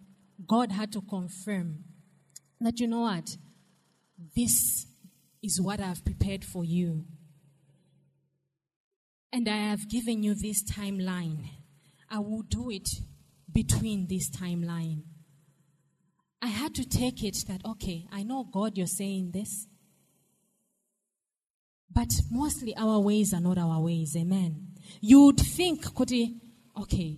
God 0.47 0.71
had 0.71 0.91
to 0.91 1.01
confirm 1.01 1.85
that, 2.61 2.79
you 2.79 2.85
know 2.85 3.01
what? 3.01 3.35
This 4.35 4.85
is 5.41 5.59
what 5.59 5.79
I've 5.79 6.05
prepared 6.05 6.45
for 6.45 6.63
you. 6.63 7.05
And 9.31 9.47
I 9.47 9.57
have 9.57 9.89
given 9.89 10.23
you 10.23 10.35
this 10.35 10.63
timeline. 10.63 11.49
I 12.09 12.19
will 12.19 12.43
do 12.43 12.69
it 12.69 12.87
between 13.51 14.07
this 14.07 14.29
timeline. 14.29 15.03
I 16.41 16.47
had 16.47 16.75
to 16.75 16.87
take 16.87 17.23
it 17.23 17.37
that, 17.47 17.61
okay, 17.65 18.07
I 18.11 18.23
know 18.23 18.45
God, 18.51 18.77
you're 18.77 18.87
saying 18.87 19.31
this. 19.31 19.67
But 21.91 22.11
mostly 22.29 22.75
our 22.77 22.99
ways 22.99 23.33
are 23.33 23.41
not 23.41 23.57
our 23.57 23.81
ways. 23.81 24.15
Amen. 24.15 24.67
You 25.01 25.25
would 25.25 25.39
think, 25.39 25.93
Koti, 25.93 26.35
okay, 26.79 27.17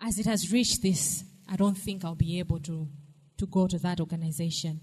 as 0.00 0.18
it 0.18 0.26
has 0.26 0.52
reached 0.52 0.82
this, 0.82 1.24
I 1.48 1.56
don't 1.56 1.76
think 1.76 2.04
I'll 2.04 2.14
be 2.14 2.38
able 2.38 2.60
to, 2.60 2.88
to 3.36 3.46
go 3.46 3.66
to 3.66 3.78
that 3.78 4.00
organization. 4.00 4.80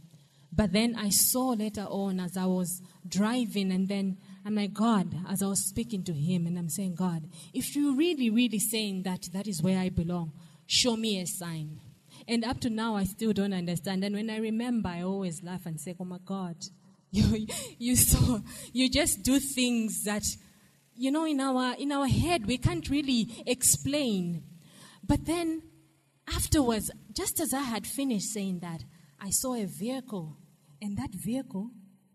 But 0.52 0.72
then 0.72 0.96
I 0.96 1.10
saw 1.10 1.50
later 1.50 1.86
on 1.90 2.20
as 2.20 2.38
I 2.38 2.46
was 2.46 2.82
driving, 3.08 3.72
and 3.72 3.88
then 3.88 4.18
I'm 4.46 4.54
like, 4.54 4.74
God, 4.74 5.16
as 5.28 5.42
I 5.42 5.48
was 5.48 5.66
speaking 5.66 6.04
to 6.04 6.14
him, 6.14 6.46
and 6.46 6.58
I'm 6.58 6.70
saying, 6.70 6.96
God, 6.96 7.28
if 7.52 7.76
you're 7.76 7.96
really, 7.96 8.30
really 8.30 8.60
saying 8.60 9.02
that 9.04 9.30
that 9.34 9.48
is 9.48 9.64
where 9.64 9.80
I 9.80 9.90
belong, 9.90 10.34
show 10.68 10.96
me 10.96 11.20
a 11.20 11.26
sign. 11.26 11.80
And 12.28 12.46
up 12.46 12.60
to 12.62 12.70
now, 12.70 12.96
I 12.96 13.06
still 13.06 13.34
don't 13.34 13.54
understand. 13.54 14.04
And 14.04 14.16
when 14.16 14.30
I 14.30 14.38
remember, 14.38 14.90
I 14.90 15.02
always 15.02 15.42
laugh 15.44 15.66
and 15.66 15.82
say, 15.82 15.96
Oh 16.00 16.06
my 16.06 16.20
God, 16.24 16.56
you, 17.12 17.48
you 17.80 17.96
so, 17.96 18.42
you 18.72 18.90
just 18.90 19.24
do 19.24 19.40
things 19.40 20.04
that, 20.04 20.24
you 20.96 21.12
know, 21.12 21.26
in 21.26 21.40
our, 21.40 21.76
in 21.76 21.92
our 21.92 22.08
head, 22.08 22.46
we 22.46 22.58
can't 22.58 22.88
really 22.90 23.44
explain. 23.48 24.44
But 25.04 25.26
then 25.26 25.64
afterwards, 26.28 26.92
just 27.14 27.40
as 27.40 27.54
I 27.54 27.62
had 27.62 27.88
finished 27.88 28.32
saying 28.32 28.60
that, 28.60 28.84
I 29.20 29.32
saw 29.32 29.56
a 29.56 29.66
vehicle 29.66 30.38
and 30.82 30.98
that 30.98 31.14
vehicle, 31.14 31.72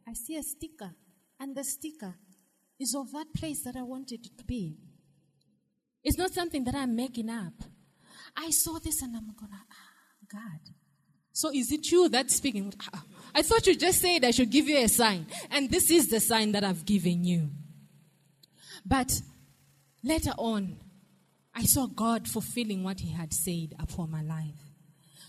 I 0.07 0.13
see 0.13 0.37
a 0.37 0.43
sticker, 0.43 0.93
and 1.41 1.57
the 1.57 1.65
sticker 1.65 2.15
is 2.79 2.95
of 2.95 3.11
that 3.13 3.33
place 3.35 3.65
that 3.65 3.77
I 3.77 3.83
wanted 3.83 4.23
to 4.37 4.45
be. 4.45 4.77
It's 6.05 6.19
not 6.19 6.33
something 6.33 6.65
that 6.65 6.75
I'm 6.75 6.95
making 6.95 7.29
up. 7.29 7.55
I 8.37 8.51
saw 8.51 8.79
this 8.79 9.03
and 9.03 9.17
I'm 9.17 9.35
gonna, 9.39 9.65
ah, 9.71 10.27
God. 10.33 10.75
So 11.33 11.51
is 11.53 11.73
it 11.73 11.91
you 11.91 12.09
that's 12.09 12.37
speaking? 12.37 12.73
Ah, 12.93 13.05
I 13.35 13.43
thought 13.43 13.67
you 13.67 13.77
just 13.77 14.01
said 14.01 14.25
I 14.25 14.31
should 14.31 14.51
give 14.51 14.69
you 14.69 14.79
a 14.79 14.89
sign. 14.89 15.27
And 15.51 15.71
this 15.71 15.91
is 15.91 16.09
the 16.09 16.21
sign 16.21 16.53
that 16.53 16.65
I've 16.65 16.85
given 16.85 17.25
you. 17.25 17.51
But 18.85 19.21
later 20.03 20.33
on, 20.39 20.79
I 21.55 21.65
saw 21.65 21.87
God 21.87 22.29
fulfilling 22.29 22.83
what 22.83 23.01
He 23.01 23.13
had 23.13 23.33
said 23.33 23.75
upon 23.79 24.11
my 24.11 24.23
life. 24.23 24.71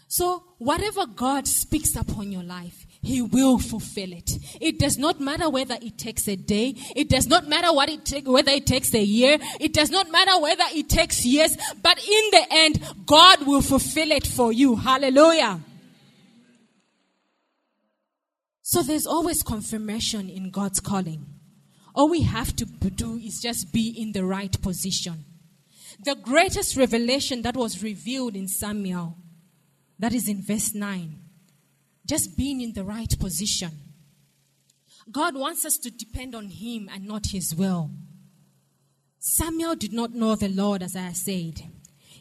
So, 0.08 0.44
whatever 0.58 1.06
God 1.06 1.48
speaks 1.48 1.96
upon 1.96 2.32
your 2.32 2.44
life, 2.44 2.86
he 3.02 3.22
will 3.22 3.58
fulfill 3.58 4.14
it. 4.14 4.30
It 4.62 4.78
does 4.78 4.98
not 4.98 5.20
matter 5.20 5.50
whether 5.50 5.76
it 5.82 5.98
takes 5.98 6.28
a 6.28 6.36
day. 6.36 6.76
It 6.96 7.10
does 7.10 7.28
not 7.28 7.48
matter 7.48 7.74
what 7.74 7.90
it 7.90 8.06
take, 8.06 8.28
whether 8.28 8.52
it 8.52 8.68
takes 8.68 8.94
a 8.94 9.02
year. 9.02 9.40
It 9.60 9.74
does 9.74 9.90
not 9.90 10.12
matter 10.12 10.40
whether 10.40 10.64
it 10.72 10.88
takes 10.88 11.26
years. 11.26 11.58
But 11.82 11.98
in 11.98 12.30
the 12.32 12.46
end, 12.52 13.06
God 13.08 13.48
will 13.48 13.64
fulfill 13.64 14.12
it 14.12 14.28
for 14.28 14.54
you. 14.54 14.76
Hallelujah. 14.76 15.62
So 18.62 18.84
there's 18.84 19.08
always 19.08 19.42
confirmation 19.42 20.30
in 20.30 20.52
God's 20.52 20.80
calling. 20.80 21.26
All 21.96 22.08
we 22.08 22.22
have 22.22 22.56
to 22.58 22.66
do 22.66 23.16
is 23.18 23.40
just 23.42 23.74
be 23.74 23.96
in 23.98 24.12
the 24.12 24.24
right 24.24 24.62
position. 24.62 25.26
The 26.06 26.16
greatest 26.16 26.78
revelation 26.78 27.42
that 27.42 27.58
was 27.58 27.82
revealed 27.82 28.36
in 28.36 28.48
Samuel, 28.48 29.18
that 29.98 30.14
is 30.14 30.30
in 30.30 30.44
verse 30.44 30.74
9 30.76 31.21
just 32.06 32.38
being 32.38 32.62
in 32.62 32.74
the 32.74 32.84
right 32.84 33.14
position. 33.20 33.72
God 35.12 35.36
wants 35.36 35.66
us 35.66 35.78
to 35.78 35.92
depend 35.92 36.36
on 36.36 36.50
Him 36.50 36.90
and 36.94 37.06
not 37.06 37.28
His 37.32 37.56
will. 37.56 37.92
Samuel 39.20 39.76
did 39.76 39.94
not 39.94 40.14
know 40.14 40.36
the 40.36 40.50
Lord, 40.50 40.82
as 40.82 40.96
I 40.96 41.12
said. 41.12 41.62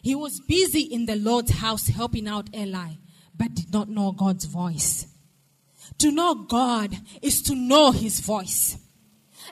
He 0.01 0.15
was 0.15 0.39
busy 0.39 0.81
in 0.81 1.05
the 1.05 1.15
Lord's 1.15 1.51
house 1.51 1.87
helping 1.87 2.27
out 2.27 2.55
Eli, 2.55 2.93
but 3.35 3.53
did 3.53 3.71
not 3.71 3.89
know 3.89 4.11
God's 4.11 4.45
voice. 4.45 5.07
To 5.99 6.11
know 6.11 6.35
God 6.35 6.95
is 7.21 7.41
to 7.43 7.55
know 7.55 7.91
His 7.91 8.19
voice. 8.19 8.77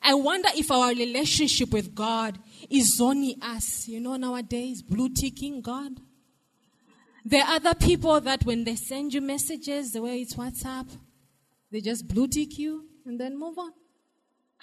I 0.02 0.14
wonder 0.14 0.50
if 0.56 0.72
our 0.72 0.90
relationship 0.90 1.72
with 1.72 1.94
God 1.96 2.38
is 2.70 3.00
only 3.02 3.38
us, 3.42 3.88
you 3.88 4.00
know, 4.00 4.16
nowadays, 4.16 4.82
blue 4.82 5.10
ticking 5.10 5.62
God. 5.62 5.94
There 7.30 7.44
are 7.44 7.58
other 7.58 7.76
people 7.76 8.20
that 8.22 8.44
when 8.44 8.64
they 8.64 8.76
send 8.76 9.14
you 9.14 9.22
messages, 9.22 9.92
the 9.92 10.02
way 10.02 10.20
it's 10.20 10.34
WhatsApp, 10.34 10.88
they 11.72 11.80
just 11.80 12.08
blue 12.08 12.28
tick 12.28 12.58
you 12.58 12.86
and 13.06 13.20
then 13.20 13.38
move 13.38 13.60
on. 13.60 13.72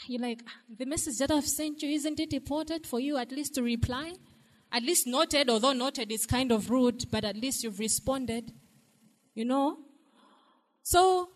You're 0.09 0.23
like, 0.23 0.41
the 0.77 0.85
message 0.85 1.19
that 1.19 1.31
I've 1.31 1.47
sent 1.47 1.83
you, 1.83 1.91
isn't 1.91 2.19
it 2.19 2.33
important 2.33 2.85
for 2.85 2.99
you 2.99 3.19
at 3.19 3.31
least 3.31 3.55
to 3.55 3.63
reply? 3.63 4.15
At 4.73 4.83
least 4.83 5.07
noted, 5.07 5.49
although 5.49 5.75
noted 5.75 6.11
is 6.11 6.27
kind 6.27 6.51
of 6.51 6.69
rude, 6.69 7.09
but 7.09 7.25
at 7.25 7.37
least 7.37 7.63
you've 7.63 7.79
responded. 7.79 8.51
You 9.33 9.45
know? 9.45 9.79
So, 10.83 11.29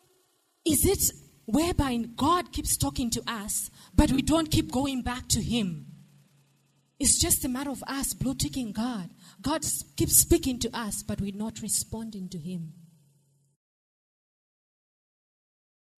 is 0.66 0.84
it 0.84 1.12
whereby 1.46 1.96
God 2.16 2.50
keeps 2.50 2.76
talking 2.76 3.08
to 3.10 3.22
us, 3.28 3.70
but 3.94 4.10
we 4.10 4.22
don't 4.22 4.50
keep 4.50 4.72
going 4.72 5.02
back 5.02 5.28
to 5.28 5.40
Him? 5.40 5.86
It's 6.98 7.20
just 7.20 7.44
a 7.44 7.48
matter 7.48 7.70
of 7.70 7.84
us 7.86 8.14
blue 8.14 8.34
ticking 8.34 8.72
God. 8.72 9.10
God 9.40 9.64
keeps 9.96 10.16
speaking 10.16 10.58
to 10.60 10.70
us, 10.76 11.02
but 11.02 11.20
we're 11.20 11.34
not 11.34 11.62
responding 11.62 12.28
to 12.28 12.38
Him. 12.38 12.72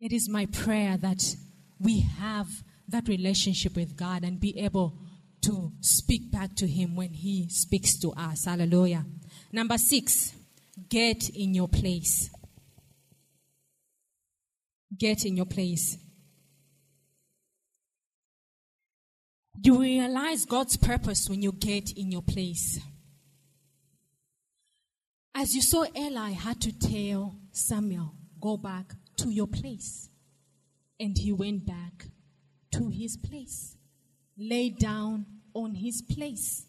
It 0.01 0.12
is 0.12 0.28
my 0.28 0.47
prayer 0.47 0.97
that 0.97 1.36
we 1.78 2.01
have 2.01 2.49
that 2.88 3.09
relationship 3.09 3.76
with 3.76 3.97
God 3.97 4.24
and 4.24 4.38
be 4.38 4.59
able 4.59 4.99
to 5.43 5.72
speak 5.80 6.30
back 6.30 6.55
to 6.57 6.66
Him 6.66 6.95
when 6.95 7.12
He 7.12 7.49
speaks 7.49 7.99
to 8.01 8.12
us. 8.12 8.45
Hallelujah. 8.45 9.05
Number 9.51 9.78
six, 9.78 10.34
get 10.88 11.28
in 11.30 11.55
your 11.55 11.68
place. 11.68 12.30
Get 14.97 15.24
in 15.24 15.36
your 15.36 15.47
place. 15.47 15.99
You 19.64 19.80
realize 19.80 20.45
God's 20.45 20.76
purpose 20.76 21.28
when 21.28 21.43
you 21.43 21.53
get 21.53 21.93
in 21.93 22.11
your 22.11 22.22
place. 22.22 22.80
As 25.35 25.55
you 25.55 25.62
saw, 25.62 25.85
Eli 25.97 26.30
had 26.30 26.61
to 26.61 26.78
tell 26.78 27.37
Samuel, 27.53 28.14
go 28.41 28.57
back 28.57 28.93
to 29.16 29.30
your 29.30 29.47
place. 29.47 30.09
And 31.01 31.16
he 31.16 31.33
went 31.33 31.66
back 31.66 32.07
to 32.72 32.89
his 32.89 33.16
place, 33.16 33.76
lay 34.39 34.68
down 34.68 35.26
on 35.55 35.74
his 35.74 36.03
place. 36.03 36.66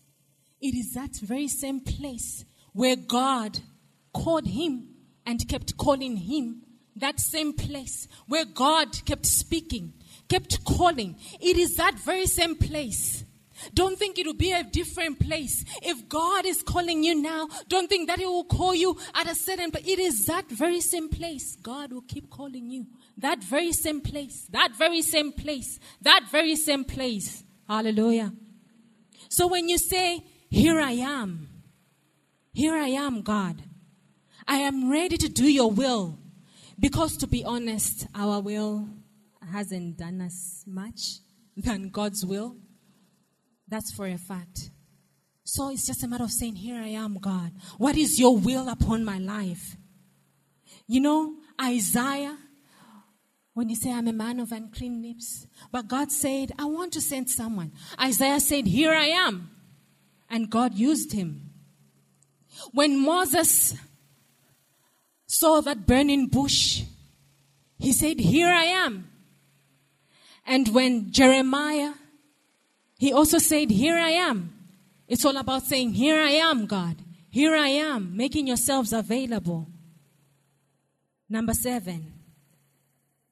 It 0.61 0.75
is 0.75 0.93
that 0.93 1.15
very 1.17 1.47
same 1.47 1.81
place 1.81 2.45
where 2.71 2.95
God 2.95 3.59
called 4.13 4.47
him 4.47 4.87
and 5.25 5.47
kept 5.47 5.77
calling 5.77 6.17
him. 6.17 6.63
That 6.95 7.19
same 7.19 7.53
place 7.53 8.07
where 8.27 8.45
God 8.45 9.05
kept 9.05 9.25
speaking, 9.25 9.93
kept 10.29 10.63
calling. 10.63 11.17
It 11.41 11.57
is 11.57 11.75
that 11.77 11.95
very 11.99 12.27
same 12.27 12.55
place. 12.55 13.25
Don't 13.73 13.97
think 13.97 14.17
it 14.17 14.25
will 14.25 14.33
be 14.33 14.51
a 14.51 14.63
different 14.63 15.19
place. 15.19 15.63
If 15.81 16.07
God 16.09 16.45
is 16.45 16.61
calling 16.63 17.03
you 17.03 17.15
now, 17.15 17.47
don't 17.67 17.87
think 17.87 18.07
that 18.07 18.19
He 18.19 18.25
will 18.25 18.45
call 18.45 18.75
you 18.75 18.97
at 19.13 19.29
a 19.29 19.35
certain 19.35 19.71
place. 19.71 19.87
It 19.87 19.99
is 19.99 20.25
that 20.25 20.49
very 20.49 20.81
same 20.81 21.09
place. 21.09 21.55
God 21.55 21.93
will 21.93 22.01
keep 22.01 22.29
calling 22.29 22.69
you. 22.69 22.87
That 23.17 23.43
very 23.43 23.71
same 23.71 24.01
place. 24.01 24.47
That 24.51 24.75
very 24.77 25.01
same 25.01 25.31
place. 25.31 25.79
That 26.01 26.25
very 26.31 26.55
same 26.55 26.85
place. 26.85 27.43
Hallelujah. 27.67 28.33
So 29.29 29.47
when 29.47 29.69
you 29.69 29.77
say, 29.77 30.23
Here 30.49 30.79
I 30.79 30.91
am, 30.91 31.49
here 32.53 32.75
I 32.75 32.89
am, 32.89 33.21
God, 33.23 33.63
I 34.47 34.57
am 34.57 34.91
ready 34.91 35.17
to 35.17 35.29
do 35.29 35.51
your 35.51 35.71
will. 35.71 36.19
Because 36.79 37.17
to 37.17 37.27
be 37.27 37.43
honest, 37.43 38.07
our 38.13 38.41
will 38.41 38.87
hasn't 39.51 39.97
done 39.97 40.21
us 40.21 40.63
much 40.67 41.19
than 41.55 41.89
God's 41.89 42.25
will. 42.25 42.57
That's 43.73 43.91
for 43.91 44.05
a 44.05 44.19
fact. 44.19 44.69
So 45.43 45.71
it's 45.71 45.87
just 45.87 46.03
a 46.03 46.07
matter 46.07 46.23
of 46.23 46.29
saying, 46.29 46.57
Here 46.57 46.79
I 46.79 46.89
am, 46.89 47.15
God. 47.15 47.53
What 47.79 47.97
is 47.97 48.19
your 48.19 48.37
will 48.37 48.69
upon 48.69 49.03
my 49.03 49.17
life? 49.17 49.77
You 50.85 51.01
know, 51.01 51.37
Isaiah 51.59 52.37
when 53.55 53.69
you 53.69 53.75
say, 53.75 53.91
I'm 53.91 54.07
a 54.07 54.13
man 54.13 54.39
of 54.39 54.51
unclean 54.51 55.01
lips. 55.01 55.47
But 55.71 55.87
God 55.87 56.11
said, 56.11 56.51
I 56.59 56.65
want 56.65 56.93
to 56.93 57.01
send 57.01 57.31
someone. 57.31 57.71
Isaiah 57.99 58.39
said, 58.39 58.67
Here 58.67 58.93
I 58.93 59.05
am. 59.05 59.49
And 60.29 60.51
God 60.51 60.75
used 60.75 61.11
him. 61.11 61.49
When 62.73 63.03
Moses 63.03 63.75
saw 65.25 65.61
that 65.61 65.87
burning 65.87 66.27
bush, 66.27 66.83
he 67.79 67.91
said, 67.91 68.19
Here 68.19 68.49
I 68.49 68.65
am. 68.65 69.09
And 70.45 70.67
when 70.75 71.11
Jeremiah, 71.11 71.93
he 73.03 73.11
also 73.11 73.37
said, 73.37 73.69
Here 73.69 73.97
I 73.97 74.11
am. 74.11 74.53
It's 75.09 75.25
all 75.25 75.35
about 75.35 75.63
saying, 75.63 75.91
Here 75.91 76.21
I 76.21 76.29
am, 76.29 76.65
God. 76.67 76.95
Here 77.29 77.53
I 77.53 77.67
am, 77.67 78.15
making 78.15 78.47
yourselves 78.47 78.93
available. 78.93 79.67
Number 81.27 81.53
seven, 81.53 82.13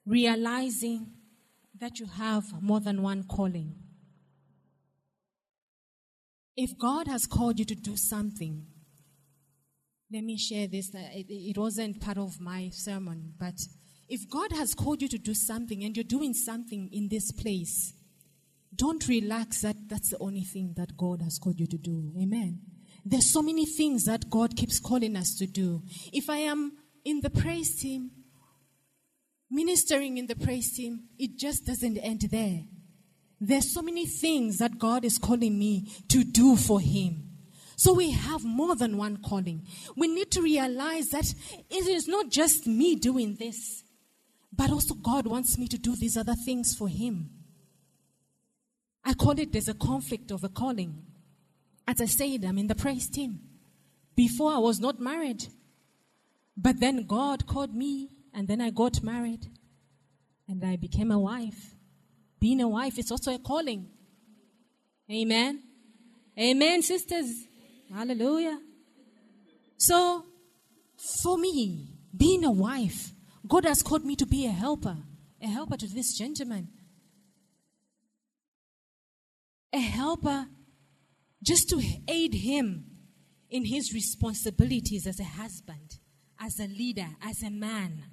realizing 0.04 1.06
that 1.80 1.98
you 1.98 2.04
have 2.04 2.44
more 2.62 2.80
than 2.80 3.00
one 3.00 3.22
calling. 3.22 3.74
If 6.54 6.78
God 6.78 7.08
has 7.08 7.24
called 7.24 7.58
you 7.58 7.64
to 7.64 7.74
do 7.74 7.96
something, 7.96 8.66
let 10.12 10.22
me 10.22 10.36
share 10.36 10.66
this. 10.66 10.94
Uh, 10.94 10.98
it 11.14 11.56
wasn't 11.56 11.98
part 11.98 12.18
of 12.18 12.38
my 12.42 12.68
sermon, 12.74 13.32
but 13.40 13.54
if 14.06 14.28
God 14.28 14.52
has 14.52 14.74
called 14.74 15.00
you 15.00 15.08
to 15.08 15.18
do 15.18 15.32
something 15.32 15.82
and 15.82 15.96
you're 15.96 16.04
doing 16.04 16.34
something 16.34 16.90
in 16.92 17.08
this 17.08 17.32
place, 17.32 17.94
don't 18.74 19.06
relax 19.08 19.62
that 19.62 19.76
that's 19.88 20.10
the 20.10 20.18
only 20.18 20.42
thing 20.42 20.74
that 20.76 20.96
God 20.96 21.22
has 21.22 21.38
called 21.38 21.60
you 21.60 21.66
to 21.66 21.78
do. 21.78 22.12
Amen. 22.20 22.60
There's 23.04 23.32
so 23.32 23.42
many 23.42 23.66
things 23.66 24.04
that 24.04 24.30
God 24.30 24.56
keeps 24.56 24.78
calling 24.78 25.16
us 25.16 25.34
to 25.36 25.46
do. 25.46 25.82
If 26.12 26.30
I 26.30 26.38
am 26.38 26.72
in 27.04 27.20
the 27.20 27.30
praise 27.30 27.80
team, 27.80 28.10
ministering 29.50 30.18
in 30.18 30.26
the 30.26 30.36
praise 30.36 30.72
team, 30.74 31.08
it 31.18 31.36
just 31.36 31.66
doesn't 31.66 31.98
end 31.98 32.22
there. 32.30 32.62
There's 33.40 33.74
so 33.74 33.82
many 33.82 34.06
things 34.06 34.58
that 34.58 34.78
God 34.78 35.04
is 35.04 35.18
calling 35.18 35.58
me 35.58 35.88
to 36.08 36.22
do 36.22 36.56
for 36.56 36.80
Him. 36.80 37.28
So 37.76 37.92
we 37.92 38.12
have 38.12 38.44
more 38.44 38.76
than 38.76 38.96
one 38.96 39.16
calling. 39.16 39.66
We 39.96 40.06
need 40.06 40.30
to 40.32 40.42
realize 40.42 41.08
that 41.08 41.26
it 41.68 41.88
is 41.88 42.06
not 42.06 42.30
just 42.30 42.68
me 42.68 42.94
doing 42.94 43.36
this, 43.40 43.82
but 44.52 44.70
also 44.70 44.94
God 44.94 45.26
wants 45.26 45.58
me 45.58 45.66
to 45.68 45.78
do 45.78 45.96
these 45.96 46.16
other 46.16 46.36
things 46.44 46.76
for 46.76 46.86
Him. 46.88 47.30
I 49.04 49.14
call 49.14 49.38
it 49.38 49.52
there's 49.52 49.68
a 49.68 49.74
conflict 49.74 50.30
of 50.30 50.44
a 50.44 50.48
calling. 50.48 51.02
As 51.86 52.00
I 52.00 52.06
said, 52.06 52.44
I'm 52.44 52.58
in 52.58 52.68
the 52.68 52.74
praise 52.74 53.08
team. 53.08 53.40
Before 54.14 54.52
I 54.52 54.58
was 54.58 54.78
not 54.78 55.00
married. 55.00 55.44
But 56.56 56.80
then 56.80 57.06
God 57.06 57.46
called 57.46 57.74
me 57.74 58.10
and 58.34 58.46
then 58.46 58.60
I 58.60 58.70
got 58.70 59.02
married 59.02 59.46
and 60.48 60.64
I 60.64 60.76
became 60.76 61.10
a 61.10 61.18
wife. 61.18 61.74
Being 62.38 62.60
a 62.60 62.68
wife 62.68 62.98
is 62.98 63.10
also 63.10 63.34
a 63.34 63.38
calling. 63.38 63.88
Amen. 65.10 65.62
Amen, 66.38 66.82
sisters. 66.82 67.30
Hallelujah. 67.92 68.58
So, 69.76 70.24
for 71.22 71.36
me, 71.38 71.88
being 72.16 72.44
a 72.44 72.50
wife, 72.50 73.12
God 73.46 73.64
has 73.64 73.82
called 73.82 74.04
me 74.04 74.16
to 74.16 74.26
be 74.26 74.46
a 74.46 74.50
helper, 74.50 74.96
a 75.40 75.46
helper 75.46 75.76
to 75.76 75.86
this 75.86 76.16
gentleman, 76.16 76.68
a 79.72 79.80
helper 79.80 80.46
just 81.42 81.68
to 81.70 81.82
aid 82.08 82.34
him 82.34 82.84
in 83.50 83.64
his 83.64 83.92
responsibilities 83.92 85.06
as 85.06 85.20
a 85.20 85.24
husband, 85.24 85.98
as 86.40 86.58
a 86.58 86.66
leader, 86.66 87.08
as 87.22 87.42
a 87.42 87.50
man. 87.50 88.04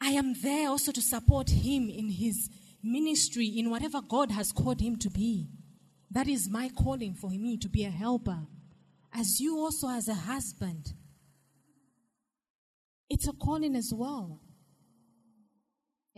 I 0.00 0.10
am 0.10 0.34
there 0.42 0.68
also 0.68 0.92
to 0.92 1.02
support 1.02 1.50
him 1.50 1.88
in 1.88 2.10
his 2.10 2.48
ministry, 2.82 3.46
in 3.46 3.70
whatever 3.70 4.00
God 4.00 4.30
has 4.30 4.52
called 4.52 4.80
him 4.80 4.96
to 4.96 5.10
be. 5.10 5.48
That 6.10 6.28
is 6.28 6.48
my 6.48 6.68
calling 6.68 7.14
for 7.14 7.30
me 7.30 7.56
to 7.58 7.68
be 7.68 7.84
a 7.84 7.90
helper. 7.90 8.46
As 9.12 9.40
you 9.40 9.58
also, 9.58 9.88
as 9.88 10.08
a 10.08 10.14
husband, 10.14 10.92
it's 13.08 13.26
a 13.28 13.32
calling 13.32 13.74
as 13.76 13.92
well. 13.94 14.40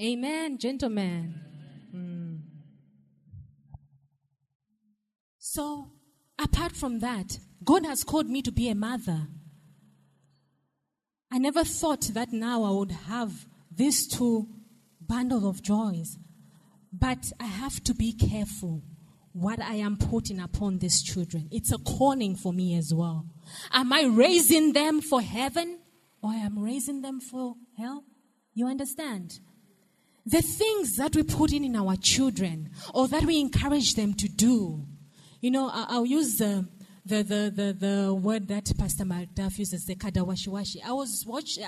Amen, 0.01 0.59
gentlemen. 0.59 1.41
Mm. 1.95 2.26
So, 5.49 5.93
apart 6.41 6.73
from 6.73 6.99
that, 6.99 7.39
God 7.63 7.87
has 7.87 8.03
called 8.03 8.29
me 8.29 8.43
to 8.43 8.51
be 8.51 8.69
a 8.69 8.75
mother. 8.75 9.29
I 11.31 11.39
never 11.39 11.63
thought 11.63 12.11
that 12.15 12.33
now 12.33 12.65
I 12.65 12.71
would 12.71 12.91
have 12.91 13.47
these 13.71 14.09
two 14.09 14.49
bundles 15.01 15.45
of 15.45 15.63
joys. 15.63 16.19
But 16.93 17.31
I 17.39 17.45
have 17.45 17.83
to 17.85 17.95
be 17.95 18.13
careful 18.13 18.83
what 19.33 19.63
I 19.63 19.77
am 19.77 19.97
putting 19.97 20.41
upon 20.41 20.79
these 20.79 21.01
children. 21.01 21.49
It's 21.53 21.73
a 21.73 21.79
calling 21.79 22.35
for 22.35 22.53
me 22.53 22.77
as 22.77 22.93
well. 22.93 23.27
Am 23.73 23.93
I 23.93 24.03
raising 24.03 24.73
them 24.73 25.01
for 25.01 25.23
heaven 25.23 25.79
or 26.23 26.33
am 26.33 26.59
I 26.59 26.63
raising 26.63 27.03
them 27.03 27.21
for 27.21 27.55
hell? 27.79 28.03
You 28.53 28.67
understand? 28.67 29.39
The 30.27 30.43
things 30.43 30.97
that 30.97 31.15
we 31.15 31.23
put 31.23 31.53
in 31.53 31.63
in 31.63 31.77
our 31.77 31.95
children 31.95 32.71
or 32.93 33.07
that 33.07 33.25
we 33.25 33.39
encourage 33.39 33.95
them 33.95 34.13
to 34.15 34.29
do. 34.29 34.87
You 35.47 35.53
know, 35.53 35.71
I'll 35.73 36.05
use 36.05 36.39
the, 36.39 36.67
the, 37.05 37.23
the, 37.23 37.77
the, 37.79 38.13
word 38.13 38.49
that 38.49 38.69
Pastor 38.77 39.05
Malduff 39.05 39.61
uses, 39.61 39.85
the 39.85 39.95
kadawashiwashi. 39.95 40.79
I 40.85 40.91
was 40.91 41.23
watching, 41.25 41.65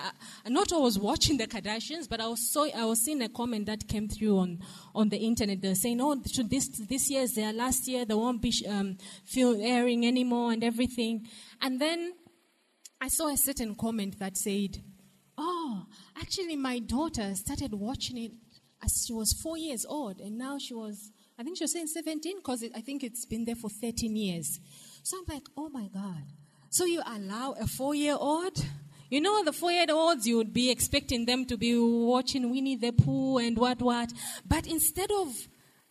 not 0.49 0.73
I 0.73 0.79
was 0.79 0.99
watching 0.99 1.37
the 1.37 1.47
Kardashians, 1.47 2.09
but 2.09 2.21
I 2.21 2.27
was, 2.27 2.51
so, 2.51 2.69
I 2.77 2.85
was 2.87 3.05
seeing 3.05 3.23
a 3.23 3.29
comment 3.29 3.67
that 3.67 3.87
came 3.87 4.09
through 4.09 4.37
on, 4.37 4.59
on 4.97 5.11
the 5.11 5.19
internet. 5.19 5.63
They're 5.63 5.77
saying, 5.77 6.01
oh, 6.01 6.17
this, 6.17 6.71
this 6.89 7.09
year 7.09 7.23
is 7.23 7.37
their 7.37 7.53
last 7.53 7.87
year. 7.87 8.05
They 8.05 8.15
won't 8.15 8.43
be 8.43 8.53
um, 8.69 8.99
feel 9.25 9.57
airing 9.63 10.05
anymore 10.05 10.51
and 10.51 10.65
everything. 10.65 11.29
And 11.63 11.81
then 11.81 12.15
I 13.01 13.07
saw 13.07 13.33
a 13.33 13.37
certain 13.37 13.77
comment 13.77 14.19
that 14.19 14.37
said, 14.37 14.83
oh, 15.37 15.87
actually 16.21 16.57
my 16.57 16.81
daughter 16.81 17.33
started 17.37 17.75
watching 17.75 18.19
it 18.19 18.33
as 18.85 19.05
she 19.07 19.13
was 19.13 19.33
four 19.33 19.57
years 19.57 19.87
old, 19.89 20.21
and 20.21 20.37
now 20.37 20.59
she 20.59 20.75
was, 20.75 21.13
I 21.39 21.45
think 21.45 21.57
she 21.57 21.65
was 21.65 21.73
saying 21.73 21.87
17, 21.87 22.39
because 22.39 22.65
I 22.75 22.81
think 22.81 23.05
it's 23.05 23.25
been 23.25 23.45
there 23.45 23.55
for 23.55 23.71
13 23.71 24.17
years. 24.17 24.59
So 25.05 25.19
I'm 25.19 25.35
like, 25.35 25.45
oh 25.57 25.69
my 25.69 25.89
God. 25.89 26.25
So 26.71 26.85
you 26.85 27.01
allow 27.07 27.55
a 27.61 27.67
four 27.67 27.95
year 27.95 28.17
old? 28.19 28.59
You 29.09 29.21
know, 29.21 29.45
the 29.45 29.53
four 29.53 29.71
year 29.71 29.87
olds, 29.89 30.27
you 30.27 30.37
would 30.37 30.53
be 30.53 30.71
expecting 30.71 31.25
them 31.25 31.47
to 31.47 31.57
be 31.57 31.79
watching 31.79 32.51
Winnie 32.51 32.77
the 32.77 32.93
Pooh 32.93 33.39
and 33.39 33.57
what, 33.57 33.81
what. 33.81 34.13
But 34.47 34.67
instead 34.67 35.11
of 35.13 35.29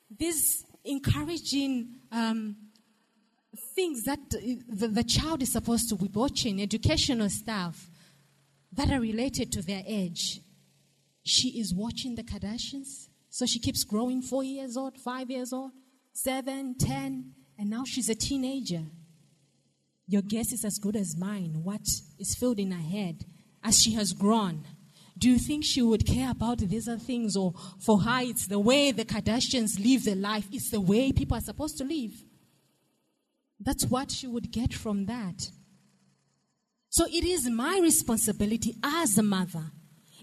this 0.10 0.64
encouraging 0.84 1.96
um, 2.12 2.58
things 3.76 4.04
that 4.04 4.20
the, 4.30 4.88
the 4.88 5.04
child 5.04 5.42
is 5.42 5.54
supposed 5.54 5.90
to 5.90 5.96
be 5.96 6.10
watching, 6.14 6.62
educational 6.62 7.30
stuff 7.30 7.90
that 8.74 8.92
are 8.92 9.00
related 9.00 9.52
to 9.54 9.62
their 9.62 9.84
age, 9.88 10.42
she 11.24 11.60
is 11.60 11.74
watching 11.74 12.16
the 12.16 12.24
Kardashians. 12.24 13.08
So 13.30 13.46
she 13.46 13.60
keeps 13.60 13.84
growing 13.84 14.22
four 14.22 14.44
years 14.44 14.78
old, 14.78 14.98
five 14.98 15.30
years 15.30 15.54
old, 15.54 15.72
seven, 16.14 16.76
ten, 16.78 17.34
and 17.58 17.70
now 17.70 17.84
she's 17.86 18.10
a 18.10 18.16
teenager. 18.16 18.84
Your 20.08 20.22
guess 20.22 20.54
is 20.54 20.64
as 20.64 20.80
good 20.80 20.96
as 20.96 21.18
mine. 21.18 21.62
What 21.64 21.86
is 22.18 22.36
filled 22.40 22.60
in 22.60 22.72
her 22.72 22.90
head 22.90 23.26
as 23.64 23.82
she 23.82 23.94
has 23.94 24.14
grown? 24.14 24.66
Do 25.18 25.30
you 25.30 25.38
think 25.38 25.66
she 25.66 25.82
would 25.82 26.06
care 26.06 26.32
about 26.32 26.60
these 26.60 26.88
other 26.88 27.00
things? 27.00 27.36
Or 27.36 27.54
for 27.80 28.02
her, 28.02 28.22
it's 28.22 28.48
the 28.48 28.60
way 28.60 28.92
the 28.92 29.04
Kardashians 29.04 29.84
live 29.84 30.06
their 30.06 30.16
life, 30.16 30.48
it's 30.52 30.70
the 30.70 30.82
way 30.82 31.12
people 31.12 31.38
are 31.38 31.42
supposed 31.42 31.78
to 31.80 31.84
live. 31.84 32.14
That's 33.60 33.86
what 33.86 34.12
she 34.12 34.28
would 34.28 34.52
get 34.52 34.74
from 34.74 35.08
that. 35.08 35.50
So 36.90 37.06
it 37.06 37.24
is 37.24 37.50
my 37.50 37.80
responsibility 37.82 38.76
as 38.84 39.18
a 39.18 39.24
mother. 39.24 39.72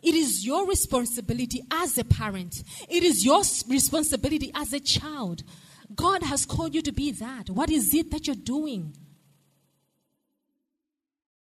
It 0.04 0.14
is 0.14 0.44
your 0.44 0.66
responsibility 0.66 1.62
as 1.70 1.96
a 1.98 2.04
parent. 2.04 2.62
It 2.88 3.02
is 3.02 3.24
your 3.24 3.42
responsibility 3.68 4.52
as 4.54 4.72
a 4.72 4.80
child. 4.80 5.42
God 5.94 6.22
has 6.22 6.44
called 6.44 6.74
you 6.74 6.82
to 6.82 6.92
be 6.92 7.10
that. 7.12 7.50
What 7.50 7.70
is 7.70 7.94
it 7.94 8.10
that 8.10 8.26
you're 8.26 8.36
doing? 8.36 8.94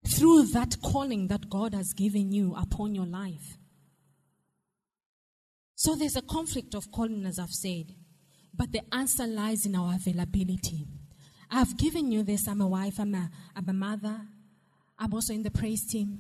through 0.06 0.48
that 0.48 0.78
calling 0.82 1.28
that 1.28 1.50
God 1.50 1.74
has 1.74 1.94
given 1.94 2.32
you 2.32 2.56
upon 2.56 2.96
your 2.96 3.06
life. 3.06 3.58
So 5.76 5.96
there's 5.96 6.16
a 6.16 6.22
conflict 6.22 6.76
of 6.76 6.92
calling, 6.92 7.26
as 7.26 7.40
I've 7.40 7.50
said, 7.50 7.96
but 8.54 8.72
the 8.72 8.82
answer 8.94 9.26
lies 9.26 9.66
in 9.66 9.76
our 9.76 9.96
availability. 9.96 10.88
I've 11.50 11.78
given 11.78 12.12
you 12.12 12.24
this. 12.24 12.48
I'm 12.48 12.62
a 12.62 12.68
wife, 12.68 13.00
I'm 13.00 13.16
a, 13.16 13.30
I'm 13.56 13.68
a 13.68 13.74
mother, 13.74 14.22
I'm 14.98 15.14
also 15.14 15.34
in 15.34 15.44
the 15.44 15.52
praise 15.52 15.86
team. 15.86 16.20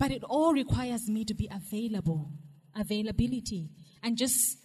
But 0.00 0.10
it 0.10 0.24
all 0.24 0.54
requires 0.54 1.10
me 1.10 1.26
to 1.26 1.34
be 1.34 1.46
available, 1.52 2.30
availability, 2.74 3.68
and 4.02 4.16
just 4.16 4.56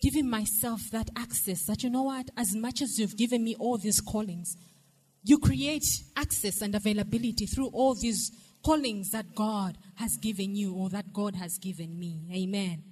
giving 0.00 0.30
myself 0.30 0.80
that 0.92 1.10
access 1.16 1.66
that, 1.66 1.82
you 1.82 1.90
know 1.90 2.04
what, 2.04 2.30
as 2.36 2.54
much 2.54 2.82
as 2.82 3.00
you've 3.00 3.16
given 3.16 3.42
me 3.42 3.56
all 3.58 3.78
these 3.78 4.00
callings, 4.00 4.56
you 5.24 5.38
create 5.38 5.84
access 6.16 6.62
and 6.62 6.72
availability 6.76 7.46
through 7.46 7.70
all 7.72 7.96
these 7.96 8.30
callings 8.64 9.10
that 9.10 9.34
God 9.34 9.76
has 9.96 10.16
given 10.18 10.54
you 10.54 10.72
or 10.72 10.88
that 10.90 11.12
God 11.12 11.34
has 11.34 11.58
given 11.58 11.98
me. 11.98 12.28
Amen. 12.32 12.84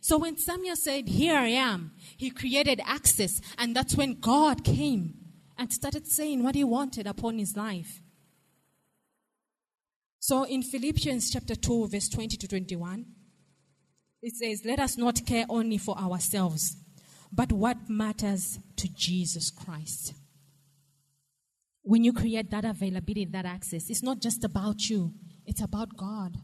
So 0.00 0.16
when 0.16 0.38
Samuel 0.38 0.76
said, 0.76 1.06
Here 1.06 1.36
I 1.36 1.48
am, 1.48 1.92
he 2.16 2.30
created 2.30 2.80
access, 2.86 3.42
and 3.58 3.76
that's 3.76 3.94
when 3.94 4.20
God 4.20 4.64
came 4.64 5.16
and 5.58 5.70
started 5.70 6.06
saying 6.06 6.42
what 6.42 6.54
he 6.54 6.64
wanted 6.64 7.06
upon 7.06 7.38
his 7.38 7.56
life. 7.58 8.00
So 10.20 10.44
in 10.44 10.62
Philippians 10.62 11.30
chapter 11.30 11.54
2, 11.54 11.88
verse 11.88 12.08
20 12.08 12.36
to 12.36 12.48
21, 12.48 13.06
it 14.22 14.34
says, 14.34 14.62
Let 14.64 14.80
us 14.80 14.98
not 14.98 15.24
care 15.24 15.46
only 15.48 15.78
for 15.78 15.96
ourselves, 15.96 16.76
but 17.32 17.52
what 17.52 17.88
matters 17.88 18.58
to 18.76 18.88
Jesus 18.94 19.50
Christ 19.50 20.14
when 21.88 22.04
you 22.04 22.12
create 22.12 22.50
that 22.50 22.66
availability, 22.66 23.24
that 23.24 23.46
access, 23.46 23.88
it's 23.88 24.02
not 24.02 24.20
just 24.20 24.44
about 24.44 24.90
you, 24.90 25.10
it's 25.46 25.62
about 25.62 25.96
God. 25.96 26.36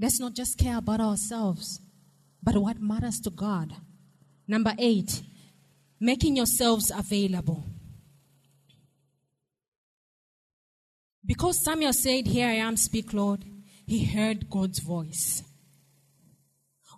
Let's 0.00 0.20
not 0.20 0.34
just 0.34 0.56
care 0.56 0.78
about 0.78 1.00
ourselves, 1.00 1.80
but 2.40 2.56
what 2.56 2.80
matters 2.80 3.18
to 3.22 3.30
God. 3.30 3.74
Number 4.46 4.72
eight, 4.78 5.22
making 5.98 6.36
yourselves 6.36 6.92
available. 6.96 7.64
Because 11.24 11.62
Samuel 11.62 11.92
said, 11.92 12.26
Here 12.26 12.48
I 12.48 12.54
am, 12.54 12.76
speak, 12.76 13.12
Lord, 13.12 13.44
he 13.86 14.04
heard 14.04 14.48
God's 14.50 14.78
voice. 14.78 15.42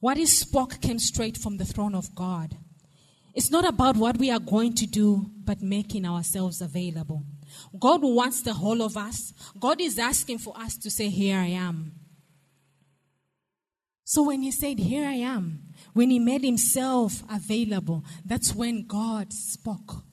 What 0.00 0.16
he 0.16 0.26
spoke 0.26 0.80
came 0.80 0.98
straight 0.98 1.36
from 1.36 1.56
the 1.56 1.64
throne 1.64 1.94
of 1.94 2.14
God. 2.14 2.56
It's 3.34 3.50
not 3.50 3.66
about 3.66 3.96
what 3.96 4.18
we 4.18 4.30
are 4.30 4.38
going 4.38 4.74
to 4.74 4.86
do, 4.86 5.30
but 5.44 5.62
making 5.62 6.04
ourselves 6.04 6.60
available. 6.60 7.24
God 7.78 8.02
wants 8.02 8.42
the 8.42 8.54
whole 8.54 8.82
of 8.82 8.96
us. 8.96 9.32
God 9.58 9.80
is 9.80 9.98
asking 9.98 10.38
for 10.38 10.58
us 10.58 10.76
to 10.78 10.90
say, 10.90 11.08
Here 11.08 11.38
I 11.38 11.46
am. 11.46 11.92
So 14.04 14.24
when 14.24 14.42
he 14.42 14.50
said, 14.50 14.78
Here 14.78 15.06
I 15.06 15.14
am, 15.14 15.62
when 15.94 16.10
he 16.10 16.18
made 16.18 16.44
himself 16.44 17.22
available, 17.30 18.04
that's 18.24 18.54
when 18.54 18.86
God 18.86 19.32
spoke. 19.32 20.04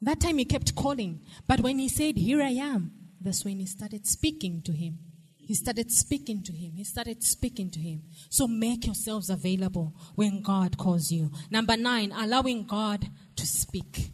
That 0.00 0.20
time 0.20 0.38
he 0.38 0.44
kept 0.44 0.74
calling. 0.74 1.22
But 1.48 1.60
when 1.60 1.78
he 1.78 1.88
said, 1.88 2.16
Here 2.16 2.42
I 2.42 2.50
am, 2.50 2.92
that's 3.24 3.44
when 3.44 3.58
he 3.58 3.66
started 3.66 4.06
speaking 4.06 4.62
to 4.62 4.72
him. 4.72 4.98
He 5.36 5.54
started 5.54 5.90
speaking 5.90 6.42
to 6.44 6.52
him. 6.52 6.72
He 6.76 6.84
started 6.84 7.22
speaking 7.22 7.70
to 7.70 7.78
him. 7.78 8.02
So 8.30 8.46
make 8.46 8.86
yourselves 8.86 9.28
available 9.28 9.94
when 10.14 10.42
God 10.42 10.78
calls 10.78 11.10
you. 11.10 11.30
Number 11.50 11.76
nine, 11.76 12.12
allowing 12.12 12.66
God 12.66 13.06
to 13.36 13.46
speak. 13.46 14.10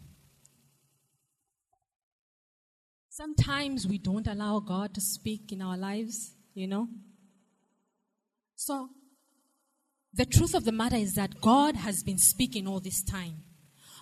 Sometimes 3.09 3.87
we 3.87 3.97
don't 3.97 4.27
allow 4.27 4.59
God 4.59 4.93
to 4.95 5.01
speak 5.01 5.51
in 5.51 5.61
our 5.61 5.77
lives, 5.77 6.31
you 6.53 6.67
know. 6.67 6.87
So, 8.55 8.89
the 10.13 10.25
truth 10.25 10.53
of 10.53 10.65
the 10.65 10.71
matter 10.71 10.97
is 10.97 11.13
that 11.15 11.39
God 11.39 11.75
has 11.75 12.03
been 12.03 12.17
speaking 12.17 12.67
all 12.67 12.79
this 12.79 13.03
time. 13.03 13.43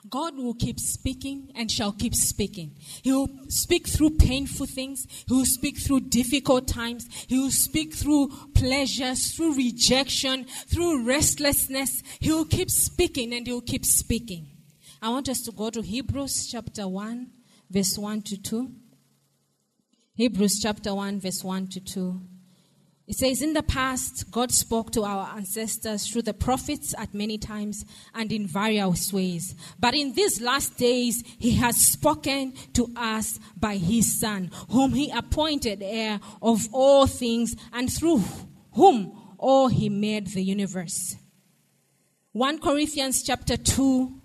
God 0.08 0.38
will 0.38 0.54
keep 0.54 0.80
speaking 0.80 1.52
and 1.56 1.70
shall 1.70 1.92
keep 1.92 2.16
speaking. 2.16 2.76
He 3.02 3.12
will 3.12 3.30
speak 3.50 3.88
through 3.88 4.12
painful 4.12 4.66
things. 4.66 5.06
He 5.28 5.34
will 5.34 5.46
speak 5.46 5.78
through 5.78 6.02
difficult 6.02 6.68
times. 6.68 7.08
He 7.28 7.38
will 7.38 7.52
speak 7.52 7.94
through 7.94 8.30
pleasures, 8.54 9.34
through 9.34 9.56
rejection, 9.56 10.46
through 10.68 11.06
restlessness. 11.06 12.02
He 12.20 12.32
will 12.32 12.46
keep 12.46 12.72
speaking 12.72 13.34
and 13.34 13.46
he 13.46 13.54
will 13.54 13.62
keep 13.62 13.86
speaking. 13.86 14.48
I 15.02 15.10
want 15.10 15.30
us 15.30 15.42
to 15.42 15.52
go 15.52 15.70
to 15.70 15.82
Hebrews 15.82 16.48
chapter 16.52 16.88
1, 16.88 17.28
verse 17.70 17.98
1 17.98 18.22
to 18.24 18.38
2. 18.42 18.72
Hebrews 20.16 20.60
chapter 20.62 20.94
1, 20.94 21.20
verse 21.20 21.44
1 21.44 21.68
to 21.68 21.80
2. 21.80 22.22
It 23.10 23.16
says, 23.16 23.42
In 23.42 23.54
the 23.54 23.64
past, 23.64 24.30
God 24.30 24.52
spoke 24.52 24.92
to 24.92 25.04
our 25.04 25.36
ancestors 25.36 26.08
through 26.08 26.22
the 26.22 26.34
prophets 26.34 26.94
at 26.96 27.12
many 27.12 27.40
times 27.40 27.84
and 28.14 28.32
in 28.32 28.46
various 28.46 29.12
ways. 29.12 29.56
But 29.80 29.96
in 29.96 30.14
these 30.14 30.40
last 30.40 30.78
days, 30.78 31.24
He 31.40 31.56
has 31.56 31.76
spoken 31.82 32.54
to 32.74 32.88
us 32.96 33.40
by 33.58 33.78
His 33.78 34.20
Son, 34.20 34.52
whom 34.70 34.94
He 34.94 35.10
appointed 35.10 35.82
heir 35.82 36.20
of 36.40 36.68
all 36.72 37.08
things 37.08 37.56
and 37.74 37.92
through 37.92 38.22
whom 38.74 39.20
all 39.40 39.70
He 39.70 39.90
made 39.90 40.28
the 40.28 40.44
universe. 40.44 41.16
1 42.34 42.60
Corinthians 42.60 43.24
chapter 43.24 43.58
2, 43.58 44.22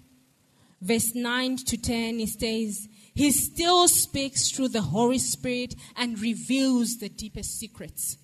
verse 0.83 1.15
9 1.15 1.57
to 1.57 1.79
10, 1.79 2.21
it 2.21 2.29
says, 2.29 2.87
He 3.15 3.31
still 3.31 3.89
speaks 3.89 4.51
through 4.51 4.69
the 4.69 4.83
Holy 4.83 5.19
Spirit 5.19 5.75
and 5.97 6.21
reveals 6.21 6.99
the 6.99 7.09
deepest 7.09 7.59
secrets. 7.59 8.19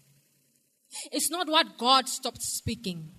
It's 1.13 1.31
not 1.31 1.49
what 1.49 1.79
God 1.79 2.09
stopped 2.09 2.43
speaking. 2.43 3.13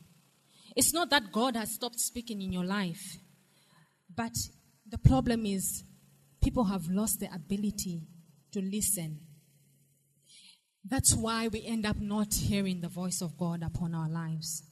It's 0.76 0.94
not 0.94 1.10
that 1.10 1.32
God 1.32 1.56
has 1.56 1.74
stopped 1.74 2.00
speaking 2.00 2.42
in 2.42 2.52
your 2.52 2.66
life. 2.66 3.18
But 4.14 4.34
the 4.88 4.98
problem 4.98 5.46
is, 5.46 5.84
people 6.42 6.66
have 6.66 6.88
lost 6.90 7.20
the 7.20 7.34
ability 7.34 8.08
to 8.52 8.62
listen. 8.62 9.20
That's 10.84 11.16
why 11.16 11.48
we 11.48 11.66
end 11.66 11.86
up 11.86 12.00
not 12.00 12.34
hearing 12.34 12.82
the 12.82 12.90
voice 12.90 13.22
of 13.22 13.38
God 13.38 13.64
upon 13.64 13.94
our 13.94 14.10
lives. 14.10 14.64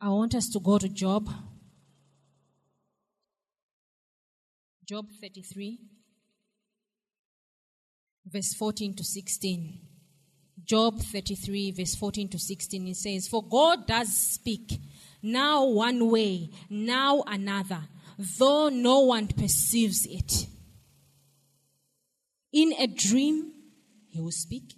I 0.00 0.08
want 0.08 0.34
us 0.34 0.48
to 0.48 0.60
go 0.60 0.78
to 0.78 0.88
Job. 0.88 1.28
Job 4.88 5.06
33, 5.20 5.78
verse 8.26 8.52
14 8.54 8.96
to 8.96 9.04
16. 9.04 9.91
Job 10.64 11.00
33, 11.00 11.72
verse 11.72 11.94
14 11.94 12.28
to 12.28 12.38
16, 12.38 12.88
it 12.88 12.96
says, 12.96 13.28
For 13.28 13.42
God 13.42 13.86
does 13.86 14.16
speak, 14.16 14.78
now 15.22 15.64
one 15.64 16.10
way, 16.10 16.50
now 16.70 17.22
another, 17.26 17.80
though 18.38 18.68
no 18.68 19.00
one 19.00 19.28
perceives 19.28 20.06
it. 20.06 20.46
In 22.52 22.72
a 22.78 22.86
dream, 22.86 23.52
he 24.08 24.20
will 24.20 24.30
speak. 24.30 24.74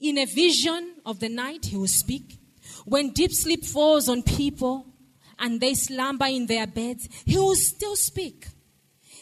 In 0.00 0.18
a 0.18 0.26
vision 0.26 0.94
of 1.06 1.20
the 1.20 1.28
night, 1.28 1.66
he 1.66 1.76
will 1.76 1.86
speak. 1.86 2.38
When 2.84 3.10
deep 3.10 3.32
sleep 3.32 3.64
falls 3.64 4.08
on 4.08 4.22
people 4.22 4.86
and 5.38 5.60
they 5.60 5.74
slumber 5.74 6.26
in 6.26 6.46
their 6.46 6.66
beds, 6.66 7.08
he 7.24 7.38
will 7.38 7.54
still 7.54 7.96
speak. 7.96 8.46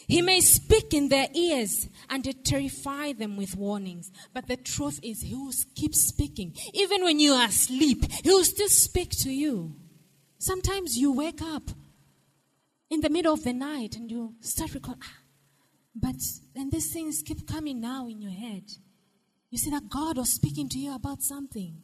He 0.07 0.21
may 0.21 0.41
speak 0.41 0.93
in 0.93 1.09
their 1.09 1.27
ears 1.33 1.87
and 2.13 2.23
to 2.23 2.31
terrify 2.31 3.11
them 3.11 3.35
with 3.37 3.57
warnings. 3.57 4.11
But 4.35 4.47
the 4.47 4.55
truth 4.55 4.99
is, 5.01 5.23
He 5.23 5.33
will 5.33 5.51
keep 5.73 5.95
speaking. 5.95 6.53
Even 6.71 7.03
when 7.03 7.19
you 7.19 7.33
are 7.33 7.47
asleep, 7.47 8.05
He 8.23 8.29
will 8.29 8.43
still 8.43 8.69
speak 8.69 9.09
to 9.23 9.31
you. 9.31 9.75
Sometimes 10.37 10.95
you 10.95 11.11
wake 11.11 11.41
up 11.41 11.63
in 12.91 13.01
the 13.01 13.09
middle 13.09 13.33
of 13.33 13.43
the 13.43 13.53
night 13.53 13.95
and 13.95 14.11
you 14.11 14.35
start 14.41 14.75
recalling, 14.75 14.99
ah, 15.03 15.17
but 15.95 16.15
then 16.53 16.69
these 16.69 16.93
things 16.93 17.23
keep 17.25 17.47
coming 17.47 17.81
now 17.81 18.07
in 18.07 18.21
your 18.21 18.31
head. 18.31 18.63
You 19.49 19.57
see 19.57 19.71
that 19.71 19.89
God 19.89 20.17
was 20.17 20.29
speaking 20.29 20.69
to 20.69 20.77
you 20.77 20.93
about 20.93 21.23
something. 21.23 21.81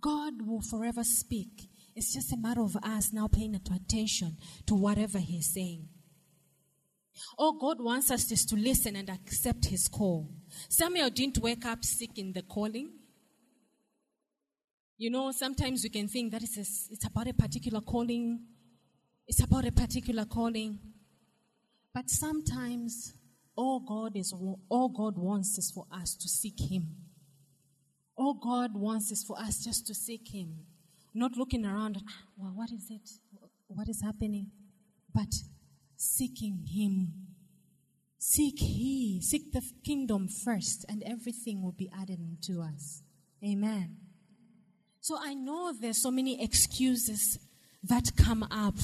God 0.00 0.46
will 0.46 0.62
forever 0.62 1.04
speak. 1.04 1.68
It's 1.94 2.14
just 2.14 2.32
a 2.32 2.38
matter 2.38 2.62
of 2.62 2.76
us 2.76 3.12
now 3.12 3.28
paying 3.28 3.54
attention 3.54 4.38
to 4.66 4.74
whatever 4.74 5.18
He's 5.18 5.52
saying. 5.52 5.88
All 7.38 7.58
God 7.58 7.80
wants 7.80 8.10
us 8.10 8.30
is 8.30 8.44
to 8.46 8.56
listen 8.56 8.96
and 8.96 9.10
accept 9.10 9.66
His 9.66 9.88
call. 9.88 10.28
Samuel 10.68 11.10
didn't 11.10 11.38
wake 11.38 11.64
up 11.66 11.84
sick 11.84 12.16
in 12.16 12.32
the 12.32 12.42
calling. 12.42 12.90
You 14.98 15.10
know, 15.10 15.32
sometimes 15.32 15.82
we 15.82 15.90
can 15.90 16.08
think 16.08 16.32
that 16.32 16.42
it's, 16.42 16.56
a, 16.56 16.92
it's 16.92 17.06
about 17.06 17.26
a 17.26 17.34
particular 17.34 17.80
calling, 17.80 18.40
it's 19.26 19.42
about 19.42 19.66
a 19.66 19.72
particular 19.72 20.24
calling. 20.24 20.78
But 21.94 22.08
sometimes 22.08 23.12
all 23.56 23.80
God 23.80 24.16
is 24.16 24.32
all 24.68 24.88
God 24.88 25.18
wants 25.18 25.58
is 25.58 25.70
for 25.70 25.86
us 25.92 26.14
to 26.14 26.28
seek 26.28 26.58
Him. 26.70 26.96
All 28.16 28.34
God 28.34 28.74
wants 28.74 29.10
is 29.10 29.24
for 29.24 29.38
us 29.38 29.62
just 29.62 29.86
to 29.88 29.94
seek 29.94 30.32
Him, 30.32 30.60
not 31.12 31.36
looking 31.36 31.66
around. 31.66 31.98
Ah, 32.08 32.22
well, 32.36 32.52
what 32.54 32.70
is 32.70 32.90
it? 32.90 33.10
What 33.66 33.88
is 33.88 34.02
happening? 34.02 34.50
But 35.14 35.34
seeking 36.02 36.66
Him. 36.68 37.12
Seek 38.18 38.58
He, 38.58 39.20
seek 39.22 39.52
the 39.52 39.62
kingdom 39.84 40.28
first, 40.28 40.84
and 40.88 41.02
everything 41.02 41.62
will 41.62 41.72
be 41.72 41.90
added 41.96 42.18
unto 42.20 42.60
us. 42.60 43.02
Amen. 43.44 43.96
So 45.00 45.16
I 45.20 45.34
know 45.34 45.72
there's 45.72 46.02
so 46.02 46.10
many 46.10 46.42
excuses 46.42 47.38
that 47.82 48.16
come 48.16 48.44
up 48.50 48.76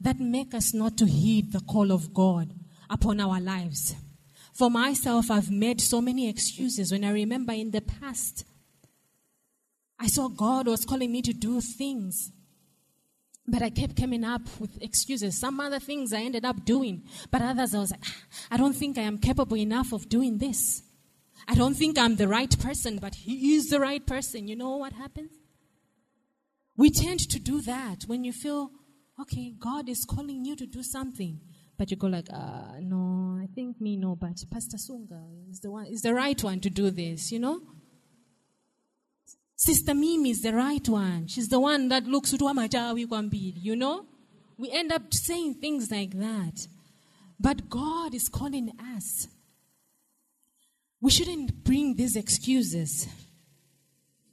that 0.00 0.20
make 0.20 0.54
us 0.54 0.74
not 0.74 0.98
to 0.98 1.06
heed 1.06 1.52
the 1.52 1.60
call 1.60 1.90
of 1.90 2.12
God 2.12 2.52
upon 2.90 3.20
our 3.20 3.40
lives. 3.40 3.94
For 4.52 4.70
myself, 4.70 5.30
I've 5.30 5.50
made 5.50 5.80
so 5.80 6.00
many 6.00 6.28
excuses 6.28 6.92
when 6.92 7.04
I 7.04 7.10
remember 7.10 7.52
in 7.52 7.70
the 7.70 7.80
past, 7.80 8.44
I 9.98 10.06
saw 10.08 10.28
God 10.28 10.66
was 10.66 10.84
calling 10.84 11.12
me 11.12 11.22
to 11.22 11.32
do 11.32 11.60
things 11.60 12.32
but 13.48 13.62
I 13.62 13.70
kept 13.70 13.96
coming 13.96 14.24
up 14.24 14.42
with 14.58 14.82
excuses. 14.82 15.38
Some 15.38 15.60
other 15.60 15.78
things 15.78 16.12
I 16.12 16.20
ended 16.20 16.44
up 16.44 16.64
doing, 16.64 17.04
but 17.30 17.42
others 17.42 17.74
I 17.74 17.78
was 17.78 17.90
like, 17.90 18.02
ah, 18.04 18.14
I 18.50 18.56
don't 18.56 18.74
think 18.74 18.98
I 18.98 19.02
am 19.02 19.18
capable 19.18 19.56
enough 19.56 19.92
of 19.92 20.08
doing 20.08 20.38
this. 20.38 20.82
I 21.48 21.54
don't 21.54 21.74
think 21.74 21.98
I'm 21.98 22.16
the 22.16 22.28
right 22.28 22.58
person, 22.58 22.98
but 22.98 23.14
he 23.14 23.54
is 23.54 23.68
the 23.68 23.78
right 23.78 24.04
person. 24.04 24.48
You 24.48 24.56
know 24.56 24.76
what 24.76 24.92
happens? 24.92 25.30
We 26.76 26.90
tend 26.90 27.20
to 27.20 27.38
do 27.38 27.62
that 27.62 28.04
when 28.06 28.24
you 28.24 28.32
feel, 28.32 28.70
okay, 29.20 29.54
God 29.58 29.88
is 29.88 30.04
calling 30.04 30.44
you 30.44 30.56
to 30.56 30.66
do 30.66 30.82
something, 30.82 31.40
but 31.78 31.90
you 31.90 31.96
go 31.96 32.08
like, 32.08 32.28
uh, 32.32 32.80
no, 32.80 33.38
I 33.40 33.46
think 33.54 33.80
me 33.80 33.96
no, 33.96 34.16
but 34.16 34.42
Pastor 34.50 34.76
Sunga 34.76 35.22
is 35.50 35.60
the 35.60 35.70
one, 35.70 35.86
is 35.86 36.02
the 36.02 36.14
right 36.14 36.42
one 36.42 36.60
to 36.60 36.70
do 36.70 36.90
this. 36.90 37.30
You 37.30 37.38
know? 37.38 37.60
Sister 39.56 39.94
Mimi 39.94 40.30
is 40.30 40.42
the 40.42 40.52
right 40.52 40.86
one. 40.86 41.26
She's 41.28 41.48
the 41.48 41.58
one 41.58 41.88
that 41.88 42.04
looks 42.04 42.30
to 42.32 42.36
you 43.56 43.74
know? 43.74 44.04
We 44.58 44.70
end 44.70 44.92
up 44.92 45.14
saying 45.14 45.54
things 45.54 45.90
like 45.90 46.12
that. 46.18 46.66
But 47.40 47.70
God 47.70 48.14
is 48.14 48.28
calling 48.28 48.72
us. 48.94 49.28
We 51.00 51.10
shouldn't 51.10 51.64
bring 51.64 51.96
these 51.96 52.16
excuses. 52.16 53.08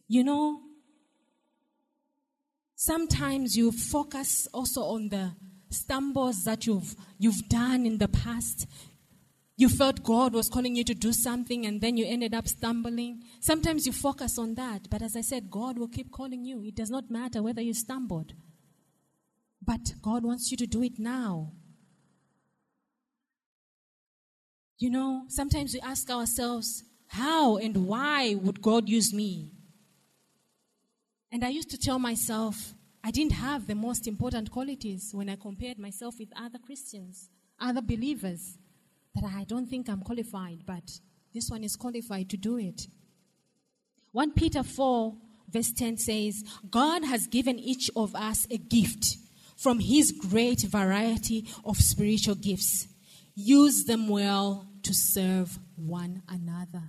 You 0.07 0.25
know, 0.25 0.59
sometimes 2.75 3.55
you 3.55 3.71
focus 3.71 4.47
also 4.53 4.81
on 4.83 5.09
the 5.09 5.31
stumbles 5.69 6.43
that 6.43 6.65
you've, 6.65 6.95
you've 7.17 7.47
done 7.47 7.85
in 7.85 7.97
the 7.97 8.09
past. 8.09 8.67
You 9.55 9.69
felt 9.69 10.03
God 10.03 10.33
was 10.33 10.49
calling 10.49 10.75
you 10.75 10.83
to 10.83 10.95
do 10.95 11.13
something 11.13 11.65
and 11.65 11.79
then 11.79 11.95
you 11.95 12.05
ended 12.07 12.33
up 12.33 12.47
stumbling. 12.47 13.21
Sometimes 13.39 13.85
you 13.85 13.91
focus 13.91 14.39
on 14.39 14.55
that, 14.55 14.89
but 14.89 15.03
as 15.03 15.15
I 15.15 15.21
said, 15.21 15.51
God 15.51 15.77
will 15.77 15.87
keep 15.87 16.11
calling 16.11 16.43
you. 16.43 16.63
It 16.63 16.75
does 16.75 16.89
not 16.89 17.11
matter 17.11 17.43
whether 17.43 17.61
you 17.61 17.73
stumbled. 17.73 18.33
But 19.61 19.93
God 20.01 20.23
wants 20.23 20.49
you 20.49 20.57
to 20.57 20.65
do 20.65 20.81
it 20.81 20.97
now. 20.97 21.51
You 24.79 24.89
know, 24.89 25.25
sometimes 25.27 25.73
we 25.73 25.81
ask 25.81 26.09
ourselves, 26.09 26.83
how 27.07 27.57
and 27.57 27.85
why 27.85 28.33
would 28.33 28.61
God 28.61 28.89
use 28.89 29.13
me? 29.13 29.51
And 31.31 31.45
I 31.45 31.49
used 31.49 31.69
to 31.69 31.77
tell 31.77 31.99
myself, 31.99 32.73
I 33.03 33.11
didn't 33.11 33.33
have 33.33 33.67
the 33.67 33.75
most 33.75 34.07
important 34.07 34.49
qualities 34.49 35.11
when 35.13 35.29
I 35.29 35.35
compared 35.35 35.77
myself 35.77 36.15
with 36.19 36.29
other 36.35 36.57
Christians, 36.57 37.29
other 37.59 37.81
believers 37.81 38.57
that 39.15 39.23
I 39.23 39.43
don't 39.43 39.67
think 39.67 39.89
I'm 39.89 40.01
qualified, 40.01 40.59
but 40.65 40.99
this 41.33 41.49
one 41.49 41.63
is 41.63 41.75
qualified 41.75 42.29
to 42.29 42.37
do 42.37 42.57
it. 42.57 42.87
1 44.11 44.33
Peter 44.33 44.63
4, 44.63 45.15
verse 45.49 45.71
10 45.71 45.97
says, 45.97 46.43
God 46.69 47.03
has 47.03 47.27
given 47.27 47.57
each 47.59 47.89
of 47.95 48.15
us 48.15 48.45
a 48.51 48.57
gift 48.57 49.17
from 49.57 49.79
his 49.79 50.11
great 50.11 50.61
variety 50.61 51.47
of 51.65 51.77
spiritual 51.77 52.35
gifts. 52.35 52.87
Use 53.35 53.85
them 53.85 54.07
well 54.07 54.67
to 54.83 54.93
serve 54.93 55.57
one 55.75 56.21
another. 56.27 56.83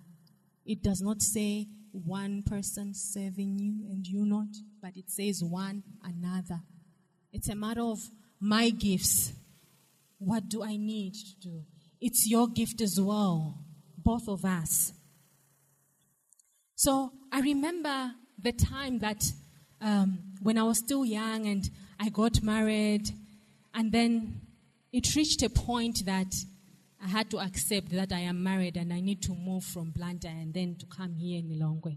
It 0.67 0.83
does 0.83 1.01
not 1.01 1.23
say 1.23 1.69
one 1.93 2.43
person 2.43 2.93
serving 2.95 3.59
you 3.59 3.87
and 3.91 4.07
you 4.07 4.27
not, 4.27 4.49
but 4.83 4.97
it 4.97 5.11
says 5.11 5.43
one 5.43 5.83
another. 6.03 6.61
It's 7.33 7.49
a 7.49 7.55
matter 7.55 7.83
of 7.83 8.01
my 8.41 8.71
gifts. 8.71 9.33
What 10.19 10.49
do 10.49 10.63
I 10.63 10.77
need 10.77 11.15
to 11.15 11.49
do? 11.49 11.65
It's 12.07 12.29
your 12.29 12.49
gift 12.49 12.83
as 12.83 13.01
well, 13.01 13.55
both 13.97 14.29
of 14.29 14.45
us. 14.45 14.93
So 16.75 17.13
I 17.33 17.41
remember 17.41 18.13
the 18.39 18.53
time 18.53 18.99
that 18.99 19.25
um, 19.81 20.19
when 20.43 20.59
I 20.59 20.65
was 20.65 20.81
still 20.81 21.07
young 21.07 21.47
and 21.47 21.65
I 21.99 22.11
got 22.11 22.43
married, 22.43 23.09
and 23.73 23.91
then 23.91 24.43
it 24.93 25.17
reached 25.17 25.43
a 25.45 25.49
point 25.49 26.05
that 26.05 26.31
I 27.03 27.09
had 27.09 27.31
to 27.31 27.39
accept 27.39 27.89
that 27.93 28.13
I 28.13 28.21
am 28.21 28.43
married 28.43 28.77
and 28.77 28.93
I 28.93 29.01
need 29.01 29.23
to 29.23 29.35
move 29.35 29.65
from 29.65 29.91
Blantyre 29.91 30.29
and 30.31 30.53
then 30.53 30.77
to 30.81 30.87
come 30.95 31.15
here 31.15 31.39
in 31.39 31.49
Lilongwe. 31.49 31.97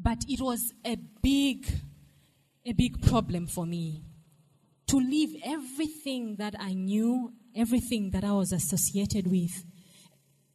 But 0.00 0.24
it 0.26 0.40
was 0.40 0.72
a 0.86 0.96
big, 1.20 1.66
a 2.64 2.72
big 2.72 3.06
problem 3.06 3.46
for 3.46 3.66
me 3.66 4.04
to 4.86 4.96
leave 4.96 5.36
everything 5.44 6.36
that 6.36 6.54
I 6.58 6.72
knew 6.72 7.34
everything 7.56 8.10
that 8.10 8.24
I 8.24 8.32
was 8.32 8.52
associated 8.52 9.26
with, 9.30 9.64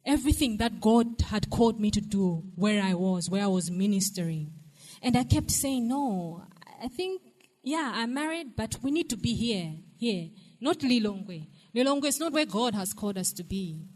everything 0.06 0.58
that 0.58 0.80
God 0.80 1.06
had 1.26 1.50
called 1.50 1.80
me 1.80 1.90
to 1.90 2.00
do 2.00 2.42
where 2.54 2.82
I 2.82 2.94
was, 2.94 3.30
where 3.30 3.44
I 3.44 3.48
was 3.48 3.70
ministering. 3.70 4.52
And 5.02 5.16
I 5.16 5.24
kept 5.24 5.50
saying, 5.50 5.88
No, 5.88 6.46
I 6.82 6.88
think, 6.88 7.22
yeah, 7.62 7.92
I'm 7.94 8.14
married, 8.14 8.56
but 8.56 8.76
we 8.82 8.90
need 8.90 9.10
to 9.10 9.16
be 9.16 9.34
here, 9.34 9.74
here, 9.96 10.28
not 10.60 10.78
Lilongwe. 10.80 11.48
Lilongwe 11.74 12.06
is 12.06 12.20
not 12.20 12.32
where 12.32 12.46
God 12.46 12.74
has 12.74 12.92
called 12.92 13.18
us 13.18 13.32
to 13.32 13.44
be. 13.44 13.86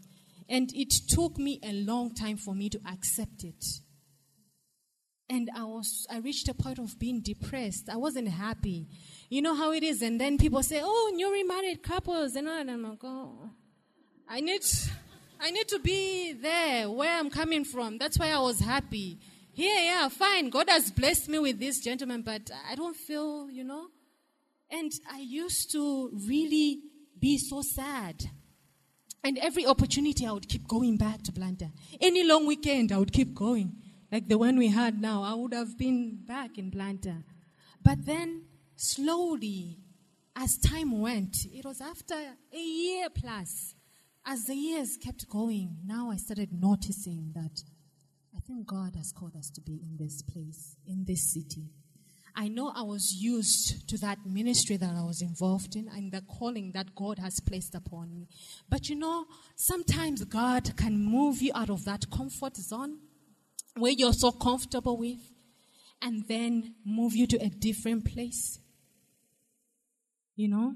And 0.49 0.70
it 0.74 0.92
took 1.09 1.38
me 1.38 1.61
a 1.62 1.72
long 1.72 2.14
time 2.14 2.38
for 2.38 2.55
me 2.55 2.70
to 2.70 2.80
accept 2.90 3.44
it. 3.44 3.64
And 5.30 5.51
I 5.55 5.64
was, 5.64 6.07
I 6.11 6.18
reached 6.18 6.49
a 6.49 6.55
point 6.55 6.78
of 6.78 6.99
being 6.99 7.20
depressed. 7.20 7.90
I 7.90 7.96
wasn't 7.96 8.28
happy. 8.28 8.88
You 9.29 9.43
know 9.43 9.55
how 9.55 9.72
it 9.72 9.83
is. 9.83 10.03
And 10.03 10.20
then 10.20 10.39
people 10.39 10.62
say, 10.62 10.81
oh, 10.83 11.12
newly 11.14 11.43
married 11.43 11.83
couples. 11.83 12.35
And 12.35 12.49
I'm 12.49 12.83
like, 12.83 13.05
oh, 13.05 13.51
I 14.29 14.41
need, 14.41 14.62
I 15.41 15.51
need 15.51 15.68
to 15.68 15.79
be 15.79 16.33
there 16.33 16.91
where 16.91 17.18
I'm 17.18 17.31
coming 17.31 17.64
from. 17.64 17.99
That's 17.99 18.18
why 18.18 18.31
I 18.31 18.39
was 18.41 18.61
happy. 18.61 19.18
Yeah, 19.55 19.81
yeah, 19.81 20.09
fine. 20.09 20.51
God 20.51 20.70
has 20.70 20.91
blessed 20.91 21.29
me 21.29 21.39
with 21.39 21.59
this 21.59 21.81
gentleman, 21.81 22.22
but 22.22 22.51
I 22.70 22.74
don't 22.74 22.97
feel, 22.97 23.51
you 23.51 23.64
know. 23.64 23.89
And 24.70 24.93
I 25.11 25.18
used 25.18 25.72
to 25.72 26.11
really 26.29 26.81
be 27.18 27.39
so 27.39 27.62
sad. 27.62 28.24
And 29.24 29.37
every 29.39 29.66
opportunity, 29.66 30.26
I 30.26 30.33
would 30.33 30.49
keep 30.49 30.68
going 30.68 30.97
back 30.97 31.22
to 31.24 31.33
Blantyre. 31.33 31.72
Any 32.01 32.24
long 32.24 32.47
weekend, 32.47 32.93
I 32.93 32.99
would 32.99 33.12
keep 33.12 33.35
going. 33.35 33.72
Like 34.12 34.29
the 34.29 34.39
one 34.39 34.57
we 34.57 34.68
had 34.68 35.01
now, 35.01 35.22
I 35.22 35.35
would 35.35 35.53
have 35.53 35.76
been 35.76 36.20
back 36.24 36.57
in 36.57 36.70
Blantyre. 36.70 37.24
But 37.83 38.07
then, 38.07 38.43
slowly, 38.79 39.79
as 40.37 40.57
time 40.57 41.01
went, 41.01 41.37
it 41.53 41.64
was 41.64 41.81
after 41.81 42.14
a 42.14 42.59
year 42.59 43.09
plus, 43.11 43.74
as 44.24 44.45
the 44.45 44.55
years 44.55 44.97
kept 44.97 45.29
going, 45.29 45.79
now 45.85 46.11
I 46.11 46.16
started 46.16 46.53
noticing 46.53 47.33
that 47.35 47.62
I 48.37 48.41
think 48.41 48.66
God 48.66 48.95
has 48.97 49.12
called 49.12 49.35
us 49.37 49.51
to 49.51 49.61
be 49.61 49.81
in 49.83 49.97
this 49.99 50.22
place, 50.22 50.76
in 50.87 51.05
this 51.07 51.33
city. 51.33 51.70
I 52.37 52.47
know 52.47 52.72
I 52.72 52.83
was 52.83 53.14
used 53.14 53.89
to 53.89 53.99
that 53.99 54.24
ministry 54.24 54.76
that 54.76 54.95
I 54.95 55.03
was 55.03 55.22
involved 55.22 55.74
in 55.74 55.89
and 55.89 56.12
the 56.12 56.20
calling 56.20 56.70
that 56.72 56.95
God 56.95 57.18
has 57.18 57.41
placed 57.41 57.74
upon 57.74 58.14
me. 58.14 58.29
But 58.68 58.89
you 58.89 58.95
know, 58.95 59.24
sometimes 59.57 60.24
God 60.24 60.76
can 60.76 61.05
move 61.05 61.43
you 61.43 61.51
out 61.55 61.68
of 61.68 61.85
that 61.87 62.09
comfort 62.11 62.57
zone 62.57 62.99
where 63.76 63.91
you're 63.91 64.12
so 64.12 64.31
comfortable 64.31 64.97
with 64.97 65.18
and 66.01 66.29
then 66.29 66.76
move 66.85 67.16
you 67.16 67.26
to 67.26 67.39
a 67.39 67.49
different 67.49 68.05
place. 68.05 68.61
You 70.39 70.47
know? 70.47 70.74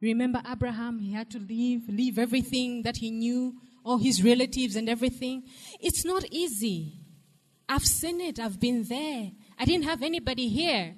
Remember 0.00 0.40
Abraham, 0.50 0.98
he 0.98 1.12
had 1.12 1.30
to 1.32 1.38
leave, 1.38 1.82
leave 1.88 2.18
everything 2.18 2.82
that 2.84 2.96
he 2.96 3.10
knew, 3.10 3.54
all 3.84 3.98
his 3.98 4.24
relatives 4.24 4.76
and 4.76 4.88
everything. 4.88 5.42
It's 5.78 6.06
not 6.06 6.24
easy. 6.30 7.00
I've 7.68 7.84
seen 7.84 8.22
it, 8.22 8.40
I've 8.40 8.58
been 8.58 8.82
there. 8.84 9.30
I 9.58 9.64
didn't 9.66 9.84
have 9.84 10.02
anybody 10.02 10.48
here. 10.48 10.94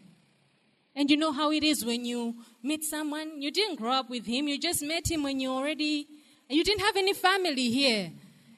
And 0.95 1.11
you 1.11 1.17
know 1.17 1.33
how 1.33 1.51
it 1.51 1.65
is 1.65 1.85
when 1.85 2.05
you 2.05 2.37
meet 2.63 2.85
someone, 2.85 3.43
you 3.43 3.51
didn't 3.51 3.77
grow 3.77 3.91
up 3.91 4.09
with 4.09 4.25
him, 4.25 4.47
you 4.47 4.59
just 4.59 4.83
met 4.83 5.11
him 5.11 5.25
when 5.25 5.41
you 5.41 5.51
already, 5.51 6.07
you 6.49 6.63
didn't 6.63 6.83
have 6.83 6.97
any 6.97 7.13
family 7.13 7.71
here. 7.71 8.13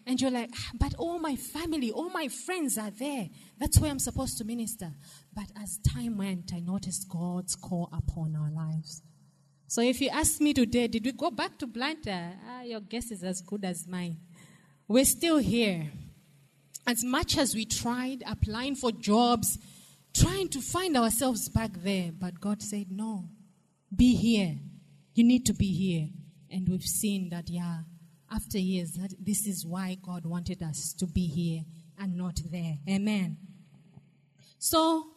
And 0.07 0.20
you're 0.20 0.30
like, 0.30 0.51
ah, 0.55 0.70
but 0.78 0.94
all 0.99 1.18
my 1.18 1.36
family, 1.36 1.90
all 1.90 2.11
my 2.11 2.28
friends 2.28 2.76
are 2.76 2.90
there. 2.90 3.28
That's 3.59 3.78
where 3.78 3.90
I'm 3.90 3.99
supposed 3.99 4.36
to 4.38 4.44
minister. 4.44 4.92
But 5.34 5.46
as 5.61 5.78
time 5.78 6.18
went, 6.18 6.53
I 6.55 6.61
noticed 6.61 7.09
God's 7.09 7.57
call 7.57 7.88
upon 7.92 8.36
our 8.36 8.51
lives. 8.51 9.03
So 9.70 9.82
if 9.82 10.00
you 10.00 10.08
ask 10.08 10.40
me 10.40 10.54
today, 10.54 10.88
did 10.88 11.04
we 11.04 11.12
go 11.12 11.30
back 11.30 11.58
to 11.58 11.66
Blantyre? 11.66 12.32
Ah, 12.48 12.62
your 12.62 12.80
guess 12.80 13.10
is 13.10 13.22
as 13.22 13.42
good 13.42 13.66
as 13.66 13.86
mine. 13.86 14.16
We're 14.88 15.04
still 15.04 15.36
here. 15.36 15.92
As 16.86 17.04
much 17.04 17.36
as 17.36 17.54
we 17.54 17.66
tried 17.66 18.22
applying 18.26 18.76
for 18.76 18.90
jobs, 18.92 19.58
trying 20.14 20.48
to 20.48 20.62
find 20.62 20.96
ourselves 20.96 21.50
back 21.50 21.72
there, 21.74 22.12
but 22.18 22.40
God 22.40 22.62
said, 22.62 22.86
no, 22.90 23.28
be 23.94 24.14
here. 24.14 24.56
You 25.12 25.24
need 25.24 25.44
to 25.44 25.52
be 25.52 25.70
here. 25.70 26.08
And 26.50 26.66
we've 26.66 26.80
seen 26.80 27.28
that, 27.28 27.50
yeah, 27.50 27.80
after 28.32 28.58
years, 28.58 28.92
that 28.92 29.12
this 29.20 29.46
is 29.46 29.66
why 29.66 29.98
God 30.00 30.24
wanted 30.24 30.62
us 30.62 30.94
to 30.94 31.06
be 31.06 31.26
here 31.26 31.64
and 31.98 32.16
not 32.16 32.40
there. 32.50 32.78
Amen. 32.88 33.36
So, 34.58 35.08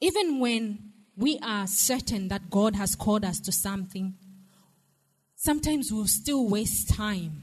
even 0.00 0.40
when 0.40 0.92
we 1.16 1.38
are 1.42 1.66
certain 1.66 2.28
that 2.28 2.50
God 2.50 2.76
has 2.76 2.94
called 2.94 3.24
us 3.24 3.40
to 3.40 3.52
something, 3.52 4.14
sometimes 5.34 5.90
we'll 5.90 6.06
still 6.06 6.48
waste 6.48 6.94
time. 6.94 7.42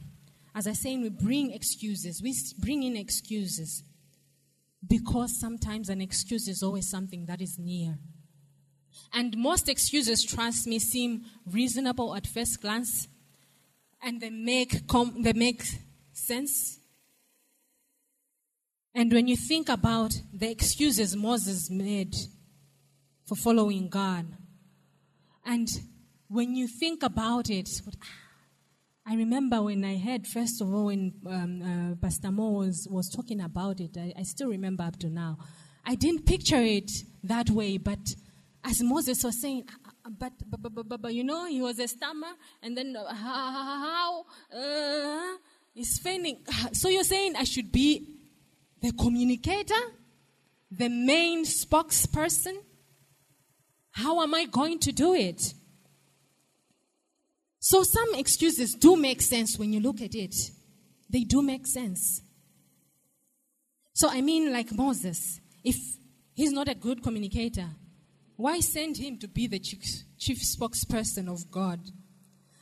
As 0.55 0.67
I 0.67 0.73
say, 0.73 0.95
we 0.97 1.09
bring 1.09 1.51
excuses. 1.51 2.21
We 2.21 2.35
bring 2.59 2.83
in 2.83 2.95
excuses 2.95 3.83
because 4.87 5.39
sometimes 5.39 5.89
an 5.89 6.01
excuse 6.01 6.47
is 6.47 6.61
always 6.61 6.87
something 6.87 7.25
that 7.25 7.41
is 7.41 7.57
near. 7.57 7.97
And 9.11 9.35
most 9.37 9.69
excuses, 9.69 10.23
trust 10.23 10.67
me, 10.67 10.77
seem 10.77 11.25
reasonable 11.49 12.15
at 12.15 12.27
first 12.27 12.61
glance, 12.61 13.07
and 14.01 14.21
they 14.21 14.29
make 14.29 14.87
com- 14.87 15.23
they 15.23 15.33
make 15.33 15.63
sense. 16.11 16.77
And 18.93 19.11
when 19.11 19.27
you 19.27 19.35
think 19.35 19.69
about 19.69 20.13
the 20.31 20.51
excuses 20.51 21.15
Moses 21.15 21.71
made 21.71 22.15
for 23.33 23.41
following 23.41 23.89
God, 23.89 24.25
and 25.45 25.67
when 26.27 26.55
you 26.55 26.67
think 26.67 27.03
about 27.03 27.49
it, 27.49 27.69
I 29.07 29.15
remember 29.15 29.61
when 29.63 29.83
I 29.83 29.97
heard, 29.97 30.27
first 30.27 30.61
of 30.61 30.73
all, 30.73 30.85
when 30.85 31.13
um, 31.25 31.61
uh, 31.61 31.95
Pastor 31.95 32.31
Mo 32.31 32.51
was, 32.51 32.87
was 32.89 33.09
talking 33.09 33.41
about 33.41 33.79
it, 33.79 33.97
I, 33.97 34.13
I, 34.17 34.23
still 34.23 34.49
remember 34.49 34.83
up 34.83 34.97
to 34.99 35.09
now. 35.09 35.37
I 35.85 35.95
didn't 35.95 36.25
picture 36.25 36.61
it 36.61 36.91
that 37.23 37.49
way, 37.49 37.77
but 37.77 37.99
as 38.63 38.81
Moses 38.83 39.23
was 39.23 39.41
saying, 39.41 39.63
ah, 39.69 39.91
ah, 40.05 40.09
but, 40.17 40.33
but, 40.45 40.61
but, 40.61 40.87
but, 40.87 41.01
but 41.01 41.13
you 41.13 41.23
know, 41.23 41.47
he 41.47 41.61
was 41.61 41.79
a 41.79 41.87
stammer, 41.87 42.33
and 42.61 42.77
then 42.77 42.95
uh, 42.95 43.13
how, 43.13 44.25
uh, 44.55 45.37
he's 45.73 45.97
feigning. 45.99 46.37
So 46.73 46.87
you're 46.87 47.03
saying 47.03 47.35
I 47.35 47.45
should 47.45 47.71
be 47.71 48.07
the 48.81 48.91
communicator, 48.91 49.81
the 50.71 50.89
main 50.89 51.45
spokesperson? 51.45 52.57
How 53.93 54.21
am 54.21 54.33
I 54.33 54.45
going 54.45 54.79
to 54.79 54.91
do 54.91 55.13
it? 55.13 55.53
So 57.59 57.83
some 57.83 58.15
excuses 58.15 58.73
do 58.73 58.95
make 58.95 59.21
sense 59.21 59.57
when 59.57 59.71
you 59.71 59.79
look 59.79 60.01
at 60.01 60.15
it. 60.15 60.35
They 61.09 61.23
do 61.23 61.41
make 61.41 61.67
sense. 61.67 62.21
So 63.93 64.09
I 64.09 64.21
mean, 64.21 64.51
like 64.51 64.71
Moses, 64.73 65.39
if 65.63 65.77
he's 66.33 66.51
not 66.51 66.67
a 66.67 66.73
good 66.73 67.03
communicator, 67.03 67.69
why 68.35 68.59
send 68.59 68.97
him 68.97 69.19
to 69.19 69.27
be 69.27 69.45
the 69.45 69.59
chief, 69.59 70.39
spokesperson 70.39 71.31
of 71.31 71.51
God? 71.51 71.79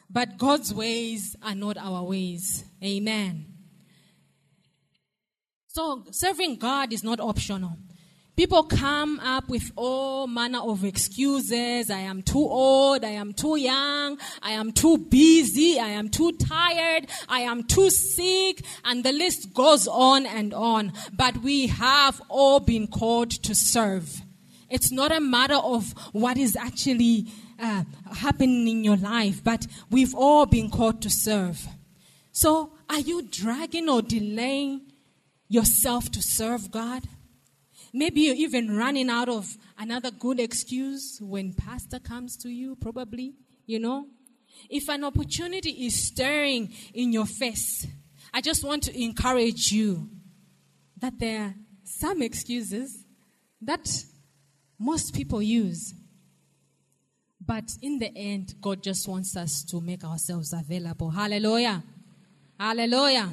But 0.10 0.38
God's 0.38 0.74
ways 0.74 1.38
are 1.42 1.56
not 1.56 1.78
our 1.78 2.04
ways. 2.04 2.66
Amen. 2.84 3.46
So 5.68 6.04
serving 6.12 6.58
God 6.58 6.92
is 6.92 7.06
not 7.06 7.22
optional. 7.22 7.78
People 8.42 8.64
come 8.64 9.20
up 9.20 9.50
with 9.50 9.72
all 9.76 10.26
manner 10.26 10.62
of 10.62 10.84
excuses. 10.84 11.92
I 11.92 12.00
am 12.00 12.24
too 12.24 12.40
old. 12.40 13.06
I 13.06 13.10
am 13.10 13.34
too 13.34 13.56
young. 13.56 14.18
I 14.42 14.54
am 14.54 14.72
too 14.72 14.98
busy. 14.98 15.80
I 15.80 15.90
am 15.90 16.10
too 16.10 16.32
tired. 16.32 17.06
I 17.30 17.42
am 17.42 17.62
too 17.62 17.92
sick. 17.92 18.66
And 18.84 19.04
the 19.04 19.12
list 19.12 19.54
goes 19.54 19.88
on 19.88 20.26
and 20.26 20.56
on. 20.56 20.92
But 21.14 21.38
we 21.44 21.68
have 21.68 22.20
all 22.30 22.60
been 22.60 22.88
called 22.88 23.30
to 23.30 23.54
serve. 23.54 24.24
It's 24.72 24.92
not 24.92 25.12
a 25.12 25.22
matter 25.22 25.58
of 25.58 25.94
what 26.12 26.36
is 26.36 26.56
actually 26.56 27.28
uh, 27.60 27.84
happening 28.12 28.68
in 28.68 28.84
your 28.84 28.98
life, 28.98 29.44
but 29.44 29.68
we've 29.92 30.16
all 30.16 30.48
been 30.48 30.72
called 30.72 31.04
to 31.04 31.12
serve. 31.12 31.68
So 32.32 32.74
are 32.90 33.02
you 33.02 33.22
dragging 33.22 33.88
or 33.88 34.02
delaying 34.02 34.92
yourself 35.48 36.10
to 36.14 36.24
serve 36.24 36.72
God? 36.72 37.04
Maybe 37.94 38.22
you're 38.22 38.36
even 38.36 38.76
running 38.78 39.10
out 39.10 39.30
of 39.30 39.58
another 39.78 40.12
good 40.12 40.40
excuse 40.40 41.20
when 41.22 41.54
pastor 41.54 42.00
comes 42.00 42.38
to 42.38 42.50
you, 42.50 42.76
probably, 42.76 43.34
you 43.66 43.80
know. 43.80 44.08
If 44.70 44.88
an 44.90 45.04
opportunity 45.04 45.72
is 45.86 46.08
staring 46.08 46.74
in 46.94 47.12
your 47.12 47.26
face, 47.26 47.86
I 48.34 48.42
just 48.42 48.64
want 48.64 48.84
to 48.84 49.02
encourage 49.02 49.72
you 49.72 50.10
that 50.98 51.20
there 51.20 51.42
are 51.42 51.56
some 51.84 52.22
excuses 52.22 53.06
that 53.62 53.88
most 54.80 55.14
people 55.14 55.42
use. 55.42 55.94
But 57.46 57.72
in 57.82 58.00
the 58.00 58.16
end, 58.16 58.56
God 58.62 58.84
just 58.84 59.08
wants 59.08 59.36
us 59.36 59.64
to 59.66 59.82
make 59.82 60.04
ourselves 60.04 60.54
available. 60.54 61.10
Hallelujah. 61.10 61.84
Hallelujah. 62.60 63.30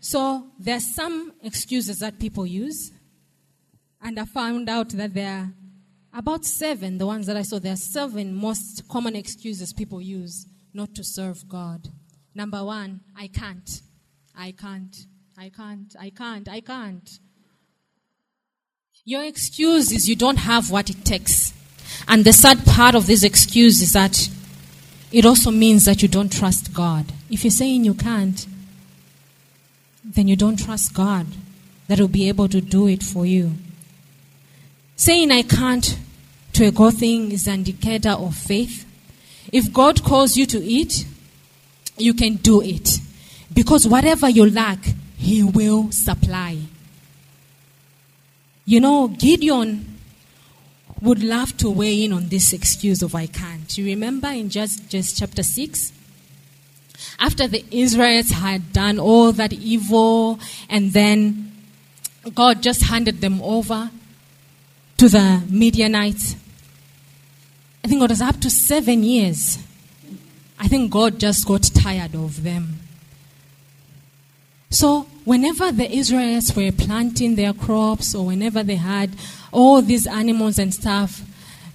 So 0.00 0.48
there 0.58 0.76
are 0.76 0.80
some 0.80 1.32
excuses 1.42 2.00
that 2.00 2.18
people 2.18 2.46
use. 2.46 2.90
And 4.04 4.20
I 4.20 4.26
found 4.26 4.68
out 4.68 4.90
that 4.90 5.14
there 5.14 5.30
are 5.30 5.52
about 6.18 6.44
seven, 6.44 6.98
the 6.98 7.06
ones 7.06 7.26
that 7.26 7.38
I 7.38 7.42
saw, 7.42 7.58
there 7.58 7.72
are 7.72 7.76
seven 7.76 8.34
most 8.34 8.86
common 8.86 9.16
excuses 9.16 9.72
people 9.72 10.00
use 10.00 10.46
not 10.74 10.94
to 10.96 11.02
serve 11.02 11.48
God. 11.48 11.88
Number 12.34 12.62
one, 12.62 13.00
I 13.16 13.28
can't. 13.28 13.80
I 14.36 14.52
can't. 14.52 14.94
I 15.38 15.48
can't. 15.48 15.96
I 15.98 16.10
can't. 16.10 16.48
I 16.50 16.60
can't. 16.60 17.18
Your 19.06 19.24
excuse 19.24 19.90
is 19.90 20.08
you 20.08 20.16
don't 20.16 20.36
have 20.36 20.70
what 20.70 20.90
it 20.90 21.04
takes. 21.04 21.54
And 22.06 22.24
the 22.24 22.32
sad 22.34 22.66
part 22.66 22.94
of 22.94 23.06
this 23.06 23.24
excuse 23.24 23.80
is 23.80 23.94
that 23.94 24.28
it 25.12 25.24
also 25.24 25.50
means 25.50 25.86
that 25.86 26.02
you 26.02 26.08
don't 26.08 26.32
trust 26.32 26.74
God. 26.74 27.06
If 27.30 27.44
you're 27.44 27.50
saying 27.50 27.84
you 27.84 27.94
can't, 27.94 28.46
then 30.04 30.28
you 30.28 30.36
don't 30.36 30.62
trust 30.62 30.92
God 30.92 31.26
that 31.88 31.98
will 31.98 32.08
be 32.08 32.28
able 32.28 32.48
to 32.48 32.60
do 32.60 32.86
it 32.86 33.02
for 33.02 33.24
you. 33.24 33.52
Saying 34.96 35.30
I 35.32 35.42
can't 35.42 35.98
to 36.52 36.66
a 36.66 36.70
good 36.70 36.94
thing 36.94 37.32
is 37.32 37.46
an 37.48 37.54
indicator 37.54 38.10
of 38.10 38.34
faith. 38.36 38.86
If 39.52 39.72
God 39.72 40.04
calls 40.04 40.36
you 40.36 40.46
to 40.46 40.62
eat, 40.62 41.04
you 41.98 42.14
can 42.14 42.36
do 42.36 42.60
it. 42.62 42.98
Because 43.52 43.86
whatever 43.86 44.28
you 44.28 44.48
lack, 44.48 44.78
He 45.16 45.42
will 45.42 45.90
supply. 45.90 46.58
You 48.64 48.80
know, 48.80 49.08
Gideon 49.08 49.98
would 51.02 51.22
love 51.22 51.56
to 51.58 51.68
weigh 51.68 52.04
in 52.04 52.12
on 52.12 52.28
this 52.28 52.52
excuse 52.52 53.02
of 53.02 53.14
I 53.14 53.26
can't. 53.26 53.76
You 53.76 53.84
remember 53.86 54.28
in 54.28 54.48
just, 54.48 54.88
Judges 54.88 55.12
chapter 55.12 55.42
6? 55.42 55.92
After 57.18 57.46
the 57.46 57.64
Israelites 57.70 58.30
had 58.30 58.72
done 58.72 58.98
all 58.98 59.32
that 59.32 59.52
evil, 59.52 60.38
and 60.68 60.92
then 60.92 61.52
God 62.34 62.62
just 62.62 62.82
handed 62.82 63.20
them 63.20 63.42
over 63.42 63.90
to 64.96 65.08
the 65.08 65.42
Midianites. 65.48 66.36
I 67.84 67.88
think 67.88 68.02
it 68.02 68.10
was 68.10 68.22
up 68.22 68.40
to 68.40 68.50
seven 68.50 69.02
years. 69.02 69.58
I 70.58 70.68
think 70.68 70.90
God 70.90 71.18
just 71.18 71.46
got 71.46 71.62
tired 71.62 72.14
of 72.14 72.42
them. 72.42 72.80
So, 74.70 75.02
whenever 75.24 75.70
the 75.70 75.90
Israelites 75.90 76.56
were 76.56 76.72
planting 76.72 77.36
their 77.36 77.52
crops 77.52 78.14
or 78.14 78.26
whenever 78.26 78.62
they 78.62 78.76
had 78.76 79.10
all 79.52 79.82
these 79.82 80.06
animals 80.06 80.58
and 80.58 80.74
stuff, 80.74 81.22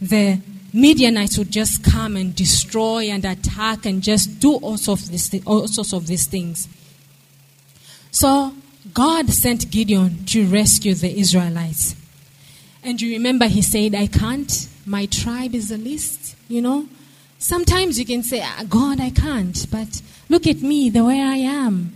the 0.02 0.42
Midianites 0.74 1.38
would 1.38 1.52
just 1.52 1.84
come 1.84 2.16
and 2.16 2.36
destroy 2.36 3.10
and 3.10 3.24
attack 3.26 3.86
and 3.86 4.04
just 4.04 4.40
do 4.40 4.56
all 4.56 4.78
sorts 4.78 5.06
of, 5.06 5.12
this, 5.12 5.34
all 5.46 5.68
sorts 5.68 5.94
of 5.94 6.08
these 6.08 6.28
things. 6.28 6.68
So, 8.12 8.54
God 8.94 9.30
sent 9.30 9.72
Gideon 9.72 10.26
to 10.26 10.48
rescue 10.48 10.94
the 10.94 11.18
Israelites. 11.20 11.96
And 12.84 13.02
you 13.02 13.14
remember 13.14 13.46
he 13.46 13.62
said, 13.62 13.94
I 13.94 14.08
can't. 14.08 14.68
My 14.86 15.06
tribe 15.06 15.54
is 15.54 15.70
the 15.70 15.78
least, 15.78 16.36
you 16.48 16.62
know. 16.62 16.88
Sometimes 17.38 18.00
you 18.00 18.06
can 18.06 18.24
say, 18.24 18.42
ah, 18.44 18.64
God, 18.68 19.00
I 19.00 19.10
can't. 19.12 19.66
But 19.72 20.02
look 20.30 20.48
at 20.48 20.62
me, 20.62 20.90
the 20.90 21.04
way 21.06 21.20
I 21.20 21.38
am. 21.38 21.94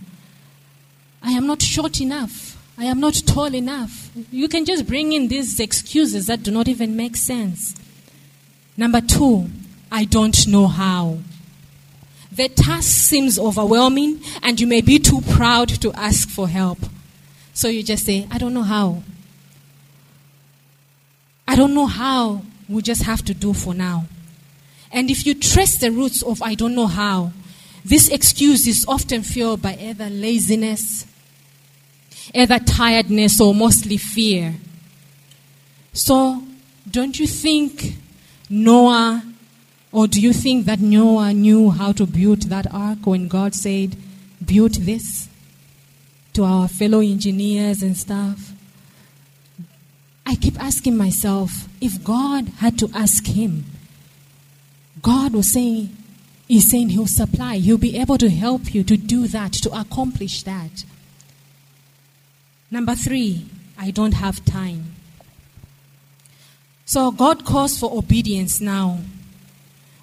I 1.22 1.32
am 1.32 1.46
not 1.46 1.62
short 1.62 2.00
enough. 2.00 2.56
I 2.76 2.84
am 2.84 3.00
not 3.00 3.22
tall 3.26 3.54
enough. 3.54 4.10
You 4.30 4.48
can 4.48 4.64
just 4.64 4.86
bring 4.86 5.12
in 5.12 5.28
these 5.28 5.60
excuses 5.60 6.26
that 6.26 6.42
do 6.42 6.50
not 6.50 6.68
even 6.68 6.96
make 6.96 7.16
sense. 7.16 7.74
Number 8.76 9.00
two, 9.00 9.48
I 9.92 10.04
don't 10.04 10.46
know 10.48 10.66
how. 10.66 11.18
The 12.32 12.48
task 12.48 12.88
seems 12.88 13.38
overwhelming, 13.38 14.20
and 14.42 14.60
you 14.60 14.66
may 14.66 14.80
be 14.80 14.98
too 14.98 15.20
proud 15.20 15.68
to 15.82 15.92
ask 15.92 16.28
for 16.28 16.48
help. 16.48 16.78
So 17.52 17.68
you 17.68 17.84
just 17.84 18.04
say, 18.04 18.26
I 18.30 18.38
don't 18.38 18.54
know 18.54 18.64
how. 18.64 19.04
I 21.46 21.56
don't 21.56 21.74
know 21.74 21.86
how. 21.86 22.42
We 22.68 22.82
just 22.82 23.02
have 23.02 23.24
to 23.26 23.34
do 23.34 23.52
for 23.52 23.74
now. 23.74 24.06
And 24.90 25.10
if 25.10 25.26
you 25.26 25.34
trace 25.34 25.76
the 25.78 25.90
roots 25.90 26.22
of 26.22 26.40
I 26.42 26.54
don't 26.54 26.74
know 26.74 26.86
how, 26.86 27.32
this 27.84 28.08
excuse 28.08 28.66
is 28.66 28.86
often 28.88 29.22
fueled 29.22 29.60
by 29.60 29.76
either 29.76 30.08
laziness, 30.08 31.06
either 32.32 32.58
tiredness, 32.58 33.40
or 33.40 33.54
mostly 33.54 33.98
fear. 33.98 34.54
So, 35.92 36.42
don't 36.90 37.18
you 37.18 37.26
think 37.26 37.96
Noah, 38.48 39.22
or 39.92 40.06
do 40.06 40.20
you 40.20 40.32
think 40.32 40.64
that 40.66 40.80
Noah 40.80 41.34
knew 41.34 41.70
how 41.70 41.92
to 41.92 42.06
build 42.06 42.42
that 42.44 42.72
ark 42.72 43.00
when 43.04 43.28
God 43.28 43.54
said, 43.54 43.96
build 44.44 44.74
this 44.74 45.28
to 46.32 46.44
our 46.44 46.68
fellow 46.68 47.00
engineers 47.00 47.82
and 47.82 47.96
stuff? 47.96 48.53
I 50.26 50.36
keep 50.36 50.58
asking 50.60 50.96
myself 50.96 51.68
if 51.80 52.02
God 52.02 52.48
had 52.58 52.78
to 52.78 52.90
ask 52.94 53.26
him, 53.26 53.66
God 55.02 55.34
was 55.34 55.52
saying, 55.52 55.96
He's 56.48 56.70
saying 56.70 56.90
He'll 56.90 57.06
supply, 57.06 57.56
He'll 57.56 57.78
be 57.78 57.98
able 57.98 58.18
to 58.18 58.30
help 58.30 58.74
you 58.74 58.84
to 58.84 58.96
do 58.96 59.26
that, 59.28 59.52
to 59.52 59.78
accomplish 59.78 60.42
that. 60.42 60.84
Number 62.70 62.94
three, 62.94 63.46
I 63.78 63.90
don't 63.90 64.14
have 64.14 64.44
time. 64.44 64.94
So 66.84 67.10
God 67.10 67.44
calls 67.44 67.78
for 67.78 67.96
obedience 67.96 68.60
now, 68.60 69.00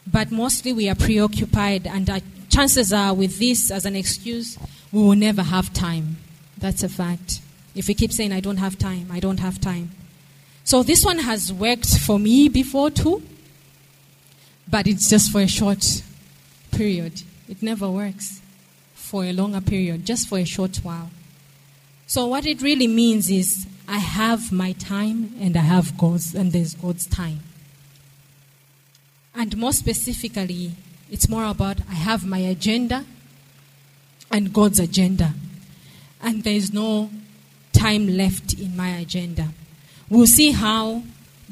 but 0.05 0.31
mostly 0.31 0.73
we 0.73 0.89
are 0.89 0.95
preoccupied, 0.95 1.85
and 1.85 2.09
chances 2.49 2.91
are 2.91 3.13
with 3.13 3.39
this 3.39 3.71
as 3.71 3.85
an 3.85 3.95
excuse, 3.95 4.57
we 4.91 5.01
will 5.01 5.15
never 5.15 5.43
have 5.43 5.73
time. 5.73 6.17
That's 6.57 6.83
a 6.83 6.89
fact. 6.89 7.39
If 7.75 7.87
we 7.87 7.93
keep 7.93 8.11
saying, 8.11 8.33
I 8.33 8.39
don't 8.39 8.57
have 8.57 8.77
time, 8.77 9.07
I 9.11 9.19
don't 9.19 9.39
have 9.39 9.61
time. 9.61 9.91
So 10.71 10.83
this 10.83 11.03
one 11.03 11.19
has 11.19 11.51
worked 11.51 11.97
for 11.97 12.17
me 12.17 12.47
before 12.47 12.91
too, 12.91 13.21
but 14.69 14.87
it's 14.87 15.09
just 15.09 15.29
for 15.29 15.41
a 15.41 15.47
short 15.47 16.01
period. 16.71 17.23
It 17.49 17.61
never 17.61 17.91
works 17.91 18.39
for 18.93 19.25
a 19.25 19.33
longer 19.33 19.59
period, 19.59 20.05
just 20.05 20.29
for 20.29 20.37
a 20.37 20.45
short 20.45 20.77
while. 20.77 21.09
So 22.07 22.25
what 22.27 22.45
it 22.45 22.61
really 22.61 22.87
means 22.87 23.29
is 23.29 23.67
I 23.85 23.97
have 23.97 24.53
my 24.53 24.71
time 24.71 25.33
and 25.41 25.57
I 25.57 25.59
have 25.59 25.97
God's, 25.97 26.33
and 26.33 26.53
there's 26.53 26.73
God's 26.73 27.05
time. 27.05 27.39
And 29.35 29.57
more 29.57 29.73
specifically, 29.73 30.71
it's 31.11 31.27
more 31.27 31.43
about 31.43 31.81
I 31.89 31.95
have 31.95 32.25
my 32.25 32.39
agenda 32.39 33.03
and 34.31 34.53
God's 34.53 34.79
agenda. 34.79 35.33
And 36.21 36.45
there's 36.45 36.71
no 36.71 37.09
time 37.73 38.07
left 38.07 38.53
in 38.53 38.77
my 38.77 38.91
agenda. 38.91 39.49
We'll 40.11 40.27
see 40.27 40.51
how 40.51 41.03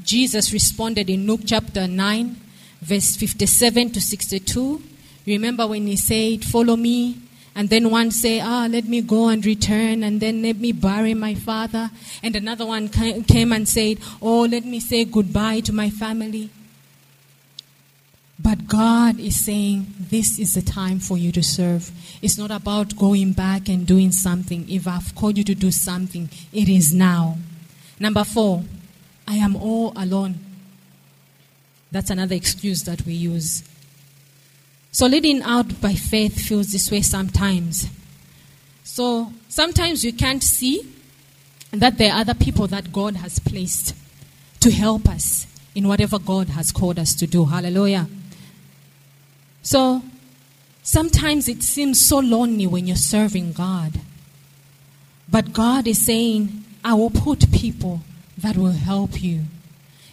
Jesus 0.04 0.52
responded 0.52 1.10
in 1.10 1.26
Luke 1.26 1.44
chapter 1.46 1.88
9, 1.88 2.36
verse 2.82 3.16
57 3.16 3.92
to 3.92 4.02
62. 4.02 4.84
Remember 5.26 5.66
when 5.66 5.88
he 5.88 5.96
said, 5.96 6.44
Follow 6.44 6.76
me, 6.76 7.16
and 7.56 7.70
then 7.70 7.90
one 7.90 8.12
say, 8.12 8.42
ah, 8.42 8.68
let 8.70 8.84
me 8.84 9.00
go 9.02 9.30
and 9.30 9.46
return, 9.46 10.04
and 10.04 10.20
then 10.20 10.42
let 10.42 10.58
me 10.58 10.74
bury 10.74 11.14
my 11.14 11.36
father. 11.36 11.90
And 12.22 12.36
another 12.36 12.66
one 12.66 12.90
came 12.90 13.54
and 13.54 13.66
said, 13.66 14.00
oh, 14.22 14.42
let 14.42 14.66
me 14.66 14.82
say 14.82 15.06
goodbye 15.06 15.62
to 15.62 15.72
my 15.72 15.90
family. 15.90 16.50
But 18.38 18.68
God 18.68 19.22
is 19.22 19.44
saying, 19.44 19.88
this 19.98 20.38
is 20.38 20.56
the 20.56 20.62
time 20.62 21.00
for 21.00 21.18
you 21.18 21.32
to 21.32 21.44
serve. 21.44 21.92
It's 22.22 22.38
not 22.38 22.52
about 22.52 22.98
going 22.98 23.32
back 23.32 23.70
and 23.70 23.88
doing 23.88 24.12
something. 24.12 24.70
If 24.70 24.86
I've 24.86 25.16
called 25.16 25.38
you 25.38 25.46
to 25.46 25.56
do 25.56 25.72
something, 25.72 26.30
it 26.52 26.68
is 26.68 26.94
now. 26.94 27.38
Number 28.00 28.24
four, 28.24 28.64
I 29.28 29.36
am 29.36 29.56
all 29.56 29.94
alone. 29.96 30.40
That's 31.92 32.10
another 32.10 32.36
excuse 32.36 32.84
that 32.84 33.06
we 33.06 33.14
use. 33.14 33.64
So 34.92 35.06
leading 35.06 35.42
out 35.44 35.82
by 35.82 35.94
faith 35.94 36.40
feels 36.40 36.72
this 36.72 36.90
way 36.90 37.02
sometimes. 37.02 37.88
So 38.84 39.32
sometimes 39.48 40.04
we 40.04 40.12
can't 40.12 40.44
see 40.44 40.92
that 41.72 41.98
there 41.98 42.12
are 42.12 42.22
other 42.22 42.34
people 42.34 42.68
that 42.68 42.92
God 42.92 43.18
has 43.18 43.40
placed 43.40 43.96
to 44.62 44.72
help 44.72 45.08
us 45.08 45.46
in 45.76 45.88
whatever 45.88 46.18
God 46.20 46.50
has 46.50 46.72
called 46.72 46.98
us 46.98 47.14
to 47.16 47.28
do. 47.28 47.46
Hallelujah. 47.46 48.08
So 49.62 50.02
sometimes 50.82 51.48
it 51.48 51.62
seems 51.62 52.06
so 52.06 52.20
lonely 52.20 52.66
when 52.66 52.88
you're 52.88 52.96
serving 52.96 53.54
God. 53.54 54.00
But 55.30 55.54
God 55.54 55.88
is 55.88 56.04
saying, 56.04 56.64
I 56.84 56.94
will 56.94 57.10
put 57.10 57.52
people 57.52 58.02
that 58.38 58.58
will 58.58 58.72
help 58.72 59.22
you. 59.22 59.44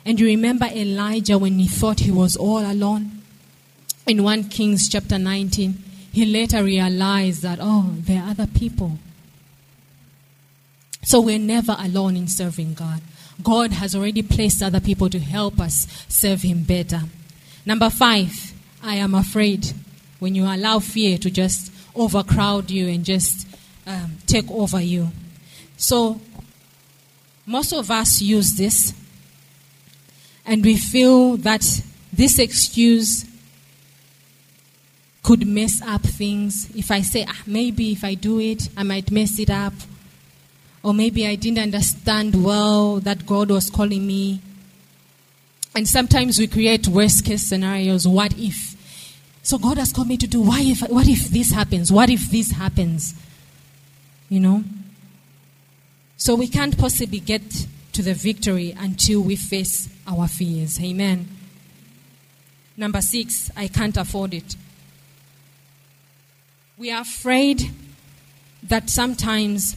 And 0.05 0.21
you 0.21 0.27
remember 0.27 0.67
Elijah 0.67 1.39
when 1.39 1.59
he 1.59 1.69
thought 1.69 2.01
he 2.01 2.11
was 2.11 2.37
all 2.37 2.61
alone? 2.61 3.17
in 4.07 4.23
1 4.23 4.45
Kings 4.45 4.89
chapter 4.89 5.19
19, 5.19 5.83
he 6.12 6.25
later 6.25 6.62
realized 6.62 7.43
that, 7.43 7.59
oh, 7.61 7.95
there 7.99 8.23
are 8.23 8.31
other 8.31 8.47
people. 8.47 8.99
So 11.03 11.21
we're 11.21 11.39
never 11.39 11.77
alone 11.79 12.17
in 12.17 12.29
serving 12.29 12.75
God. 12.75 13.01
God 13.43 13.73
has 13.73 13.95
already 13.95 14.23
placed 14.23 14.62
other 14.62 14.81
people 14.81 15.11
to 15.11 15.19
help 15.19 15.61
us 15.61 15.87
serve 16.09 16.43
Him 16.43 16.62
better. 16.62 17.03
Number 17.67 17.91
five, 17.91 18.53
I 18.83 18.97
am 18.97 19.14
afraid 19.14 19.73
when 20.21 20.35
you 20.35 20.45
allow 20.45 20.79
fear 20.79 21.19
to 21.19 21.31
just 21.31 21.73
overcrowd 21.95 22.71
you 22.71 22.89
and 22.89 23.05
just 23.05 23.47
um, 23.87 24.17
take 24.27 24.51
over 24.51 24.81
you. 24.81 25.09
So, 25.77 26.21
most 27.47 27.72
of 27.72 27.90
us 27.90 28.20
use 28.20 28.57
this, 28.57 28.92
and 30.44 30.64
we 30.64 30.76
feel 30.76 31.36
that 31.38 31.64
this 32.12 32.38
excuse 32.38 33.24
could 35.22 35.47
mess 35.47 35.82
up 35.82 36.03
things. 36.03 36.70
If 36.76 36.90
I 36.90 37.01
say, 37.01 37.24
ah, 37.28 37.42
maybe 37.47 37.92
if 37.92 38.05
I 38.05 38.14
do 38.14 38.38
it, 38.38 38.68
I 38.76 38.84
might 38.84 39.11
mess 39.11 39.38
it 39.38 39.51
up. 39.51 39.72
Or 40.84 40.94
maybe 40.94 41.26
I 41.26 41.34
didn't 41.34 41.59
understand 41.59 42.44
well 42.44 43.01
that 43.01 43.26
God 43.26 43.51
was 43.51 43.68
calling 43.68 44.07
me. 44.07 44.40
And 45.74 45.88
sometimes 45.88 46.38
we 46.38 46.47
create 46.47 46.86
worst 46.86 47.24
case 47.24 47.42
scenarios. 47.42 48.07
What 48.07 48.38
if? 48.38 48.76
So 49.42 49.59
God 49.59 49.78
has 49.78 49.92
called 49.92 50.09
me 50.09 50.16
to 50.16 50.28
do. 50.28 50.40
Why 50.40 50.61
if? 50.62 50.80
What 50.82 51.09
if 51.09 51.28
this 51.28 51.51
happens? 51.51 51.90
What 51.92 52.09
if 52.09 52.30
this 52.30 52.53
happens? 52.53 53.14
You 54.28 54.40
know. 54.40 54.64
So 56.27 56.35
we 56.35 56.49
can't 56.49 56.77
possibly 56.77 57.20
get 57.20 57.68
to 57.93 58.03
the 58.03 58.12
victory 58.12 58.74
until 58.77 59.20
we 59.20 59.37
face 59.37 59.89
our 60.09 60.27
fears. 60.27 60.81
Amen. 60.83 61.29
Number 62.77 63.01
six, 63.01 63.49
I 63.57 63.68
can't 63.68 63.97
afford 63.97 64.35
it. 64.35 64.57
We 66.77 66.91
are 66.91 67.03
afraid 67.03 67.70
that 68.64 68.91
sometimes 68.91 69.77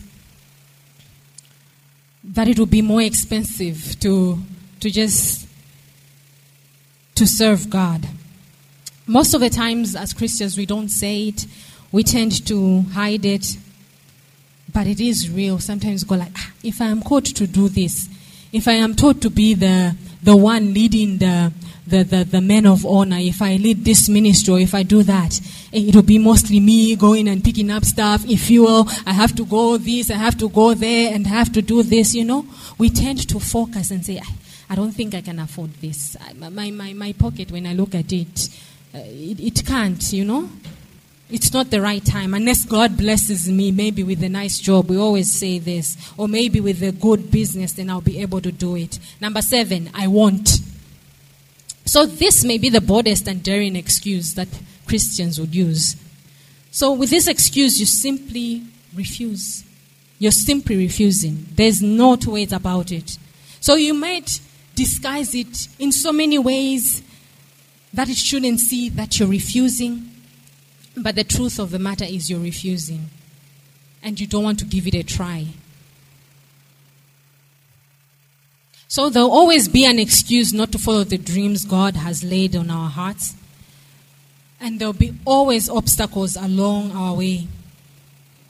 that 2.24 2.48
it 2.48 2.58
will 2.58 2.66
be 2.66 2.82
more 2.82 3.04
expensive 3.04 4.00
to 4.00 4.40
to 4.80 4.90
just 4.90 5.48
to 7.14 7.28
serve 7.28 7.70
God. 7.70 8.08
Most 9.06 9.36
of 9.36 9.42
the 9.42 9.52
times 9.52 9.96
as 9.96 10.14
Christians 10.14 10.58
we 10.58 10.66
don't 10.66 10.90
say 10.90 11.28
it. 11.28 11.46
we 11.92 12.02
tend 12.02 12.48
to 12.48 12.82
hide 12.94 13.26
it, 13.26 13.56
but 14.74 14.88
it 14.88 15.00
is 15.00 15.30
real. 15.30 15.60
Sometimes 15.60 16.04
go 16.04 16.16
like, 16.16 16.32
ah, 16.36 16.52
if 16.64 16.82
I 16.82 16.86
am 16.86 17.02
called 17.02 17.26
to 17.26 17.48
do 17.48 17.70
this, 17.70 18.10
if 18.52 18.68
I 18.68 18.74
am 18.74 18.96
told 18.96 19.22
to 19.22 19.30
be 19.30 19.54
the 19.54 19.96
the 20.22 20.36
one 20.36 20.74
leading 20.74 21.18
the 21.18 21.52
the, 21.90 22.04
the, 22.04 22.24
the 22.24 22.42
men 22.42 22.68
of 22.68 22.86
honor, 22.86 23.18
if 23.20 23.42
I 23.42 23.56
lead 23.56 23.84
this 23.84 24.08
ministry 24.10 24.54
or 24.54 24.60
if 24.60 24.76
I 24.76 24.84
do 24.84 25.02
that, 25.04 25.42
eh, 25.74 25.88
it 25.90 25.96
will 25.96 26.04
be 26.04 26.20
mostly 26.20 26.60
me 26.60 26.96
going 26.96 27.28
and 27.28 27.44
picking 27.44 27.72
up 27.72 27.84
stuff. 27.84 28.24
If 28.30 28.50
you 28.52 28.64
will, 28.64 28.88
I 29.06 29.14
have 29.14 29.36
to 29.38 29.46
go 29.46 29.78
this, 29.78 30.12
I 30.12 30.16
have 30.16 30.38
to 30.38 30.50
go 30.50 30.76
there, 30.76 31.14
and 31.14 31.26
I 31.26 31.32
have 31.32 31.52
to 31.54 31.64
do 31.64 31.82
this, 31.82 32.14
you 32.14 32.26
know. 32.26 32.46
We 32.78 32.92
tend 32.92 33.28
to 33.30 33.40
focus 33.40 33.90
and 33.90 34.06
say, 34.06 34.22
I 34.70 34.76
don't 34.76 34.92
think 34.92 35.16
I 35.16 35.22
can 35.22 35.40
afford 35.40 35.74
this. 35.82 36.16
My, 36.38 36.70
my, 36.70 36.94
my 36.94 37.14
pocket, 37.14 37.52
when 37.52 37.66
I 37.66 37.74
look 37.74 37.96
at 37.96 38.14
it, 38.14 38.50
uh, 38.94 39.00
it, 39.00 39.40
it 39.40 39.66
can't, 39.66 40.14
you 40.14 40.26
know. 40.26 40.48
It's 41.32 41.54
not 41.54 41.70
the 41.70 41.80
right 41.80 42.04
time. 42.04 42.34
Unless 42.34 42.66
God 42.66 42.98
blesses 42.98 43.50
me, 43.50 43.72
maybe 43.72 44.04
with 44.04 44.24
a 44.24 44.30
nice 44.30 44.58
job, 44.58 44.90
we 44.90 44.98
always 44.98 45.32
say 45.32 45.60
this, 45.60 45.96
or 46.18 46.28
maybe 46.28 46.60
with 46.60 46.82
a 46.82 46.92
good 46.92 47.30
business, 47.30 47.74
then 47.74 47.90
I'll 47.90 48.02
be 48.02 48.20
able 48.20 48.42
to 48.42 48.52
do 48.52 48.76
it. 48.76 48.98
Number 49.22 49.42
seven, 49.42 49.92
I 49.94 50.08
want. 50.08 50.60
So, 51.86 52.06
this 52.06 52.44
may 52.44 52.58
be 52.58 52.70
the 52.70 52.82
boldest 52.82 53.28
and 53.28 53.44
daring 53.44 53.76
excuse 53.76 54.34
that 54.36 54.48
Christians 54.88 55.40
would 55.40 55.54
use. 55.54 55.96
So, 56.72 56.94
with 56.94 57.12
this 57.12 57.28
excuse, 57.28 57.80
you 57.80 57.86
simply 57.86 58.64
refuse. 58.96 59.64
You're 60.18 60.32
simply 60.32 60.78
refusing. 60.78 61.46
There's 61.52 61.82
no 61.82 62.16
two 62.16 62.32
ways 62.32 62.54
about 62.54 62.92
it. 62.92 63.18
So, 63.60 63.76
you 63.76 63.94
might 63.94 64.40
disguise 64.76 65.36
it 65.36 65.68
in 65.78 65.92
so 65.92 66.12
many 66.12 66.40
ways 66.40 67.04
that 67.94 68.10
it 68.10 68.18
shouldn't 68.18 68.60
see 68.60 68.90
that 68.90 69.20
you're 69.20 69.28
refusing. 69.28 70.10
But 71.02 71.16
the 71.16 71.24
truth 71.24 71.60
of 71.60 71.72
the 71.72 71.80
matter 71.80 72.06
is, 72.06 72.30
you're 72.30 72.40
refusing. 72.40 73.10
And 74.02 74.20
you 74.20 74.28
don't 74.28 74.44
want 74.44 74.60
to 74.60 74.66
give 74.66 74.88
it 74.88 74.96
a 74.96 75.04
try. 75.04 75.48
So 78.88 79.10
there'll 79.10 79.32
always 79.32 79.68
be 79.68 79.86
an 79.86 80.00
excuse 80.00 80.52
not 80.52 80.72
to 80.72 80.80
follow 80.80 81.04
the 81.04 81.20
dreams 81.20 81.64
God 81.64 81.96
has 81.96 82.24
laid 82.24 82.56
on 82.56 82.72
our 82.72 82.90
hearts. 82.90 83.36
And 84.60 84.80
there'll 84.80 84.94
be 84.94 85.14
always 85.26 85.70
obstacles 85.70 86.36
along 86.36 86.92
our 86.92 87.16
way. 87.16 87.48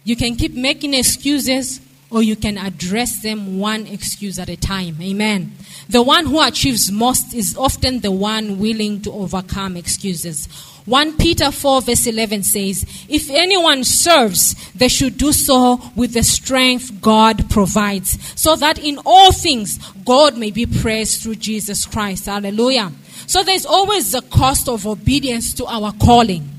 You 0.05 0.15
can 0.15 0.37
keep 0.37 0.53
making 0.53 0.93
excuses 0.93 1.81
or 2.09 2.23
you 2.23 2.35
can 2.35 2.57
address 2.57 3.21
them 3.21 3.59
one 3.59 3.85
excuse 3.85 4.39
at 4.39 4.49
a 4.49 4.55
time. 4.55 4.97
Amen. 5.01 5.51
The 5.89 6.01
one 6.01 6.25
who 6.25 6.41
achieves 6.41 6.91
most 6.91 7.33
is 7.33 7.55
often 7.57 7.99
the 7.99 8.11
one 8.11 8.59
willing 8.59 9.01
to 9.01 9.11
overcome 9.11 9.77
excuses. 9.77 10.47
1 10.85 11.17
Peter 11.17 11.51
4, 11.51 11.81
verse 11.81 12.07
11 12.07 12.43
says, 12.43 12.85
If 13.07 13.29
anyone 13.29 13.83
serves, 13.83 14.55
they 14.73 14.87
should 14.87 15.17
do 15.17 15.31
so 15.31 15.79
with 15.95 16.13
the 16.13 16.23
strength 16.23 17.01
God 17.01 17.49
provides, 17.49 18.17
so 18.39 18.55
that 18.55 18.79
in 18.79 18.99
all 19.05 19.31
things 19.31 19.77
God 20.05 20.37
may 20.37 20.51
be 20.51 20.65
praised 20.65 21.21
through 21.21 21.35
Jesus 21.35 21.85
Christ. 21.85 22.25
Hallelujah. 22.25 22.91
So 23.27 23.43
there's 23.43 23.65
always 23.65 24.11
the 24.11 24.21
cost 24.21 24.67
of 24.67 24.87
obedience 24.87 25.53
to 25.55 25.65
our 25.65 25.91
calling. 25.93 26.49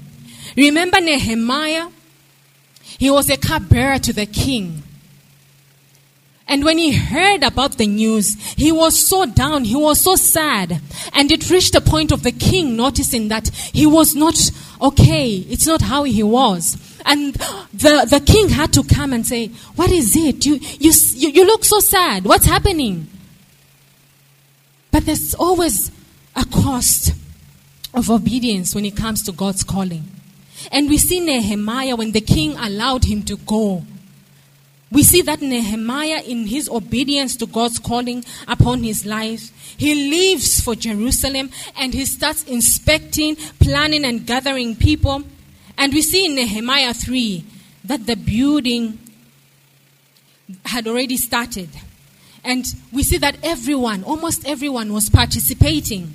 Remember 0.57 1.01
Nehemiah? 1.01 1.89
He 2.99 3.11
was 3.11 3.31
a 3.31 3.37
cupbearer 3.37 3.99
to 3.99 4.13
the 4.13 4.27
king. 4.27 4.83
And 6.51 6.65
when 6.65 6.79
he 6.79 6.91
heard 6.91 7.45
about 7.45 7.79
the 7.79 7.87
news, 7.87 8.35
he 8.57 8.73
was 8.73 8.99
so 8.99 9.25
down, 9.25 9.63
he 9.63 9.77
was 9.77 10.01
so 10.01 10.17
sad. 10.17 10.81
And 11.13 11.31
it 11.31 11.49
reached 11.49 11.75
the 11.75 11.81
point 11.81 12.11
of 12.11 12.25
the 12.25 12.33
king 12.33 12.77
noticing 12.77 13.29
that 13.29 13.49
he 13.73 13.87
was 13.87 14.17
not 14.17 14.51
okay. 14.83 15.29
It's 15.49 15.69
not 15.69 15.81
how 15.81 16.03
he 16.03 16.25
was. 16.25 16.77
And 17.07 17.35
the, 17.73 18.05
the 18.11 18.21
king 18.27 18.49
had 18.49 18.73
to 18.73 18.83
come 18.83 19.13
and 19.13 19.25
say, 19.25 19.47
What 19.77 19.93
is 19.93 20.17
it? 20.17 20.45
You, 20.45 20.59
you, 20.81 20.93
you 21.31 21.47
look 21.47 21.65
so 21.65 21.79
sad. 21.79 22.25
What's 22.25 22.47
happening? 22.47 23.07
But 24.91 25.07
there's 25.07 25.35
always 25.35 25.93
a 26.35 26.45
cost 26.47 27.15
of 27.95 28.11
obedience 28.11 28.75
when 28.75 28.85
it 28.85 28.97
comes 28.97 29.23
to 29.23 29.33
God's 29.33 29.63
calling. 29.63 30.03
And 30.73 30.91
we 30.91 30.99
see 30.99 31.21
Nehemiah 31.21 31.95
when 31.95 32.11
the 32.11 32.21
king 32.21 32.57
allowed 32.57 33.05
him 33.05 33.23
to 33.23 33.37
go. 33.37 33.85
We 34.93 35.05
see 35.05 35.23
that 35.23 35.41
Nehemiah, 35.41 36.23
in 36.27 36.47
his 36.47 36.69
obedience 36.69 37.37
to 37.37 37.47
God's 37.47 37.79
calling 37.79 38.25
upon 38.49 38.83
his 38.83 39.07
life, 39.07 39.53
he 39.77 39.95
leaves 39.95 40.61
for 40.61 40.75
Jerusalem 40.75 41.51
and 41.77 41.95
he 41.95 42.05
starts 42.05 42.43
inspecting, 42.45 43.37
planning, 43.61 44.05
and 44.05 44.27
gathering 44.27 44.75
people. 44.75 45.23
And 45.79 45.95
we 45.95 46.03
see 46.03 46.27
in 46.27 46.35
Nehemiah 46.35 46.93
3 46.93 47.45
that 47.85 48.07
the 48.07 48.17
building 48.17 48.99
had 50.65 50.89
already 50.89 51.17
started. 51.17 51.71
And 52.43 52.65
we 52.93 53.05
see 53.05 53.19
that 53.19 53.37
everyone, 53.45 54.03
almost 54.03 54.47
everyone, 54.47 54.93
was 54.93 55.09
participating. 55.09 56.15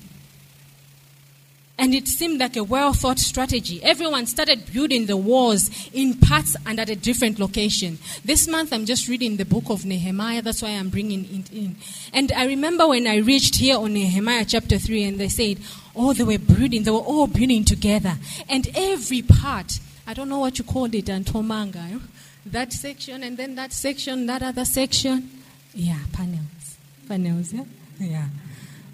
And 1.78 1.94
it 1.94 2.08
seemed 2.08 2.40
like 2.40 2.56
a 2.56 2.64
well 2.64 2.94
thought 2.94 3.20
strategy. 3.20 3.84
Everyone 3.84 4.26
started 4.28 4.72
building 4.72 5.08
the 5.08 5.18
walls 5.18 5.70
in 5.94 6.14
parts 6.14 6.56
and 6.66 6.80
at 6.80 6.90
a 6.90 6.96
different 6.96 7.38
location. 7.38 7.98
This 8.24 8.48
month 8.48 8.72
I'm 8.72 8.86
just 8.86 9.10
reading 9.10 9.36
the 9.36 9.46
book 9.46 9.66
of 9.70 9.86
Nehemiah. 9.86 10.42
That's 10.42 10.62
why 10.62 10.70
I'm 10.70 10.90
bringing 10.90 11.26
it 11.26 11.52
in. 11.52 11.76
And 12.14 12.32
I 12.32 12.46
remember 12.46 12.88
when 12.88 13.08
I 13.08 13.18
reached 13.18 13.58
here 13.58 13.78
on 13.78 13.94
Nehemiah 13.94 14.46
chapter 14.46 14.78
3 14.78 15.04
and 15.04 15.20
they 15.20 15.28
said, 15.28 15.58
oh, 15.96 16.14
they 16.14 16.24
were 16.24 16.38
building, 16.38 16.84
they 16.84 16.92
were 16.92 16.98
all 16.98 17.28
building 17.28 17.66
together. 17.66 18.14
And 18.48 18.70
every 18.76 19.22
part, 19.22 19.80
I 20.08 20.14
don't 20.14 20.30
know 20.30 20.40
what 20.40 20.58
you 20.58 20.64
called 20.66 20.96
it, 20.96 21.06
Antomanga, 21.06 21.94
eh? 21.94 22.00
that 22.46 22.72
section 22.72 23.24
and 23.24 23.38
then 23.38 23.56
that 23.56 23.74
section, 23.74 24.28
that 24.28 24.44
other 24.44 24.66
section. 24.66 25.30
Yeah, 25.74 26.00
panels. 26.14 26.78
Panels, 27.08 27.54
yeah? 27.54 27.64
Yeah. 28.00 28.28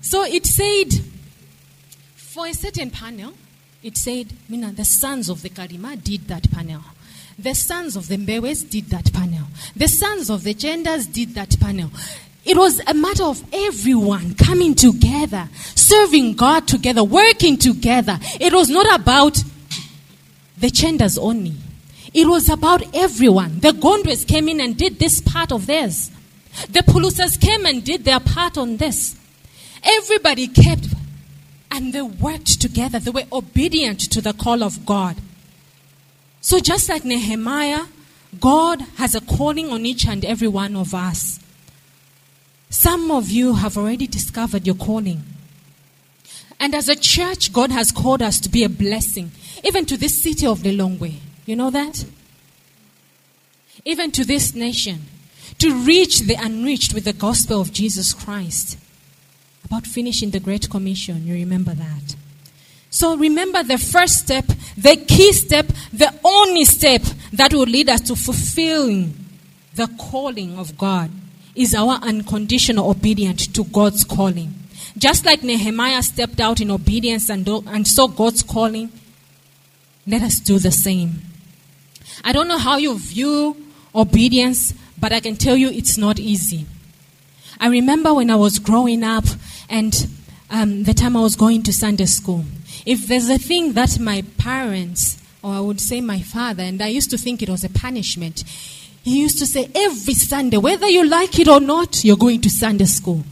So 0.02 0.24
it 0.24 0.46
said, 0.46 1.04
for 2.32 2.48
a 2.48 2.54
certain 2.54 2.90
panel, 2.90 3.34
it 3.84 3.98
said, 3.98 4.32
Mina, 4.48 4.72
the 4.72 4.86
sons 4.86 5.28
of 5.28 5.42
the 5.42 5.50
Karima 5.50 6.02
did 6.02 6.30
that 6.30 6.50
panel. 6.50 6.82
The 7.38 7.54
sons 7.54 7.98
of 7.98 8.08
the 8.08 8.16
Mbewes 8.16 8.70
did 8.70 8.86
that 8.86 9.12
panel. 9.12 9.48
The 9.76 9.90
sons 9.90 10.30
of 10.30 10.44
the 10.44 10.54
genders 10.54 11.08
did 11.08 11.36
that 11.36 11.60
panel. 11.60 11.92
It 12.46 12.56
was 12.56 12.80
a 12.88 12.94
matter 12.94 13.26
of 13.26 13.44
everyone 13.52 14.36
coming 14.36 14.76
together, 14.76 15.50
serving 15.76 16.36
God 16.36 16.70
together, 16.70 17.04
working 17.04 17.58
together. 17.58 18.18
It 18.40 18.54
was 18.54 18.70
not 18.70 18.98
about 18.98 19.38
the 20.58 20.70
genders 20.70 21.18
only. 21.18 21.56
It 22.14 22.28
was 22.28 22.48
about 22.48 22.96
everyone. 22.96 23.60
The 23.60 23.74
Gondwes 23.74 24.26
came 24.26 24.48
in 24.48 24.62
and 24.62 24.78
did 24.78 25.00
this 25.00 25.20
part 25.20 25.52
of 25.52 25.66
theirs. 25.66 26.10
The 26.70 26.80
Pulusas 26.80 27.42
came 27.42 27.66
and 27.66 27.84
did 27.84 28.06
their 28.06 28.22
part 28.22 28.58
on 28.58 28.78
this. 28.78 29.18
Everybody 29.84 30.48
kept 30.48 30.88
and 31.72 31.94
they 31.94 32.02
worked 32.02 32.60
together. 32.60 33.00
They 33.00 33.12
were 33.12 33.24
obedient 33.32 34.00
to 34.12 34.22
the 34.22 34.34
call 34.34 34.62
of 34.62 34.86
God. 34.86 35.16
So, 36.42 36.60
just 36.60 36.89
like 36.89 37.06
Nehemiah, 37.06 37.86
God 38.39 38.82
has 38.98 39.16
a 39.16 39.22
calling 39.22 39.70
on 39.70 39.86
each 39.86 40.06
and 40.06 40.26
every 40.26 40.48
one 40.48 40.76
of 40.76 40.93
us. 40.93 41.39
Some 42.70 43.10
of 43.12 43.30
you 43.30 43.54
have 43.56 43.78
already 43.78 44.08
discovered 44.08 44.66
your 44.66 44.76
calling. 44.76 45.24
And 46.60 46.76
as 46.76 46.89
a 46.89 46.96
church, 46.96 47.52
God 47.54 47.72
has 47.72 47.92
called 47.92 48.22
us 48.22 48.39
to 48.42 48.50
be 48.50 48.64
a 48.64 48.70
blessing, 48.70 49.32
even 49.64 49.86
to 49.86 49.98
this 49.98 50.22
city 50.22 50.46
of 50.46 50.60
Lilongwe. 50.60 51.16
You 51.46 51.56
know 51.56 51.70
that? 51.72 52.06
Even 53.84 54.12
to 54.12 54.24
this 54.24 54.54
nation, 54.54 55.06
to 55.58 55.74
reach 55.74 56.22
the 56.22 56.36
unreached 56.36 56.93
with 56.93 57.06
the 57.06 57.14
gospel 57.14 57.62
of 57.62 57.74
Jesus 57.74 58.14
Christ 58.14 58.78
about 59.72 59.88
finishing 59.88 60.32
the 60.32 60.39
Great 60.42 60.70
Commission. 60.70 61.26
You 61.26 61.34
remember 61.34 61.74
that. 61.74 62.16
So 62.89 63.16
remember 63.16 63.64
the 63.64 63.78
first 63.78 64.18
step, 64.18 64.46
the 64.76 64.98
key 65.08 65.32
step, 65.32 65.66
the 65.93 66.14
only 66.26 66.66
step 66.66 67.02
that 67.32 67.54
will 67.54 67.64
lead 67.64 67.88
us 67.88 68.02
to 68.02 68.18
fulfilling 68.18 69.14
the 69.76 69.88
calling 69.98 70.60
of 70.60 70.78
God 70.78 71.10
is 71.56 71.74
our 71.74 71.93
unconditional 72.02 72.89
obedience 72.89 73.48
to 73.48 73.64
God's 73.64 74.04
calling. 74.04 74.54
Just 74.98 75.26
like 75.26 75.42
Nehemiah 75.42 76.04
stepped 76.04 76.42
out 76.42 76.60
in 76.60 76.70
obedience 76.70 77.30
and, 77.30 77.48
and 77.48 77.88
saw 77.88 78.08
God's 78.08 78.43
calling, 78.43 78.92
let 80.06 80.22
us 80.22 80.42
do 80.42 80.60
the 80.60 80.72
same. 80.72 81.22
I 82.26 82.34
don't 82.34 82.50
know 82.50 82.58
how 82.58 82.76
you 82.76 83.00
view 83.00 83.56
obedience, 83.96 84.74
but 85.00 85.14
I 85.14 85.22
can 85.22 85.38
tell 85.38 85.56
you 85.56 85.70
it's 85.70 85.98
not 85.98 86.20
easy. 86.20 86.66
I 87.58 87.68
remember 87.68 88.14
when 88.14 88.30
I 88.32 88.36
was 88.36 88.60
growing 88.60 89.04
up 89.04 89.24
and 89.72 90.08
um, 90.52 90.84
the 90.84 90.93
time 90.93 91.16
I 91.16 91.22
was 91.22 91.36
going 91.36 91.64
to 91.64 91.74
Sunday 91.74 92.06
school. 92.06 92.43
If 92.86 93.08
there's 93.08 93.30
a 93.30 93.38
thing 93.38 93.74
that 93.74 94.00
my 94.00 94.24
parents, 94.38 95.18
or 95.42 95.54
I 95.54 95.62
would 95.62 95.80
say 95.80 96.02
my 96.02 96.20
father, 96.20 96.62
and 96.62 96.82
I 96.82 96.88
used 96.88 97.10
to 97.12 97.18
think 97.18 97.42
it 97.42 97.50
was 97.50 97.64
a 97.64 97.70
punishment, 97.70 98.43
he 99.04 99.20
used 99.20 99.39
to 99.39 99.46
say 99.46 99.70
every 99.74 100.14
Sunday, 100.14 100.58
whether 100.58 100.88
you 100.88 101.08
like 101.08 101.39
it 101.39 101.48
or 101.48 101.62
not, 101.62 102.04
you're 102.04 102.18
going 102.18 102.42
to 102.42 102.50
Sunday 102.50 102.86
school. 102.86 103.24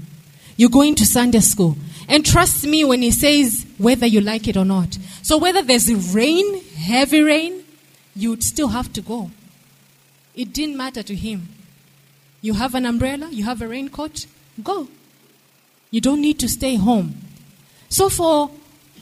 You're 0.55 0.69
going 0.69 0.95
to 0.95 1.05
Sunday 1.05 1.41
school. 1.41 1.75
And 2.07 2.25
trust 2.25 2.65
me 2.65 2.83
when 2.85 3.01
he 3.01 3.11
says 3.11 3.67
whether 3.77 4.07
you 4.07 4.21
like 4.21 4.47
it 4.47 4.57
or 4.57 4.65
not. 4.65 4.97
So 5.21 5.37
whether 5.37 5.61
there's 5.61 5.91
rain, 6.15 6.63
heavy 6.75 7.21
rain, 7.21 7.63
you 8.15 8.31
would 8.31 8.43
still 8.43 8.69
have 8.69 8.91
to 8.93 9.01
go. 9.01 9.29
It 10.35 10.53
didn't 10.53 10.77
matter 10.77 11.03
to 11.03 11.15
him. 11.15 11.49
You 12.41 12.53
have 12.53 12.73
an 12.75 12.85
umbrella, 12.85 13.29
you 13.29 13.43
have 13.43 13.61
a 13.61 13.67
raincoat, 13.67 14.25
go. 14.63 14.87
You 15.91 16.01
don't 16.01 16.21
need 16.21 16.39
to 16.39 16.47
stay 16.47 16.75
home. 16.75 17.15
So, 17.89 18.09
for 18.09 18.51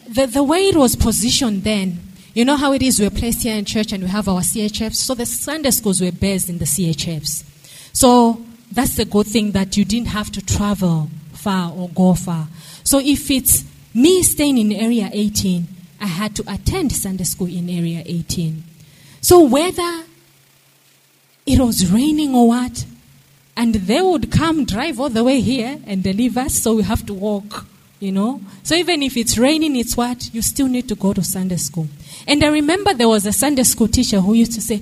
the, 0.07 0.25
the 0.25 0.43
way 0.43 0.69
it 0.69 0.75
was 0.75 0.95
positioned 0.95 1.63
then, 1.63 1.99
you 2.33 2.45
know 2.45 2.55
how 2.55 2.71
it 2.71 2.81
is, 2.81 2.99
we're 2.99 3.09
placed 3.09 3.43
here 3.43 3.55
in 3.55 3.65
church 3.65 3.91
and 3.91 4.03
we 4.03 4.09
have 4.09 4.27
our 4.29 4.41
CHFs. 4.41 4.95
So, 4.95 5.13
the 5.13 5.25
Sunday 5.25 5.71
schools 5.71 5.99
were 5.99 6.11
based 6.11 6.49
in 6.49 6.59
the 6.59 6.65
CHFs. 6.65 7.43
So, 7.93 8.45
that's 8.71 8.95
the 8.95 9.05
good 9.05 9.27
thing 9.27 9.51
that 9.51 9.75
you 9.75 9.85
didn't 9.85 10.09
have 10.09 10.31
to 10.31 10.45
travel 10.45 11.09
far 11.33 11.71
or 11.71 11.89
go 11.89 12.13
far. 12.13 12.47
So, 12.83 12.99
if 12.99 13.29
it's 13.31 13.65
me 13.93 14.23
staying 14.23 14.57
in 14.57 14.71
area 14.71 15.09
18, 15.11 15.67
I 15.99 16.07
had 16.07 16.35
to 16.35 16.43
attend 16.47 16.93
Sunday 16.93 17.23
school 17.23 17.47
in 17.47 17.69
area 17.69 18.03
18. 18.05 18.63
So, 19.21 19.43
whether 19.43 20.03
it 21.45 21.59
was 21.59 21.91
raining 21.91 22.35
or 22.35 22.47
what, 22.49 22.85
and 23.57 23.73
they 23.73 24.01
would 24.01 24.31
come 24.31 24.63
drive 24.65 24.99
all 24.99 25.09
the 25.09 25.23
way 25.23 25.41
here 25.41 25.79
and 25.87 26.03
deliver 26.03 26.47
so 26.47 26.75
we 26.75 26.83
have 26.83 27.03
to 27.07 27.13
walk, 27.13 27.65
you 27.99 28.11
know. 28.11 28.39
So 28.61 28.75
even 28.75 29.01
if 29.01 29.17
it's 29.17 29.35
raining, 29.37 29.75
it's 29.75 29.97
what? 29.97 30.29
You 30.33 30.43
still 30.43 30.67
need 30.67 30.87
to 30.89 30.95
go 30.95 31.11
to 31.11 31.23
Sunday 31.23 31.57
school. 31.57 31.87
And 32.27 32.43
I 32.43 32.47
remember 32.49 32.93
there 32.93 33.09
was 33.09 33.25
a 33.25 33.33
Sunday 33.33 33.63
school 33.63 33.87
teacher 33.87 34.21
who 34.21 34.35
used 34.35 34.53
to 34.53 34.61
say, 34.61 34.81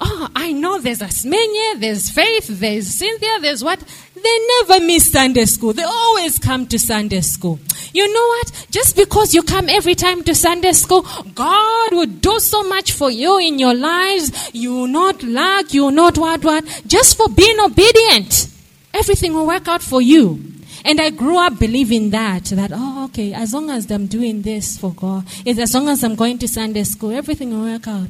Oh, 0.00 0.28
I 0.34 0.52
know 0.52 0.80
there's 0.80 1.00
Asimenye, 1.00 1.78
there's 1.78 2.10
Faith, 2.10 2.48
there's 2.48 2.88
Cynthia, 2.88 3.38
there's 3.40 3.62
what? 3.62 3.78
They 4.14 4.38
never 4.68 4.84
miss 4.84 5.12
Sunday 5.12 5.44
school. 5.44 5.72
They 5.72 5.84
always 5.84 6.38
come 6.38 6.66
to 6.66 6.78
Sunday 6.78 7.20
school. 7.20 7.60
You 7.94 8.12
know 8.12 8.26
what? 8.26 8.66
Just 8.72 8.96
because 8.96 9.34
you 9.34 9.44
come 9.44 9.68
every 9.68 9.94
time 9.94 10.24
to 10.24 10.34
Sunday 10.34 10.72
school, 10.72 11.06
God 11.32 11.92
will 11.92 12.06
do 12.06 12.40
so 12.40 12.64
much 12.64 12.90
for 12.90 13.08
you 13.08 13.38
in 13.38 13.60
your 13.60 13.72
lives. 13.72 14.50
You 14.52 14.74
will 14.74 14.86
not 14.88 15.22
lack, 15.22 15.72
you 15.72 15.84
will 15.84 15.92
not 15.92 16.18
what 16.18 16.44
what. 16.44 16.64
Just 16.88 17.16
for 17.16 17.28
being 17.28 17.58
obedient. 17.60 18.48
Everything 18.92 19.32
will 19.32 19.46
work 19.46 19.68
out 19.68 19.80
for 19.80 20.02
you. 20.02 20.42
And 20.84 21.00
I 21.00 21.10
grew 21.10 21.38
up 21.38 21.60
believing 21.60 22.10
that, 22.10 22.46
that, 22.46 22.72
oh, 22.74 23.04
okay, 23.06 23.32
as 23.32 23.54
long 23.54 23.70
as 23.70 23.88
I'm 23.88 24.06
doing 24.06 24.42
this 24.42 24.76
for 24.76 24.92
God, 24.92 25.24
as 25.46 25.72
long 25.72 25.88
as 25.88 26.02
I'm 26.02 26.16
going 26.16 26.38
to 26.38 26.48
Sunday 26.48 26.82
school, 26.82 27.12
everything 27.12 27.50
will 27.50 27.64
work 27.72 27.86
out. 27.86 28.08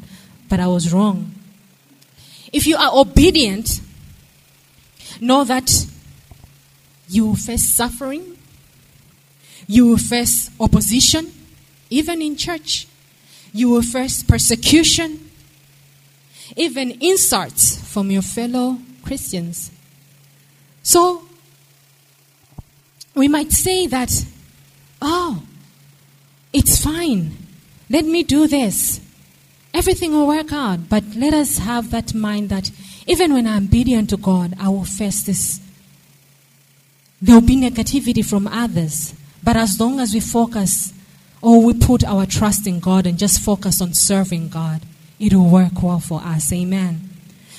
But 0.48 0.60
I 0.60 0.66
was 0.66 0.94
wrong. 0.94 1.34
If 2.54 2.66
you 2.66 2.76
are 2.76 2.90
obedient, 2.92 3.80
know 5.20 5.44
that 5.44 5.86
you 7.08 7.36
face 7.36 7.68
suffering, 7.68 8.33
you 9.66 9.86
will 9.86 9.98
face 9.98 10.50
opposition, 10.60 11.32
even 11.90 12.22
in 12.22 12.36
church. 12.36 12.86
You 13.52 13.70
will 13.70 13.82
face 13.82 14.22
persecution, 14.22 15.30
even 16.56 16.98
insults 17.00 17.76
from 17.92 18.10
your 18.10 18.22
fellow 18.22 18.78
Christians. 19.02 19.70
So, 20.82 21.22
we 23.14 23.28
might 23.28 23.52
say 23.52 23.86
that, 23.86 24.26
oh, 25.00 25.42
it's 26.52 26.82
fine. 26.82 27.32
Let 27.88 28.04
me 28.04 28.22
do 28.22 28.46
this. 28.46 29.00
Everything 29.72 30.12
will 30.12 30.26
work 30.26 30.52
out. 30.52 30.88
But 30.88 31.04
let 31.16 31.34
us 31.34 31.58
have 31.58 31.90
that 31.90 32.14
mind 32.14 32.48
that 32.50 32.70
even 33.06 33.32
when 33.32 33.46
I'm 33.46 33.64
obedient 33.64 34.10
to 34.10 34.16
God, 34.16 34.54
I 34.58 34.68
will 34.68 34.84
face 34.84 35.24
this. 35.24 35.60
There 37.20 37.34
will 37.34 37.46
be 37.46 37.56
negativity 37.56 38.24
from 38.24 38.46
others. 38.46 39.14
But 39.44 39.56
as 39.58 39.78
long 39.78 40.00
as 40.00 40.14
we 40.14 40.20
focus 40.20 40.94
or 41.42 41.62
we 41.62 41.74
put 41.74 42.02
our 42.02 42.24
trust 42.24 42.66
in 42.66 42.80
God 42.80 43.06
and 43.06 43.18
just 43.18 43.40
focus 43.40 43.82
on 43.82 43.92
serving 43.92 44.48
God, 44.48 44.80
it 45.20 45.34
will 45.34 45.50
work 45.50 45.82
well 45.82 46.00
for 46.00 46.20
us. 46.22 46.50
Amen. 46.52 47.10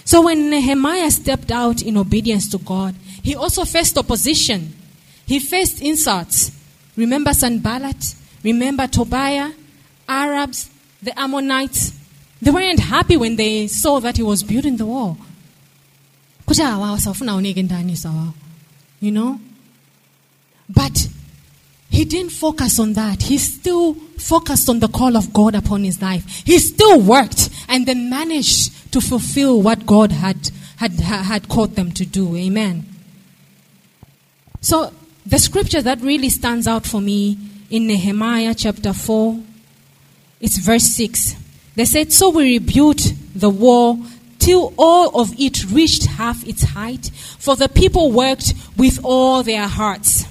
So 0.03 0.23
when 0.23 0.49
Nehemiah 0.49 1.11
stepped 1.11 1.51
out 1.51 1.83
in 1.83 1.95
obedience 1.97 2.49
to 2.49 2.57
God, 2.57 2.95
he 3.21 3.35
also 3.35 3.63
faced 3.65 3.97
opposition. 3.97 4.73
He 5.25 5.39
faced 5.39 5.81
insults. 5.81 6.51
Remember 6.95 7.33
Sanballat? 7.33 8.15
Remember 8.43 8.87
Tobiah? 8.87 9.51
Arabs? 10.07 10.69
The 11.01 11.19
Ammonites? 11.19 11.97
They 12.41 12.51
weren't 12.51 12.79
happy 12.79 13.17
when 13.17 13.35
they 13.35 13.67
saw 13.67 13.99
that 13.99 14.17
he 14.17 14.23
was 14.23 14.43
building 14.43 14.77
the 14.77 14.85
wall. 14.85 15.17
You 18.99 19.11
know? 19.11 19.39
But 20.69 21.07
he 21.95 22.03
didn't 22.03 22.33
focus 22.33 22.77
on 22.77 22.91
that. 22.93 23.21
He 23.21 23.37
still 23.37 23.93
focused 23.93 24.67
on 24.67 24.79
the 24.79 24.89
call 24.89 25.15
of 25.15 25.31
God 25.31 25.55
upon 25.55 25.85
his 25.85 26.01
life. 26.01 26.25
He 26.45 26.59
still 26.59 26.99
worked 26.99 27.49
and 27.69 27.85
then 27.85 28.09
managed 28.09 28.91
to 28.91 28.99
fulfill 28.99 29.61
what 29.61 29.85
God 29.85 30.11
had, 30.11 30.51
had, 30.75 30.91
had 30.99 31.47
called 31.47 31.77
them 31.77 31.93
to 31.93 32.05
do. 32.05 32.35
Amen. 32.35 32.85
So, 34.59 34.91
the 35.25 35.39
scripture 35.39 35.81
that 35.83 36.01
really 36.01 36.27
stands 36.27 36.67
out 36.67 36.85
for 36.85 36.99
me 36.99 37.37
in 37.69 37.87
Nehemiah 37.87 38.55
chapter 38.55 38.91
4, 38.91 39.39
it's 40.41 40.57
verse 40.57 40.83
6. 40.83 41.37
They 41.75 41.85
said, 41.85 42.11
So 42.11 42.29
we 42.29 42.59
rebuilt 42.59 43.13
the 43.33 43.49
wall 43.49 44.05
till 44.37 44.73
all 44.77 45.21
of 45.21 45.33
it 45.39 45.63
reached 45.71 46.07
half 46.07 46.45
its 46.45 46.63
height, 46.63 47.09
for 47.39 47.55
the 47.55 47.69
people 47.69 48.11
worked 48.11 48.53
with 48.75 48.99
all 49.01 49.43
their 49.43 49.69
hearts. 49.69 50.25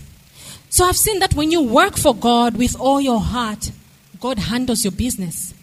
So 0.74 0.84
I've 0.84 0.96
seen 0.96 1.20
that 1.20 1.34
when 1.34 1.52
you 1.52 1.62
work 1.62 1.96
for 1.96 2.12
God 2.12 2.56
with 2.56 2.74
all 2.80 3.00
your 3.00 3.20
heart, 3.20 3.70
God 4.18 4.40
handles 4.40 4.82
your 4.82 4.90
business. 4.90 5.54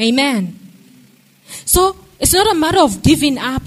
Amen. 0.00 0.58
So 1.66 1.96
it's 2.18 2.32
not 2.32 2.50
a 2.50 2.58
matter 2.58 2.80
of 2.80 3.02
giving 3.02 3.36
up. 3.36 3.60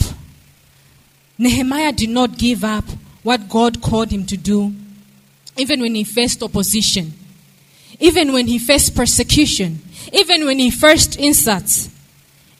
Nehemiah 1.38 1.92
did 1.92 2.10
not 2.10 2.40
give 2.40 2.64
up 2.64 2.84
what 3.22 3.48
God 3.48 3.80
called 3.80 4.10
him 4.10 4.26
to 4.26 4.38
do, 4.38 4.74
even 5.56 5.82
when 5.82 5.94
he 5.94 6.04
faced 6.04 6.42
opposition, 6.42 7.14
even 8.00 8.34
when 8.34 8.48
he 8.48 8.58
faced 8.58 8.96
persecution, 8.96 9.84
even 10.14 10.46
when 10.46 10.58
he 10.58 10.72
faced 10.72 11.16
insults. 11.20 11.92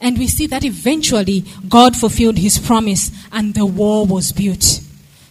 And 0.00 0.16
we 0.16 0.28
see 0.28 0.46
that 0.46 0.64
eventually 0.64 1.44
God 1.68 1.96
fulfilled 1.96 2.38
his 2.38 2.56
promise 2.56 3.10
and 3.32 3.52
the 3.52 3.66
wall 3.66 4.06
was 4.06 4.30
built. 4.30 4.80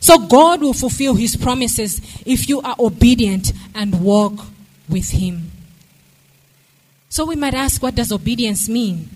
So 0.06 0.20
God 0.20 0.62
will 0.62 0.74
fulfill 0.74 1.16
his 1.16 1.36
promises 1.36 2.00
if 2.28 2.48
you 2.48 2.62
are 2.62 2.76
obedient 2.78 3.52
and 3.74 4.04
walk 4.04 4.34
with 4.88 5.10
him. 5.10 5.50
So 7.10 7.26
we 7.26 7.36
might 7.36 7.56
ask, 7.56 7.82
what 7.82 7.96
does 7.96 8.12
obedience 8.12 8.70
mean? 8.70 9.10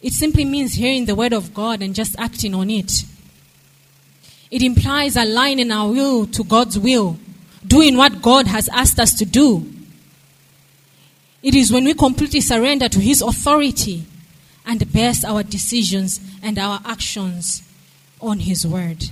It 0.00 0.14
simply 0.14 0.46
means 0.46 0.72
hearing 0.72 1.04
the 1.04 1.14
word 1.14 1.34
of 1.34 1.52
God 1.52 1.82
and 1.82 1.94
just 1.94 2.18
acting 2.18 2.54
on 2.54 2.70
it. 2.70 3.04
It 4.50 4.62
implies 4.62 5.14
aligning 5.14 5.70
our 5.70 5.90
will 5.90 6.26
to 6.28 6.42
God's 6.42 6.78
will, 6.78 7.18
doing 7.66 7.98
what 7.98 8.22
God 8.22 8.46
has 8.46 8.70
asked 8.70 8.98
us 8.98 9.12
to 9.18 9.26
do. 9.26 9.70
It 11.42 11.54
is 11.54 11.70
when 11.70 11.84
we 11.84 11.92
completely 11.92 12.40
surrender 12.40 12.88
to 12.88 12.98
His 12.98 13.20
authority 13.20 14.06
and 14.64 14.90
base 14.90 15.22
our 15.22 15.42
decisions 15.42 16.18
and 16.42 16.58
our 16.58 16.80
actions 16.86 17.62
on 18.22 18.38
His 18.38 18.66
word. 18.66 19.04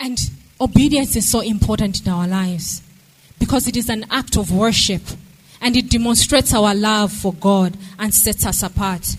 And 0.00 0.18
obedience 0.60 1.16
is 1.16 1.28
so 1.28 1.40
important 1.40 2.04
in 2.06 2.12
our 2.12 2.26
lives 2.26 2.82
because 3.38 3.66
it 3.68 3.76
is 3.76 3.88
an 3.88 4.04
act 4.10 4.36
of 4.36 4.52
worship 4.52 5.02
and 5.60 5.76
it 5.76 5.90
demonstrates 5.90 6.52
our 6.54 6.74
love 6.74 7.12
for 7.12 7.32
God 7.32 7.76
and 7.98 8.12
sets 8.12 8.44
us 8.46 8.62
apart. 8.62 9.16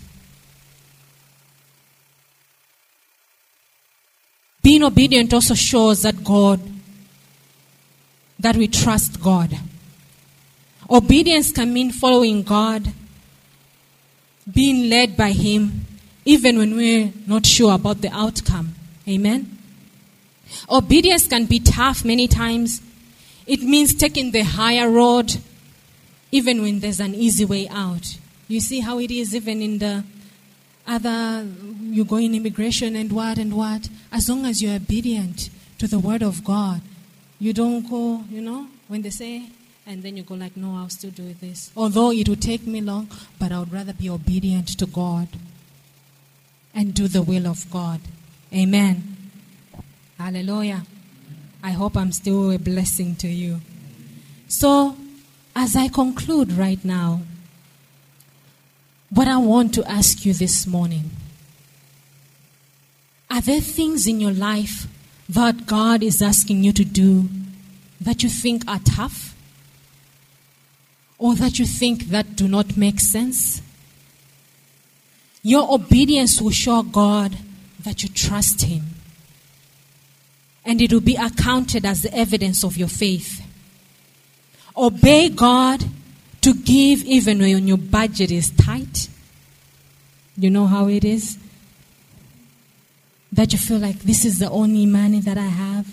Being 4.62 4.84
obedient 4.84 5.34
also 5.34 5.54
shows 5.54 6.02
that 6.02 6.24
God, 6.24 6.60
that 8.40 8.56
we 8.56 8.68
trust 8.68 9.22
God. 9.22 9.56
Obedience 10.90 11.52
can 11.52 11.74
mean 11.74 11.92
following 11.92 12.44
God, 12.44 12.88
being 14.52 14.90
led 14.90 15.16
by 15.16 15.32
Him, 15.32 15.86
even 16.26 16.58
when 16.58 16.76
we're 16.76 17.12
not 17.28 17.46
sure 17.46 17.74
about 17.74 18.02
the 18.02 18.10
outcome. 18.10 18.74
Amen? 19.08 19.55
Obedience 20.70 21.28
can 21.28 21.46
be 21.46 21.60
tough 21.60 22.04
many 22.06 22.28
times. 22.28 22.82
It 23.46 23.62
means 23.62 23.94
taking 23.94 24.32
the 24.32 24.42
higher 24.42 24.90
road, 24.90 25.38
even 26.32 26.62
when 26.62 26.80
there's 26.80 27.00
an 27.00 27.14
easy 27.14 27.46
way 27.46 27.68
out. 27.70 28.18
You 28.48 28.60
see 28.60 28.80
how 28.80 29.00
it 29.00 29.12
is, 29.12 29.36
even 29.36 29.62
in 29.62 29.78
the 29.80 30.04
other, 30.88 31.48
you 31.82 32.06
go 32.06 32.18
in 32.18 32.36
immigration 32.36 32.96
and 32.96 33.12
what 33.12 33.38
and 33.38 33.56
what. 33.56 33.90
As 34.12 34.30
long 34.30 34.46
as 34.46 34.62
you're 34.62 34.76
obedient 34.76 35.50
to 35.80 35.88
the 35.88 36.00
word 36.00 36.22
of 36.22 36.44
God, 36.44 36.82
you 37.40 37.54
don't 37.54 37.90
go, 37.90 38.24
you 38.30 38.42
know, 38.42 38.68
when 38.88 39.02
they 39.02 39.10
say, 39.10 39.50
and 39.88 40.02
then 40.02 40.18
you 40.18 40.24
go 40.24 40.36
like, 40.36 40.58
no, 40.58 40.76
I'll 40.76 40.90
still 40.90 41.12
do 41.12 41.34
this. 41.34 41.72
Although 41.76 42.12
it 42.12 42.28
would 42.30 42.42
take 42.42 42.66
me 42.66 42.82
long, 42.82 43.10
but 43.40 43.52
I 43.52 43.60
would 43.60 43.72
rather 43.72 43.94
be 43.94 44.10
obedient 44.10 44.68
to 44.80 44.86
God 44.86 45.28
and 46.74 46.94
do 46.94 47.08
the 47.08 47.22
will 47.22 47.48
of 47.48 47.70
God. 47.70 48.02
Amen. 48.54 49.15
Hallelujah. 50.18 50.84
I 51.62 51.72
hope 51.72 51.98
I'm 51.98 52.12
still 52.12 52.52
a 52.52 52.58
blessing 52.58 53.16
to 53.18 53.28
you. 53.28 53.60
So, 54.48 54.96
as 55.56 55.76
I 55.76 55.88
conclude 55.88 56.52
right 56.54 56.84
now, 56.86 57.22
what 59.10 59.28
I 59.28 59.38
want 59.38 59.74
to 59.76 59.90
ask 59.90 60.26
you 60.26 60.34
this 60.34 60.68
morning 60.68 61.12
Are 63.30 63.42
there 63.42 63.62
things 63.62 64.08
in 64.08 64.22
your 64.22 64.32
life 64.32 64.88
that 65.28 65.66
God 65.66 66.04
is 66.04 66.22
asking 66.22 66.64
you 66.64 66.72
to 66.74 66.86
do 66.86 67.28
that 68.00 68.24
you 68.24 68.30
think 68.30 68.64
are 68.68 68.80
tough? 68.80 69.36
Or 71.18 71.36
that 71.36 71.60
you 71.60 71.66
think 71.66 72.06
that 72.10 72.36
do 72.36 72.48
not 72.48 72.78
make 72.78 73.00
sense? 73.00 73.62
Your 75.42 75.74
obedience 75.74 76.42
will 76.42 76.52
show 76.52 76.84
God 76.84 77.38
that 77.84 78.04
you 78.04 78.10
trust 78.10 78.64
Him. 78.64 78.95
And 80.66 80.82
it 80.82 80.92
will 80.92 81.02
be 81.02 81.16
accounted 81.16 81.86
as 81.86 82.02
the 82.02 82.14
evidence 82.14 82.64
of 82.64 82.76
your 82.76 82.88
faith. 82.88 83.42
Obey 84.76 85.30
God 85.30 85.86
to 86.42 86.54
give 86.54 87.04
even 87.04 87.40
when 87.40 87.68
your 87.68 87.78
budget 87.78 88.32
is 88.32 88.50
tight. 88.52 89.10
You 90.38 90.50
know 90.50 90.68
how 90.68 90.88
it 90.88 91.06
is? 91.06 91.38
That 93.32 93.54
you 93.54 93.60
feel 93.60 93.78
like 93.78 94.00
this 94.00 94.26
is 94.26 94.40
the 94.40 94.50
only 94.50 94.86
money 94.86 95.20
that 95.22 95.38
I 95.38 95.48
have, 95.48 95.88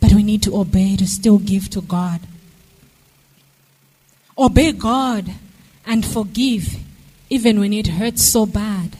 but 0.00 0.12
we 0.12 0.22
need 0.22 0.42
to 0.44 0.56
obey 0.56 0.96
to 0.96 1.06
still 1.06 1.38
give 1.38 1.70
to 1.70 1.80
God. 1.80 2.20
Obey 4.38 4.72
God 4.72 5.32
and 5.86 6.04
forgive 6.04 6.76
even 7.28 7.60
when 7.60 7.72
it 7.72 7.86
hurts 7.86 8.24
so 8.24 8.46
bad. 8.46 8.96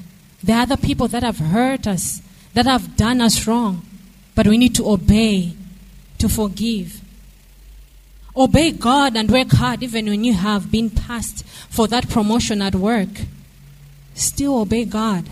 Are 0.48 0.62
other 0.62 0.76
people 0.76 1.08
that 1.08 1.22
have 1.22 1.38
hurt 1.38 1.86
us, 1.86 2.22
that 2.54 2.66
have 2.66 2.96
done 2.96 3.20
us 3.20 3.46
wrong, 3.46 3.82
but 4.40 4.46
we 4.46 4.56
need 4.56 4.74
to 4.74 4.88
obey 4.88 5.52
to 6.16 6.26
forgive. 6.26 7.02
Obey 8.34 8.70
God 8.70 9.14
and 9.14 9.30
work 9.30 9.50
hard 9.50 9.82
even 9.82 10.06
when 10.06 10.24
you 10.24 10.32
have 10.32 10.70
been 10.70 10.88
passed 10.88 11.44
for 11.68 11.86
that 11.88 12.08
promotion 12.08 12.62
at 12.62 12.74
work. 12.74 13.10
Still 14.14 14.60
obey 14.60 14.86
God. 14.86 15.28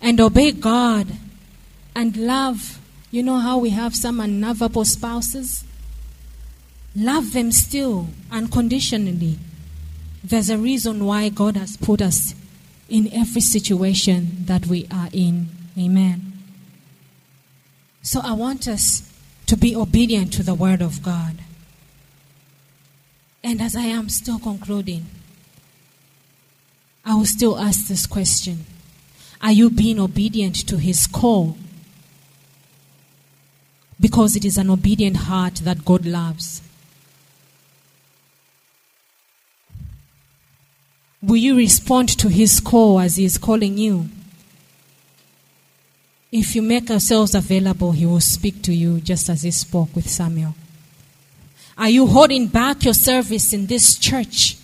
And 0.00 0.18
obey 0.22 0.52
God 0.52 1.06
and 1.94 2.16
love. 2.16 2.80
You 3.10 3.22
know 3.22 3.36
how 3.36 3.58
we 3.58 3.68
have 3.68 3.94
some 3.94 4.20
unlovable 4.20 4.86
spouses? 4.86 5.62
Love 6.96 7.34
them 7.34 7.52
still 7.52 8.06
unconditionally. 8.32 9.38
There's 10.24 10.48
a 10.48 10.56
reason 10.56 11.04
why 11.04 11.28
God 11.28 11.58
has 11.58 11.76
put 11.76 12.00
us 12.00 12.34
in 12.88 13.12
every 13.12 13.42
situation 13.42 14.46
that 14.46 14.66
we 14.66 14.86
are 14.90 15.10
in. 15.12 15.48
Amen. 15.78 16.33
So 18.04 18.20
I 18.22 18.34
want 18.34 18.68
us 18.68 19.02
to 19.46 19.56
be 19.56 19.74
obedient 19.74 20.30
to 20.34 20.42
the 20.42 20.54
Word 20.54 20.82
of 20.82 21.02
God. 21.02 21.38
And 23.42 23.62
as 23.62 23.74
I 23.74 23.84
am 23.84 24.10
still 24.10 24.38
concluding, 24.38 25.06
I 27.02 27.14
will 27.14 27.24
still 27.24 27.58
ask 27.58 27.88
this 27.88 28.06
question 28.06 28.66
Are 29.40 29.52
you 29.52 29.70
being 29.70 29.98
obedient 29.98 30.54
to 30.68 30.76
His 30.76 31.06
call? 31.06 31.56
Because 33.98 34.36
it 34.36 34.44
is 34.44 34.58
an 34.58 34.68
obedient 34.68 35.16
heart 35.16 35.56
that 35.64 35.86
God 35.86 36.04
loves. 36.04 36.60
Will 41.22 41.36
you 41.36 41.56
respond 41.56 42.10
to 42.18 42.28
His 42.28 42.60
call 42.60 43.00
as 43.00 43.16
He 43.16 43.24
is 43.24 43.38
calling 43.38 43.78
you? 43.78 44.10
If 46.36 46.56
you 46.56 46.62
make 46.62 46.88
yourselves 46.88 47.36
available, 47.36 47.92
He 47.92 48.04
will 48.04 48.18
speak 48.18 48.60
to 48.62 48.74
you 48.74 49.00
just 49.00 49.30
as 49.30 49.42
He 49.42 49.52
spoke 49.52 49.94
with 49.94 50.10
Samuel. 50.10 50.56
Are 51.78 51.88
you 51.88 52.08
holding 52.08 52.48
back 52.48 52.82
your 52.82 52.92
service 52.92 53.52
in 53.52 53.66
this 53.66 53.96
church? 53.96 54.56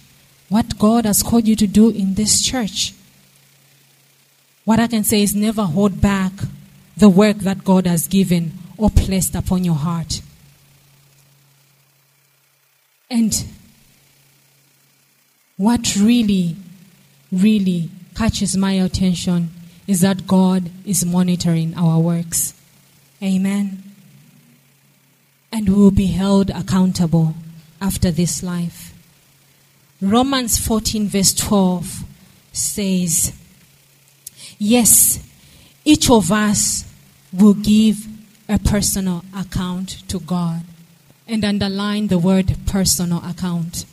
What 0.49 0.77
God 0.81 1.05
has 1.05 1.23
called 1.23 1.47
you 1.47 1.55
to 1.55 1.69
do 1.69 1.91
in 1.91 2.15
this 2.15 2.45
church? 2.45 2.93
What 4.65 4.81
I 4.81 4.89
can 4.89 5.05
say 5.05 5.23
is 5.23 5.33
never 5.33 5.63
hold 5.63 6.01
back 6.01 6.33
the 6.97 7.09
work 7.09 7.37
that 7.39 7.63
God 7.63 7.87
has 7.87 8.09
given 8.09 8.51
or 8.77 8.91
placed 8.91 9.37
upon 9.37 9.63
your 9.63 9.77
heart. 9.77 10.23
And 13.09 13.45
what 15.57 15.95
really, 15.95 16.57
really 17.31 17.91
catches 18.17 18.57
my 18.57 18.73
attention 18.73 19.51
is 19.91 20.01
that 20.01 20.27
God 20.27 20.71
is 20.85 21.05
monitoring 21.05 21.75
our 21.77 21.99
works. 21.99 22.55
Amen 23.23 23.91
and 25.53 25.69
we 25.69 25.75
will 25.75 25.91
be 25.91 26.07
held 26.07 26.51
accountable 26.51 27.35
after 27.81 28.11
this 28.11 28.43
life. 28.43 28.95
Romans 30.01 30.59
14, 30.59 31.09
verse 31.09 31.35
12 31.35 32.05
says, 32.53 33.33
Yes, 34.59 35.19
each 35.85 36.11
of 36.11 36.31
us 36.31 36.85
will 37.33 37.55
give 37.55 38.07
a 38.49 38.59
personal 38.59 39.25
account 39.37 40.09
to 40.09 40.21
God. 40.21 40.63
And 41.27 41.45
underline 41.45 42.09
the 42.09 42.19
word 42.19 42.57
personal 42.67 43.25
account. 43.25 43.85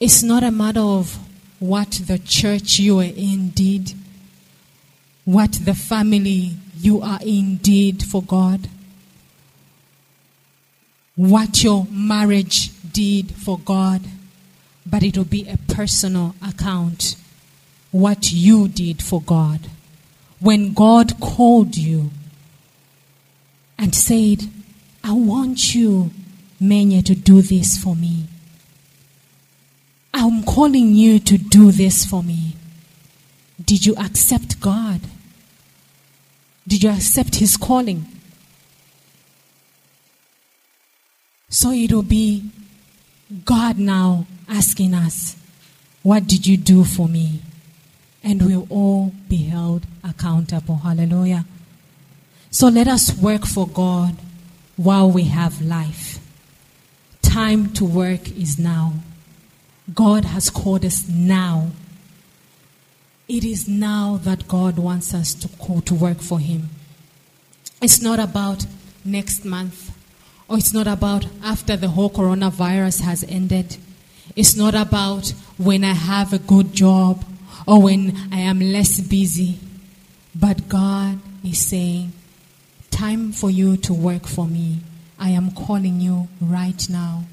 It's 0.00 0.22
not 0.22 0.42
a 0.42 0.50
matter 0.50 0.80
of 0.80 1.18
what 1.58 1.90
the 2.06 2.18
church 2.18 2.78
you 2.78 3.00
are 3.00 3.04
in 3.04 3.50
did, 3.50 3.92
what 5.28 5.52
the 5.52 5.74
family 5.74 6.56
you 6.78 7.02
are 7.02 7.20
in 7.22 7.56
did 7.58 8.02
for 8.02 8.22
God 8.22 8.68
what 11.18 11.64
your 11.64 11.84
marriage 11.90 12.70
did 12.92 13.32
for 13.32 13.58
God, 13.58 14.02
but 14.86 15.02
it 15.02 15.18
will 15.18 15.24
be 15.24 15.48
a 15.48 15.58
personal 15.74 16.36
account. 16.40 17.16
What 17.90 18.30
you 18.30 18.68
did 18.68 19.02
for 19.02 19.20
God. 19.20 19.68
When 20.38 20.72
God 20.72 21.18
called 21.18 21.76
you 21.76 22.12
and 23.76 23.96
said, 23.96 24.48
I 25.02 25.10
want 25.10 25.74
you, 25.74 26.12
Menya, 26.62 27.04
to 27.06 27.16
do 27.16 27.42
this 27.42 27.76
for 27.76 27.96
me. 27.96 28.28
I'm 30.14 30.44
calling 30.44 30.94
you 30.94 31.18
to 31.18 31.36
do 31.36 31.72
this 31.72 32.04
for 32.04 32.22
me. 32.22 32.54
Did 33.64 33.86
you 33.86 33.96
accept 33.96 34.60
God? 34.60 35.00
Did 36.68 36.82
you 36.82 36.90
accept 36.90 37.36
His 37.36 37.56
calling? 37.56 38.04
So 41.48 41.70
it 41.70 41.90
will 41.90 42.02
be 42.02 42.50
God 43.46 43.78
now 43.78 44.26
asking 44.46 44.92
us, 44.92 45.36
What 46.02 46.26
did 46.26 46.46
you 46.46 46.58
do 46.58 46.84
for 46.84 47.08
me? 47.08 47.40
And 48.22 48.42
we'll 48.42 48.66
all 48.68 49.14
be 49.28 49.44
held 49.44 49.86
accountable. 50.04 50.76
Hallelujah. 50.76 51.46
So 52.50 52.68
let 52.68 52.86
us 52.86 53.16
work 53.16 53.46
for 53.46 53.66
God 53.66 54.16
while 54.76 55.10
we 55.10 55.24
have 55.24 55.62
life. 55.62 56.18
Time 57.22 57.72
to 57.74 57.84
work 57.84 58.30
is 58.30 58.58
now. 58.58 58.94
God 59.94 60.26
has 60.26 60.50
called 60.50 60.84
us 60.84 61.08
now. 61.08 61.70
It 63.28 63.44
is 63.44 63.68
now 63.68 64.18
that 64.24 64.48
God 64.48 64.78
wants 64.78 65.12
us 65.12 65.34
to 65.34 65.48
call 65.58 65.82
to 65.82 65.94
work 65.94 66.20
for 66.20 66.38
Him. 66.40 66.70
It's 67.82 68.00
not 68.00 68.18
about 68.18 68.64
next 69.04 69.44
month 69.44 69.94
or 70.48 70.56
it's 70.56 70.72
not 70.72 70.86
about 70.86 71.26
after 71.44 71.76
the 71.76 71.88
whole 71.88 72.08
coronavirus 72.08 73.02
has 73.02 73.24
ended. 73.24 73.76
It's 74.34 74.56
not 74.56 74.74
about 74.74 75.28
when 75.58 75.84
I 75.84 75.92
have 75.92 76.32
a 76.32 76.38
good 76.38 76.72
job 76.72 77.24
or 77.66 77.82
when 77.82 78.16
I 78.32 78.40
am 78.40 78.60
less 78.60 78.98
busy. 79.00 79.58
But 80.34 80.68
God 80.68 81.20
is 81.44 81.58
saying, 81.58 82.12
Time 82.90 83.32
for 83.32 83.50
you 83.50 83.76
to 83.76 83.92
work 83.92 84.26
for 84.26 84.46
me. 84.46 84.78
I 85.18 85.30
am 85.30 85.50
calling 85.50 86.00
you 86.00 86.28
right 86.40 86.88
now. 86.88 87.24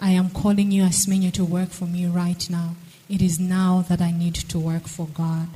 I 0.00 0.10
am 0.10 0.30
calling 0.30 0.70
you, 0.70 0.82
Asimenye, 0.82 1.32
to 1.34 1.44
work 1.44 1.70
for 1.70 1.84
me 1.86 2.06
right 2.06 2.48
now. 2.50 2.74
It 3.08 3.22
is 3.22 3.40
now 3.40 3.84
that 3.88 4.00
I 4.00 4.10
need 4.10 4.34
to 4.34 4.58
work 4.58 4.86
for 4.86 5.06
God. 5.06 5.48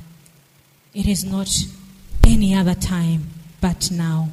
It 0.93 1.07
is 1.07 1.23
not 1.23 1.49
any 2.25 2.55
other 2.55 2.73
time 2.73 3.27
but 3.61 3.91
now. 3.91 4.29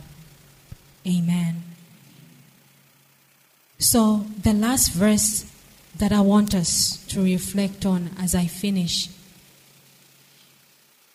Amen. 1.07 1.63
So, 3.79 4.27
the 4.43 4.53
last 4.53 4.93
verse 4.93 5.51
that 5.97 6.13
I 6.13 6.21
want 6.21 6.55
us 6.55 7.05
to 7.09 7.23
reflect 7.23 7.87
on 7.87 8.11
as 8.19 8.35
I 8.35 8.47
finish 8.47 9.09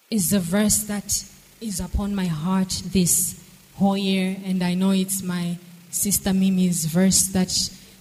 is 0.09 0.29
the 0.29 0.39
verse 0.39 0.79
that 0.85 1.23
is 1.61 1.79
upon 1.79 2.15
my 2.15 2.25
heart 2.25 2.81
this 2.85 3.41
whole 3.75 3.97
year, 3.97 4.37
and 4.43 4.63
I 4.63 4.73
know 4.73 4.91
it's 4.91 5.21
my 5.21 5.57
sister 5.89 6.33
Mimi's 6.33 6.85
verse 6.85 7.27
that 7.27 7.51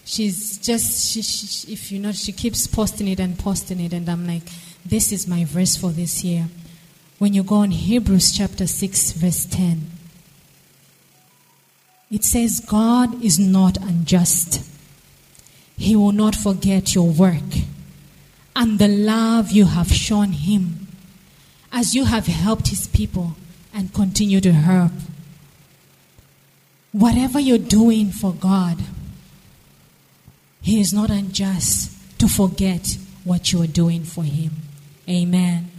she's 0.05 0.59
just, 0.59 1.13
she, 1.13 1.23
she, 1.23 1.73
if 1.73 1.91
you 1.91 1.99
know, 1.99 2.13
she 2.13 2.33
keeps 2.33 2.67
posting 2.67 3.09
it 3.09 3.21
and 3.21 3.39
posting 3.39 3.81
it, 3.81 3.93
and 3.93 4.09
I'm 4.09 4.27
like, 4.27 4.43
this 4.85 5.13
is 5.13 5.27
my 5.27 5.45
verse 5.45 5.77
for 5.77 5.91
this 5.91 6.23
year. 6.25 6.49
When 7.19 7.33
you 7.33 7.43
go 7.43 7.57
on 7.57 7.71
Hebrews 7.71 8.37
chapter 8.37 8.67
6, 8.67 9.13
verse 9.13 9.47
10, 9.47 9.91
it 12.11 12.25
says, 12.25 12.61
God 12.61 13.23
is 13.25 13.39
not 13.39 13.77
unjust. 13.79 14.65
He 15.77 15.97
will 15.97 16.13
not 16.13 16.35
forget 16.35 16.95
your 16.95 17.09
work 17.11 17.43
and 18.57 18.79
the 18.79 18.89
love 18.89 19.51
you 19.51 19.67
have 19.67 19.91
shown 19.91 20.33
him 20.33 20.87
as 21.73 21.95
you 21.95 22.05
have 22.05 22.27
helped 22.27 22.69
his 22.69 22.87
people 22.87 23.35
and 23.73 23.93
continue 23.93 24.41
to 24.41 24.53
help. 24.53 24.93
Whatever 26.93 27.41
you're 27.41 27.59
doing 27.59 28.11
for 28.11 28.33
God, 28.33 28.79
he 30.65 30.81
is 30.81 30.95
not 30.95 31.11
unjust 31.11 31.93
to 32.19 32.27
forget 32.27 32.97
what 33.23 33.53
you 33.53 33.61
are 33.61 33.67
doing 33.67 34.03
for 34.03 34.25
him. 34.25 34.53
Amen. 35.07 35.71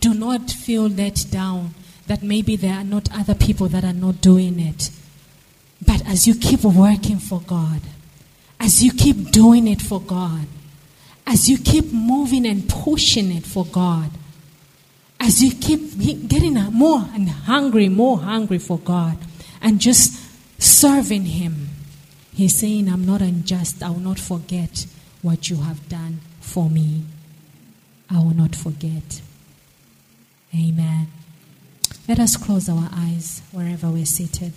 Do 0.00 0.14
not 0.14 0.50
feel 0.50 0.88
let 0.88 1.26
down 1.30 1.74
that 2.06 2.22
maybe 2.22 2.56
there 2.56 2.74
are 2.74 2.84
not 2.84 3.14
other 3.14 3.34
people 3.34 3.68
that 3.68 3.84
are 3.84 3.92
not 3.92 4.22
doing 4.22 4.58
it. 4.58 4.90
But 5.86 6.06
as 6.06 6.26
you 6.26 6.34
keep 6.34 6.64
working 6.64 7.18
for 7.18 7.42
God, 7.42 7.82
as 8.58 8.82
you 8.82 8.92
keep 8.92 9.30
doing 9.30 9.68
it 9.68 9.82
for 9.82 10.00
God, 10.00 10.46
as 11.26 11.50
you 11.50 11.58
keep 11.58 11.92
moving 11.92 12.46
and 12.46 12.66
pushing 12.66 13.30
it 13.30 13.44
for 13.44 13.66
God, 13.66 14.10
as 15.20 15.42
you 15.42 15.52
keep 15.52 15.98
getting 16.28 16.54
more 16.72 17.04
and 17.12 17.28
hungry, 17.28 17.90
more 17.90 18.20
hungry 18.20 18.58
for 18.58 18.78
God, 18.78 19.18
and 19.60 19.80
just 19.80 20.18
serving 20.58 21.26
Him, 21.26 21.68
He's 22.34 22.58
saying, 22.58 22.88
I'm 22.88 23.06
not 23.06 23.20
unjust. 23.22 23.82
I 23.82 23.90
will 23.90 24.00
not 24.00 24.18
forget 24.18 24.86
what 25.22 25.48
you 25.48 25.56
have 25.62 25.88
done 25.88 26.20
for 26.40 26.68
me. 26.68 27.04
I 28.10 28.18
will 28.18 28.34
not 28.34 28.56
forget. 28.56 29.22
Amen. 30.52 31.06
Let 32.08 32.18
us 32.18 32.36
close 32.36 32.68
our 32.68 32.90
eyes 32.92 33.40
wherever 33.52 33.88
we're 33.88 34.04
seated. 34.04 34.52